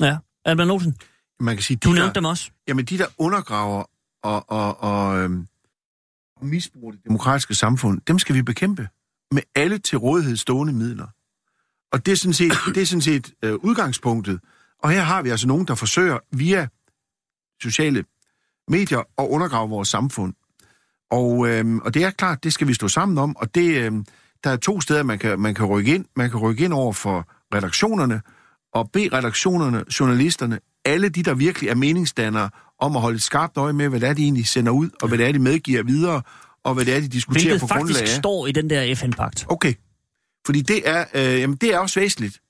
Ja. 0.00 0.16
Alban 0.44 0.70
Olsen, 0.70 0.94
Man 1.40 1.56
kan 1.56 1.62
sige, 1.62 1.76
du 1.76 1.88
de 1.88 1.94
nævnte 1.94 2.06
der, 2.08 2.12
dem 2.12 2.24
også. 2.24 2.50
jamen, 2.68 2.84
de 2.84 2.98
der 2.98 3.06
undergraver 3.18 3.84
og, 4.22 4.50
og, 4.50 4.80
og 4.82 5.18
øhm, 5.18 5.46
misbruger 6.42 6.92
det 6.92 7.04
demokratiske 7.04 7.54
samfund, 7.54 8.00
dem 8.08 8.18
skal 8.18 8.34
vi 8.34 8.42
bekæmpe 8.42 8.88
med 9.32 9.42
alle 9.54 9.78
til 9.78 9.98
rådighed 9.98 10.36
stående 10.36 10.72
midler. 10.72 11.06
Og 11.92 12.06
det 12.06 12.12
er 12.12 12.16
sådan 12.16 12.32
set, 12.32 12.52
det 12.74 12.82
er 12.82 12.86
sådan 12.86 13.00
set 13.02 13.32
øh, 13.42 13.54
udgangspunktet. 13.54 14.40
Og 14.82 14.90
her 14.90 15.00
har 15.00 15.22
vi 15.22 15.30
altså 15.30 15.46
nogen, 15.46 15.66
der 15.66 15.74
forsøger 15.74 16.18
via 16.32 16.68
sociale 17.62 18.04
medier 18.68 18.98
at 18.98 19.26
undergrave 19.28 19.68
vores 19.68 19.88
samfund. 19.88 20.34
Og, 21.10 21.48
øhm, 21.48 21.78
og 21.78 21.94
det 21.94 22.04
er 22.04 22.10
klart, 22.10 22.44
det 22.44 22.52
skal 22.52 22.68
vi 22.68 22.74
stå 22.74 22.88
sammen 22.88 23.18
om, 23.18 23.36
og 23.36 23.54
det, 23.54 23.76
øhm, 23.76 24.06
der 24.44 24.50
er 24.50 24.56
to 24.56 24.80
steder, 24.80 25.02
man 25.02 25.18
kan, 25.18 25.40
man 25.40 25.54
kan 25.54 25.66
rykke 25.66 25.94
ind. 25.94 26.04
Man 26.16 26.30
kan 26.30 26.40
rykke 26.40 26.64
ind 26.64 26.72
over 26.72 26.92
for 26.92 27.28
redaktionerne, 27.54 28.20
og 28.74 28.90
bede 28.92 29.16
redaktionerne, 29.16 29.84
journalisterne, 30.00 30.58
alle 30.84 31.08
de, 31.08 31.22
der 31.22 31.34
virkelig 31.34 31.70
er 31.70 31.74
meningsdannere, 31.74 32.50
om 32.80 32.96
at 32.96 33.02
holde 33.02 33.16
et 33.16 33.22
skarpt 33.22 33.56
øje 33.56 33.72
med, 33.72 33.88
hvad 33.88 34.00
det 34.00 34.08
er, 34.08 34.12
de 34.12 34.22
egentlig 34.22 34.46
sender 34.46 34.72
ud, 34.72 34.90
og 35.02 35.08
hvad 35.08 35.18
det 35.18 35.28
er, 35.28 35.32
de 35.32 35.38
medgiver 35.38 35.82
videre, 35.82 36.22
og 36.64 36.74
hvad 36.74 36.84
det 36.84 36.96
er, 36.96 37.00
de 37.00 37.08
diskuterer 37.08 37.44
Hvilket 37.44 37.60
på 37.60 37.66
faktisk 37.66 37.98
grundlag 37.98 38.02
af. 38.02 38.08
står 38.08 38.46
i 38.46 38.52
den 38.52 38.70
der 38.70 38.94
FN-pagt. 38.94 39.46
Okay. 39.48 39.74
Fordi 40.46 40.60
det 40.60 40.88
er, 40.88 41.04
øh, 41.14 41.40
jamen, 41.40 41.56
det 41.56 41.74
er 41.74 41.78
også 41.78 42.00
væsentligt, 42.00 42.40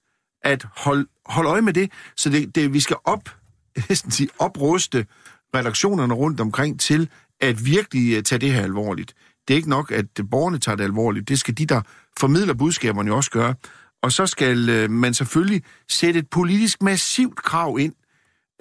at 0.42 0.66
holde 0.76 1.06
hold 1.28 1.46
øje 1.46 1.62
med 1.62 1.72
det, 1.72 1.92
så 2.16 2.30
det, 2.30 2.54
det, 2.54 2.72
vi 2.72 2.80
skal 2.80 2.96
op, 3.04 3.30
næsten 3.88 4.10
sige, 4.10 4.28
opruste 4.38 5.06
redaktionerne 5.54 6.14
rundt 6.14 6.40
omkring 6.40 6.80
til 6.80 7.08
at 7.40 7.64
virkelig 7.64 8.16
øh, 8.16 8.22
tage 8.22 8.38
det 8.38 8.52
her 8.52 8.62
alvorligt. 8.62 9.14
Det 9.48 9.54
er 9.54 9.56
ikke 9.56 9.68
nok, 9.68 9.90
at 9.90 10.06
borgerne 10.30 10.58
tager 10.58 10.76
det 10.76 10.84
alvorligt. 10.84 11.28
Det 11.28 11.38
skal 11.38 11.58
de, 11.58 11.66
der 11.66 11.80
formidler 12.18 12.54
budskaberne 12.54 13.08
jo 13.08 13.16
også 13.16 13.30
gøre. 13.30 13.54
Og 14.02 14.12
så 14.12 14.26
skal 14.26 14.68
øh, 14.68 14.90
man 14.90 15.14
selvfølgelig 15.14 15.62
sætte 15.88 16.20
et 16.20 16.30
politisk 16.30 16.82
massivt 16.82 17.36
krav 17.36 17.78
ind 17.80 17.94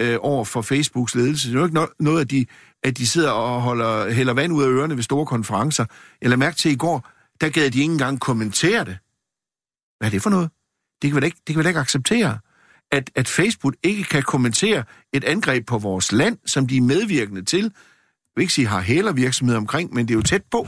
øh, 0.01 0.17
over 0.21 0.45
for 0.45 0.61
Facebooks 0.61 1.15
ledelse. 1.15 1.49
Det 1.49 1.55
er 1.55 1.59
jo 1.59 1.65
ikke 1.65 1.79
no- 1.79 1.95
noget, 1.99 2.21
at 2.21 2.31
de, 2.31 2.45
at 2.83 2.97
de 2.97 3.07
sidder 3.07 3.31
og 3.31 3.61
holder, 3.61 4.11
hælder 4.11 4.33
vand 4.33 4.53
ud 4.53 4.63
af 4.63 4.67
ørerne 4.67 4.95
ved 4.95 5.03
store 5.03 5.25
konferencer. 5.25 5.85
Eller 6.21 6.37
mærke 6.37 6.57
til 6.57 6.71
i 6.71 6.75
går, 6.75 7.09
der 7.41 7.49
gad 7.49 7.71
de 7.71 7.79
ikke 7.79 7.91
engang 7.91 8.19
kommentere 8.19 8.85
det. 8.85 8.97
Hvad 9.97 10.07
er 10.07 10.11
det 10.11 10.21
for 10.21 10.29
noget? 10.29 10.49
Det 11.01 11.09
kan 11.09 11.15
vi 11.15 11.19
da 11.19 11.25
ikke, 11.25 11.37
det 11.47 11.55
kan 11.55 11.57
vi 11.57 11.63
da 11.63 11.69
ikke 11.69 11.79
acceptere. 11.79 12.39
At, 12.91 13.11
at 13.15 13.27
Facebook 13.27 13.73
ikke 13.83 14.03
kan 14.03 14.23
kommentere 14.23 14.83
et 15.13 15.23
angreb 15.23 15.67
på 15.67 15.77
vores 15.77 16.11
land, 16.11 16.37
som 16.45 16.67
de 16.67 16.77
er 16.77 16.81
medvirkende 16.81 17.41
til. 17.41 17.63
Jeg 17.63 17.71
vil 18.35 18.41
ikke 18.41 18.53
sige, 18.53 18.67
har 18.67 18.81
hælervirksomhed 18.81 19.55
omkring, 19.55 19.93
men 19.93 20.07
det 20.07 20.13
er 20.13 20.15
jo 20.15 20.21
tæt 20.21 20.43
på. 20.51 20.67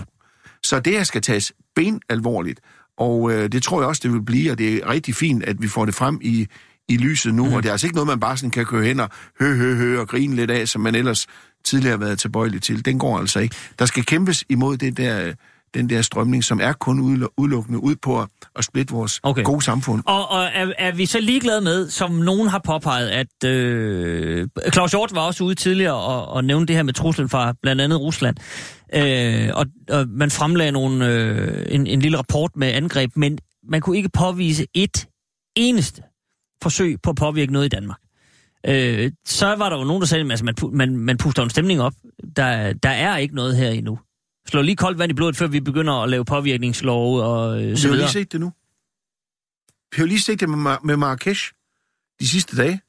Så 0.63 0.79
det 0.79 0.93
her 0.93 1.03
skal 1.03 1.21
tages 1.21 1.53
ben 1.75 2.01
alvorligt. 2.09 2.59
Og 2.97 3.31
øh, 3.31 3.51
det 3.51 3.63
tror 3.63 3.81
jeg 3.81 3.87
også, 3.87 4.01
det 4.03 4.13
vil 4.13 4.21
blive, 4.21 4.51
og 4.51 4.57
det 4.57 4.75
er 4.75 4.89
rigtig 4.89 5.15
fint, 5.15 5.43
at 5.43 5.61
vi 5.61 5.67
får 5.67 5.85
det 5.85 5.95
frem 5.95 6.19
i, 6.21 6.47
i 6.89 6.97
lyset 6.97 7.33
nu. 7.33 7.45
Mm. 7.45 7.53
Og 7.53 7.63
det 7.63 7.69
er 7.69 7.73
altså 7.73 7.87
ikke 7.87 7.95
noget, 7.95 8.07
man 8.07 8.19
bare 8.19 8.37
sådan 8.37 8.51
kan 8.51 8.65
køre 8.65 8.83
hen 8.83 8.99
og 8.99 9.09
hø, 9.39 9.55
hø, 9.55 9.75
hø 9.75 9.99
og 9.99 10.07
grine 10.07 10.35
lidt 10.35 10.51
af, 10.51 10.67
som 10.67 10.81
man 10.81 10.95
ellers 10.95 11.27
tidligere 11.65 11.97
har 11.97 12.05
været 12.05 12.19
tilbøjelig 12.19 12.61
til. 12.61 12.85
Den 12.85 12.99
går 12.99 13.19
altså 13.19 13.39
ikke. 13.39 13.55
Der 13.79 13.85
skal 13.85 14.05
kæmpes 14.05 14.45
imod 14.49 14.77
det 14.77 14.97
der, 14.97 15.33
den 15.73 15.89
der 15.89 16.01
strømning, 16.01 16.43
som 16.43 16.59
er 16.63 16.73
kun 16.73 16.99
udelukkende 17.37 17.83
ud 17.83 17.95
på 17.95 18.21
at, 18.21 18.27
at 18.55 18.63
splitte 18.63 18.93
vores 18.93 19.19
Okay. 19.23 19.43
gode 19.43 19.61
samfund. 19.61 20.03
Og, 20.05 20.31
og 20.31 20.43
er, 20.53 20.73
er 20.77 20.91
vi 20.91 21.05
så 21.05 21.19
ligeglade 21.19 21.61
med, 21.61 21.89
som 21.89 22.11
nogen 22.11 22.47
har 22.47 22.61
påpeget, 22.65 23.09
at 23.09 23.49
øh, 23.49 24.47
Claus 24.73 24.91
Hjort 24.91 25.15
var 25.15 25.21
også 25.21 25.43
ude 25.43 25.55
tidligere 25.55 25.93
og, 25.93 26.27
og 26.27 26.43
nævnte 26.43 26.67
det 26.67 26.75
her 26.75 26.83
med 26.83 26.93
truslen 26.93 27.29
fra 27.29 27.53
blandt 27.61 27.81
andet 27.81 27.99
Rusland. 27.99 28.37
Øh, 28.93 29.49
og, 29.53 29.65
og 29.89 30.07
man 30.07 30.31
fremlagde 30.31 30.71
nogle, 30.71 31.07
øh, 31.07 31.65
en, 31.69 31.87
en 31.87 31.99
lille 31.99 32.17
rapport 32.17 32.51
med 32.55 32.67
angreb, 32.67 33.11
men 33.15 33.39
man 33.69 33.81
kunne 33.81 33.97
ikke 33.97 34.09
påvise 34.09 34.65
et 34.73 35.07
eneste 35.55 36.01
forsøg 36.63 36.97
på 37.03 37.09
at 37.09 37.15
påvirke 37.15 37.53
noget 37.53 37.65
i 37.65 37.69
Danmark. 37.69 37.99
Øh, 38.67 39.11
så 39.25 39.55
var 39.55 39.69
der 39.69 39.77
jo 39.77 39.83
nogen, 39.83 40.01
der 40.01 40.07
sagde, 40.07 40.25
at 40.25 40.31
altså, 40.31 40.45
man, 40.45 40.55
man, 40.71 40.97
man 40.97 41.17
puster 41.17 41.43
en 41.43 41.49
stemning 41.49 41.81
op. 41.81 41.93
Der, 42.35 42.73
der 42.73 42.89
er 42.89 43.17
ikke 43.17 43.35
noget 43.35 43.57
her 43.57 43.69
endnu. 43.69 43.99
Slå 44.49 44.61
lige 44.61 44.75
koldt 44.75 44.99
vand 44.99 45.11
i 45.11 45.13
blodet, 45.15 45.35
før 45.37 45.47
vi 45.47 45.59
begynder 45.59 45.93
at 46.03 46.09
lave 46.09 46.25
påvirkningslove 46.25 47.23
og 47.23 47.61
øh, 47.63 47.71
Vi 47.71 47.75
så 47.75 47.81
har 47.87 47.89
jo 47.89 47.93
videre. 47.93 48.07
lige 48.07 48.11
set 48.13 48.31
det 48.31 48.39
nu. 48.39 48.53
Vi 49.91 49.95
har 49.95 50.03
jo 50.03 50.07
lige 50.07 50.21
set 50.21 50.39
det 50.39 50.49
med, 50.49 50.57
Mar- 50.73 50.79
med 50.83 50.97
Marrakesh 50.97 51.51
de 52.19 52.27
sidste 52.27 52.57
dage, 52.57 52.81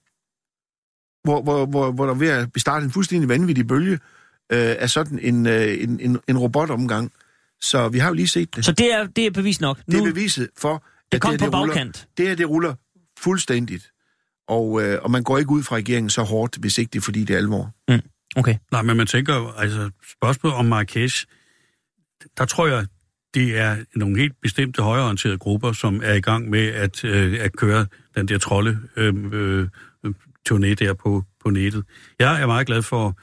hvor, 1.24 1.42
hvor, 1.42 1.66
hvor, 1.66 1.92
hvor 1.92 2.06
der 2.06 2.12
er 2.14 2.18
ved 2.18 2.28
at 2.28 2.48
starte 2.56 2.84
en 2.84 2.90
fuldstændig 2.92 3.28
vanvittig 3.28 3.66
bølge 3.66 3.92
øh, 3.92 3.98
af 4.78 4.90
sådan 4.90 5.18
en, 5.18 5.46
øh, 5.46 5.82
en, 5.82 6.00
en, 6.00 6.18
en 6.28 6.38
robotomgang. 6.38 7.12
Så 7.60 7.88
vi 7.88 7.98
har 7.98 8.08
jo 8.08 8.14
lige 8.14 8.28
set 8.28 8.56
det. 8.56 8.64
Så 8.64 8.72
det 8.72 8.94
er, 8.94 9.06
det 9.06 9.26
er 9.26 9.30
bevis 9.30 9.60
nok. 9.60 9.78
det 9.86 9.94
er 9.94 9.98
Nu, 9.98 10.04
beviset 10.04 10.48
for, 10.58 10.84
det 11.12 11.14
at 11.16 11.20
kom 11.20 11.30
det, 11.30 11.38
på 11.40 11.44
her, 11.44 11.50
det, 11.50 11.60
ruller, 11.60 11.74
bagkant. 11.74 12.08
det 12.16 12.28
her 12.28 12.34
det 12.34 12.48
ruller 12.48 12.74
fuldstændigt. 13.18 13.92
Og, 14.48 14.82
øh, 14.82 14.98
og 15.02 15.10
man 15.10 15.22
går 15.22 15.38
ikke 15.38 15.50
ud 15.50 15.62
fra 15.62 15.76
regeringen 15.76 16.10
så 16.10 16.22
hårdt, 16.22 16.56
hvis 16.56 16.78
ikke 16.78 16.90
det 16.92 16.98
er, 16.98 17.02
fordi 17.02 17.24
det 17.24 17.34
er 17.34 17.38
alvor. 17.38 17.74
Okay. 18.36 18.54
Nej, 18.72 18.82
men 18.82 18.96
man 18.96 19.06
tænker, 19.06 19.54
altså 19.58 19.90
spørgsmålet 20.12 20.56
om 20.58 20.64
Marrakesh, 20.64 21.26
der 22.38 22.44
tror 22.44 22.66
jeg, 22.66 22.86
det 23.34 23.58
er 23.58 23.76
nogle 23.94 24.18
helt 24.18 24.40
bestemte 24.42 24.82
højreorienterede 24.82 25.38
grupper, 25.38 25.72
som 25.72 26.00
er 26.04 26.14
i 26.14 26.20
gang 26.20 26.50
med 26.50 26.68
at, 26.68 27.04
øh, 27.04 27.38
at 27.40 27.56
køre 27.56 27.86
den 28.14 28.28
der 28.28 28.38
trolde 28.38 28.78
øh, 28.96 29.14
øh, 29.32 29.68
turné 30.48 30.74
der 30.74 30.94
på, 30.94 31.24
på 31.42 31.50
nettet. 31.50 31.84
Jeg 32.18 32.42
er 32.42 32.46
meget 32.46 32.66
glad 32.66 32.82
for, 32.82 33.18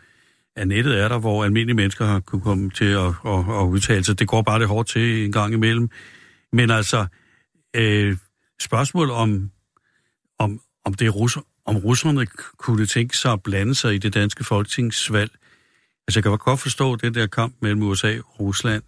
at 0.56 0.68
nettet 0.68 1.00
er 1.00 1.08
der, 1.08 1.20
hvor 1.20 1.44
almindelige 1.44 1.76
mennesker 1.76 2.06
har 2.06 2.20
kunne 2.20 2.42
komme 2.42 2.70
til 2.70 2.86
at, 2.86 3.08
at, 3.26 3.40
at 3.40 3.66
udtale 3.68 4.04
sig. 4.04 4.20
Det 4.20 4.28
går 4.28 4.42
bare 4.42 4.60
det 4.60 4.68
hårdt 4.68 4.88
til 4.88 5.26
en 5.26 5.32
gang 5.32 5.54
imellem. 5.54 5.90
Men 6.52 6.72
altså, 6.72 7.06
øh, 7.76 8.18
spørgsmål 8.62 9.12
om, 9.12 9.52
om, 10.40 10.62
om 10.86 10.94
det 10.94 11.08
er 11.08 11.12
russer, 11.12 11.42
om 11.66 11.78
russerne 11.78 12.26
kunne 12.58 12.86
tænke 12.86 13.18
sig 13.18 13.32
at 13.32 13.44
blande 13.44 13.76
sig 13.76 13.96
i 13.96 13.98
det 13.98 14.14
danske 14.14 14.44
folketingsvalg. 14.44 15.32
Altså, 16.08 16.20
jeg 16.20 16.24
kan 16.24 16.38
godt 16.38 16.60
forstå 16.60 16.96
den 16.96 17.14
der 17.14 17.28
kamp 17.28 17.56
mellem 17.62 17.82
USA 17.82 18.18
og 18.18 18.40
Rusland, 18.40 18.84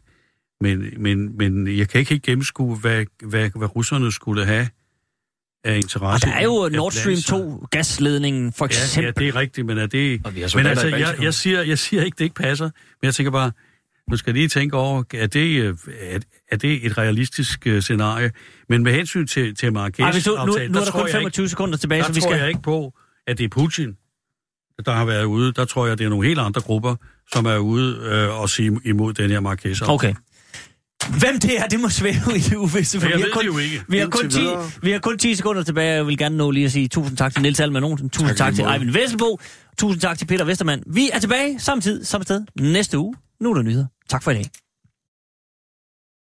men, 0.62 0.94
men, 0.98 1.38
men 1.38 1.78
jeg 1.78 1.90
kan 1.90 2.00
ikke 2.00 2.10
helt 2.10 2.24
gennemskue, 2.24 2.76
hvad, 2.76 3.06
hvad, 3.24 3.50
hvad 3.56 3.76
russerne 3.76 4.12
skulle 4.12 4.46
have 4.46 4.68
af 5.64 5.72
Og 5.72 5.76
interesse. 5.78 6.28
der 6.28 6.34
er 6.34 6.44
jo 6.44 6.70
Nord 6.74 6.92
Stream 6.92 7.06
blande 7.06 7.22
sig. 7.22 7.30
2 7.38 7.68
gasledningen, 7.72 8.54
for 8.54 8.66
Ja, 8.66 8.68
eksempel. 8.68 9.14
ja, 9.18 9.26
det 9.26 9.28
er 9.28 9.40
rigtigt, 9.40 9.68
men 9.68 9.78
er 9.78 9.86
det... 9.86 10.22
Og 10.26 10.36
vi 10.36 10.42
har 10.42 10.52
Men 10.56 10.66
altså, 10.66 10.88
jeg, 10.88 11.16
jeg, 11.22 11.34
siger, 11.34 11.62
jeg 11.62 11.80
siger 11.80 12.04
ikke, 12.04 12.16
det 12.16 12.24
ikke 12.24 12.36
passer, 12.36 12.66
men 12.66 13.06
jeg 13.06 13.14
tænker 13.16 13.32
bare, 13.32 13.52
nu 14.12 14.18
skal 14.18 14.34
lige 14.34 14.48
tænke 14.48 14.78
over, 14.78 15.04
er 15.14 15.28
det, 15.28 15.62
øh, 15.62 15.78
er, 16.00 16.20
er 16.52 16.58
det 16.58 16.86
et 16.86 16.98
realistisk 16.98 17.68
uh, 17.70 17.80
scenarie? 17.80 18.32
Men 18.70 18.84
med 18.84 18.94
hensyn 18.94 19.28
til, 19.28 19.56
til 19.56 19.74
Marrakesh... 19.74 20.02
Ej, 20.02 20.12
hvis 20.12 20.24
du, 20.24 20.32
nu, 20.32 20.46
nu 20.46 20.54
er 20.54 20.68
der 20.68 20.86
tror 20.86 21.00
kun 21.00 21.08
jeg 21.08 21.16
25 21.16 21.50
sekunder 21.50 21.78
tilbage, 21.78 22.02
Der 22.02 22.08
så 22.08 22.14
vi 22.14 22.22
tror 22.22 22.30
skal... 22.30 22.40
jeg 22.40 22.48
ikke 22.48 22.62
på, 22.62 22.94
at 23.28 23.38
det 23.38 23.44
er 23.44 23.50
Putin, 23.50 23.98
der 24.86 24.92
har 24.92 25.06
været 25.06 25.24
ude. 25.24 25.54
Der 25.54 25.66
tror 25.66 25.88
jeg, 25.88 25.98
det 25.98 26.06
er 26.06 26.10
nogle 26.10 26.28
helt 26.28 26.40
andre 26.40 26.62
grupper, 26.62 26.96
som 27.34 27.46
er 27.46 27.58
ude 27.58 27.98
øh, 28.04 28.42
og 28.42 28.50
sige 28.50 28.80
imod 28.86 29.14
den 29.14 29.30
her 29.30 29.40
marquez 29.40 29.82
Okay. 29.82 30.14
Hvem 31.20 31.40
det 31.40 31.60
er, 31.60 31.68
det 31.68 31.80
må 31.80 31.90
svæve 31.90 32.36
i 32.36 32.40
det 32.40 32.56
uvisse. 32.56 33.00
for 33.00 33.08
Jeg 33.08 33.18
vi 33.18 33.22
har 33.22 33.30
kun, 33.34 33.42
det 33.42 33.48
jo 33.54 33.58
ikke. 33.58 33.84
Vi 33.88 33.98
har, 33.98 34.08
kun 34.08 34.24
Indtil 34.24 34.40
10, 34.40 34.46
videre. 34.46 34.72
vi 34.82 34.92
har 34.92 35.00
kun 35.00 35.18
10 35.18 35.36
sekunder 35.36 35.64
tilbage. 35.64 35.94
Jeg 35.96 36.08
vil 36.08 36.18
gerne 36.18 36.38
nå 36.38 36.52
lige 36.52 36.66
at 36.66 36.72
sige 36.72 36.88
tusind 36.88 37.18
tak 37.18 37.34
til 37.34 37.42
Niels 37.42 37.60
Alman 37.60 37.84
Olsen. 37.84 38.10
Tusind 38.10 38.28
tak, 38.28 38.38
Tak 38.38 38.56
til. 38.56 38.66
Eivind 38.66 38.92
Vesselbo. 38.92 39.40
Tusind 39.78 40.02
tak 40.02 40.18
til 40.18 40.26
Peter 40.26 40.46
Vestermann. 40.46 40.84
Vi 40.94 41.10
er 41.14 41.20
tilbage 41.20 41.60
samme 41.60 41.82
tid, 41.82 42.04
samme 42.04 42.24
sted 42.24 42.42
næste 42.60 42.98
uge. 42.98 43.16
Nu 43.42 43.50
er 43.52 43.54
der 43.56 43.62
nyheder. 43.62 43.86
Tak 44.10 44.24
for 44.24 44.32
i 44.32 44.34
dag. 44.34 44.46